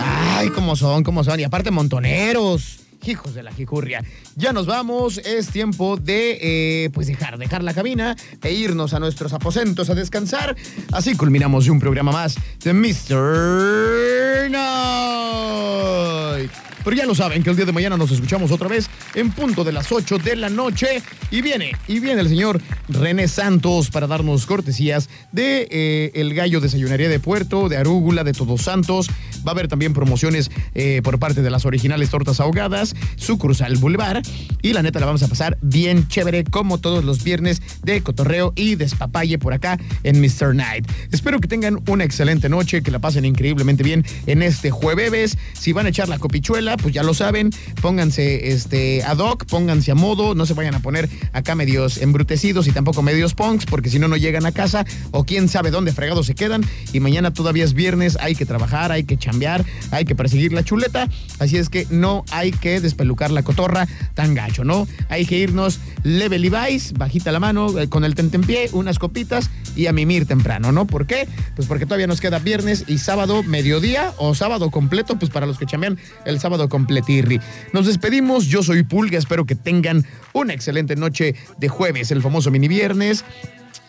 Ay, 0.00 0.48
cómo 0.48 0.74
son, 0.74 1.04
cómo 1.04 1.22
son. 1.22 1.38
Y 1.38 1.44
aparte, 1.44 1.70
montoneros. 1.70 2.80
Hijos 3.04 3.34
de 3.34 3.42
la 3.42 3.52
jicurria. 3.52 4.04
Ya 4.36 4.52
nos 4.52 4.66
vamos. 4.66 5.18
Es 5.18 5.48
tiempo 5.48 5.96
de 5.96 6.84
eh, 6.84 6.90
pues 6.90 7.06
dejar, 7.06 7.38
dejar 7.38 7.64
la 7.64 7.74
cabina 7.74 8.16
e 8.42 8.52
irnos 8.52 8.94
a 8.94 9.00
nuestros 9.00 9.32
aposentos 9.32 9.90
a 9.90 9.94
descansar. 9.94 10.56
Así 10.92 11.16
culminamos 11.16 11.68
un 11.68 11.80
programa 11.80 12.12
más 12.12 12.36
de 12.62 12.72
Mr. 12.72 14.50
Night. 14.50 16.50
Pero 16.84 16.96
ya 16.96 17.06
lo 17.06 17.14
saben 17.14 17.42
que 17.42 17.50
el 17.50 17.56
día 17.56 17.66
de 17.66 17.72
mañana 17.72 17.96
nos 17.96 18.10
escuchamos 18.10 18.50
otra 18.50 18.68
vez 18.68 18.88
en 19.14 19.30
punto 19.30 19.64
de 19.64 19.72
las 19.72 19.90
8 19.92 20.18
de 20.18 20.36
la 20.36 20.48
noche. 20.48 21.02
Y 21.30 21.42
viene, 21.42 21.72
y 21.86 22.00
viene 22.00 22.20
el 22.20 22.28
señor 22.28 22.60
René 22.88 23.28
Santos 23.28 23.90
para 23.90 24.06
darnos 24.06 24.46
cortesías 24.46 25.08
de 25.32 25.68
eh, 25.70 26.10
el 26.14 26.34
gallo 26.34 26.60
desayunaría 26.60 27.08
de 27.08 27.20
Puerto, 27.20 27.68
de 27.68 27.76
Arúgula, 27.76 28.24
de 28.24 28.32
Todos 28.32 28.62
Santos. 28.62 29.08
Va 29.46 29.50
a 29.50 29.50
haber 29.52 29.68
también 29.68 29.92
promociones 29.92 30.50
eh, 30.74 31.00
por 31.02 31.18
parte 31.18 31.42
de 31.42 31.50
las 31.50 31.64
originales 31.64 32.10
tortas 32.10 32.40
ahogadas, 32.40 32.94
sucursal 33.16 33.76
Boulevard. 33.76 34.22
Y 34.62 34.72
la 34.72 34.82
neta 34.82 35.00
la 35.00 35.06
vamos 35.06 35.22
a 35.22 35.28
pasar 35.28 35.58
bien 35.62 36.08
chévere 36.08 36.44
como 36.44 36.78
todos 36.78 37.04
los 37.04 37.22
viernes 37.24 37.62
de 37.82 38.02
cotorreo 38.02 38.52
y 38.56 38.74
despapalle 38.74 39.38
por 39.38 39.52
acá 39.52 39.78
en 40.02 40.20
Mr. 40.20 40.54
Night. 40.54 40.86
Espero 41.12 41.40
que 41.40 41.48
tengan 41.48 41.82
una 41.88 42.04
excelente 42.04 42.48
noche, 42.48 42.82
que 42.82 42.90
la 42.90 42.98
pasen 42.98 43.24
increíblemente 43.24 43.82
bien 43.82 44.04
en 44.26 44.42
este 44.42 44.70
jueves. 44.70 45.38
Si 45.52 45.72
van 45.72 45.86
a 45.86 45.90
echar 45.90 46.08
la 46.08 46.18
copichuela, 46.18 46.69
pues 46.76 46.94
ya 46.94 47.02
lo 47.02 47.14
saben, 47.14 47.50
pónganse 47.80 48.52
este 48.52 49.02
ad 49.02 49.18
hoc, 49.18 49.44
pónganse 49.46 49.90
a 49.90 49.94
modo, 49.94 50.34
no 50.34 50.46
se 50.46 50.54
vayan 50.54 50.74
a 50.74 50.80
poner 50.80 51.08
acá 51.32 51.54
medios 51.54 51.98
embrutecidos 51.98 52.66
y 52.66 52.72
tampoco 52.72 53.02
medios 53.02 53.34
punks, 53.34 53.66
porque 53.66 53.90
si 53.90 53.98
no, 53.98 54.08
no 54.08 54.16
llegan 54.16 54.46
a 54.46 54.52
casa 54.52 54.84
o 55.10 55.24
quién 55.24 55.48
sabe 55.48 55.70
dónde 55.70 55.92
fregados 55.92 56.26
se 56.26 56.34
quedan. 56.34 56.64
Y 56.92 57.00
mañana 57.00 57.32
todavía 57.32 57.64
es 57.64 57.74
viernes, 57.74 58.16
hay 58.20 58.34
que 58.34 58.46
trabajar, 58.46 58.92
hay 58.92 59.04
que 59.04 59.16
chambear, 59.16 59.64
hay 59.90 60.04
que 60.04 60.14
perseguir 60.14 60.52
la 60.52 60.64
chuleta. 60.64 61.08
Así 61.38 61.56
es 61.56 61.68
que 61.68 61.86
no 61.90 62.24
hay 62.30 62.50
que 62.52 62.80
despelucar 62.80 63.30
la 63.30 63.42
cotorra 63.42 63.86
tan 64.14 64.34
gacho, 64.34 64.64
¿no? 64.64 64.86
Hay 65.08 65.26
que 65.26 65.38
irnos 65.38 65.80
leve 66.02 66.38
Levi's, 66.38 66.92
bajita 66.92 67.32
la 67.32 67.40
mano, 67.40 67.78
eh, 67.78 67.88
con 67.88 68.04
el 68.04 68.14
tentempié, 68.14 68.70
unas 68.72 68.98
copitas 68.98 69.50
y 69.76 69.86
a 69.86 69.92
mimir 69.92 70.26
temprano, 70.26 70.72
¿no? 70.72 70.86
¿Por 70.86 71.06
qué? 71.06 71.28
Pues 71.56 71.68
porque 71.68 71.86
todavía 71.86 72.06
nos 72.06 72.20
queda 72.20 72.38
viernes 72.38 72.84
y 72.86 72.98
sábado 72.98 73.42
mediodía 73.42 74.12
o 74.18 74.34
sábado 74.34 74.70
completo, 74.70 75.18
pues 75.18 75.30
para 75.30 75.46
los 75.46 75.58
que 75.58 75.66
chambean 75.66 75.98
el 76.24 76.40
sábado 76.40 76.59
completirri. 76.68 77.40
Nos 77.72 77.86
despedimos, 77.86 78.46
yo 78.46 78.62
soy 78.62 78.82
Pulga, 78.82 79.18
espero 79.18 79.46
que 79.46 79.54
tengan 79.54 80.04
una 80.32 80.52
excelente 80.52 80.96
noche 80.96 81.34
de 81.58 81.68
jueves, 81.68 82.10
el 82.10 82.22
famoso 82.22 82.50
mini 82.50 82.68
viernes. 82.68 83.24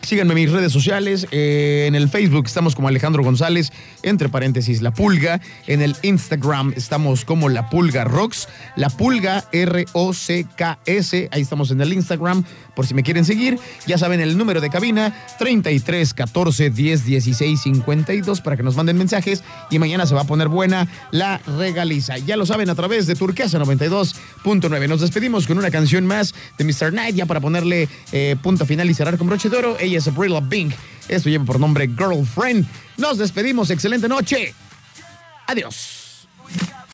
Síganme 0.02 0.32
en 0.32 0.40
mis 0.40 0.50
redes 0.50 0.72
sociales. 0.72 1.28
Eh, 1.30 1.84
en 1.86 1.94
el 1.94 2.08
Facebook 2.08 2.46
estamos 2.46 2.74
como 2.74 2.88
Alejandro 2.88 3.22
González, 3.22 3.72
entre 4.02 4.28
paréntesis, 4.28 4.82
La 4.82 4.92
Pulga. 4.92 5.40
En 5.68 5.80
el 5.80 5.96
Instagram 6.02 6.72
estamos 6.76 7.24
como 7.24 7.48
La 7.48 7.70
Pulga 7.70 8.02
Rocks. 8.04 8.48
La 8.74 8.90
Pulga 8.90 9.44
R-O-C-K-S. 9.52 11.28
Ahí 11.30 11.40
estamos 11.40 11.70
en 11.70 11.80
el 11.80 11.92
Instagram 11.92 12.44
por 12.74 12.86
si 12.86 12.94
me 12.94 13.02
quieren 13.02 13.24
seguir. 13.24 13.58
Ya 13.86 13.98
saben 13.98 14.20
el 14.20 14.36
número 14.36 14.60
de 14.60 14.70
cabina 14.70 15.14
33 15.38 16.14
14 16.14 16.70
10 16.70 17.04
16 17.04 17.60
52 17.60 18.40
para 18.40 18.56
que 18.56 18.62
nos 18.62 18.76
manden 18.76 18.98
mensajes 18.98 19.42
y 19.70 19.78
mañana 19.78 20.06
se 20.06 20.14
va 20.14 20.22
a 20.22 20.26
poner 20.26 20.48
buena 20.48 20.88
la 21.10 21.38
regaliza. 21.58 22.18
Ya 22.18 22.36
lo 22.36 22.46
saben 22.46 22.70
a 22.70 22.74
través 22.74 23.06
de 23.06 23.14
Turquesa 23.14 23.58
92.9. 23.58 24.88
Nos 24.88 25.00
despedimos 25.00 25.46
con 25.46 25.58
una 25.58 25.70
canción 25.70 26.06
más 26.06 26.34
de 26.58 26.64
Mr. 26.64 26.92
Night 26.92 27.14
ya 27.14 27.26
para 27.26 27.40
ponerle 27.40 27.88
eh, 28.12 28.36
punto 28.42 28.66
final 28.66 28.88
y 28.90 28.94
cerrar 28.94 29.18
con 29.18 29.26
broche 29.26 29.48
de 29.48 29.56
oro. 29.56 29.76
Ella 29.78 29.98
es 29.98 30.08
Abril 30.08 30.34
Bing. 30.42 30.72
Esto 31.08 31.28
lleva 31.28 31.44
por 31.44 31.58
nombre 31.58 31.88
Girlfriend. 31.88 32.66
Nos 32.96 33.18
despedimos. 33.18 33.70
Excelente 33.70 34.08
noche. 34.08 34.54
Adiós. 35.46 36.26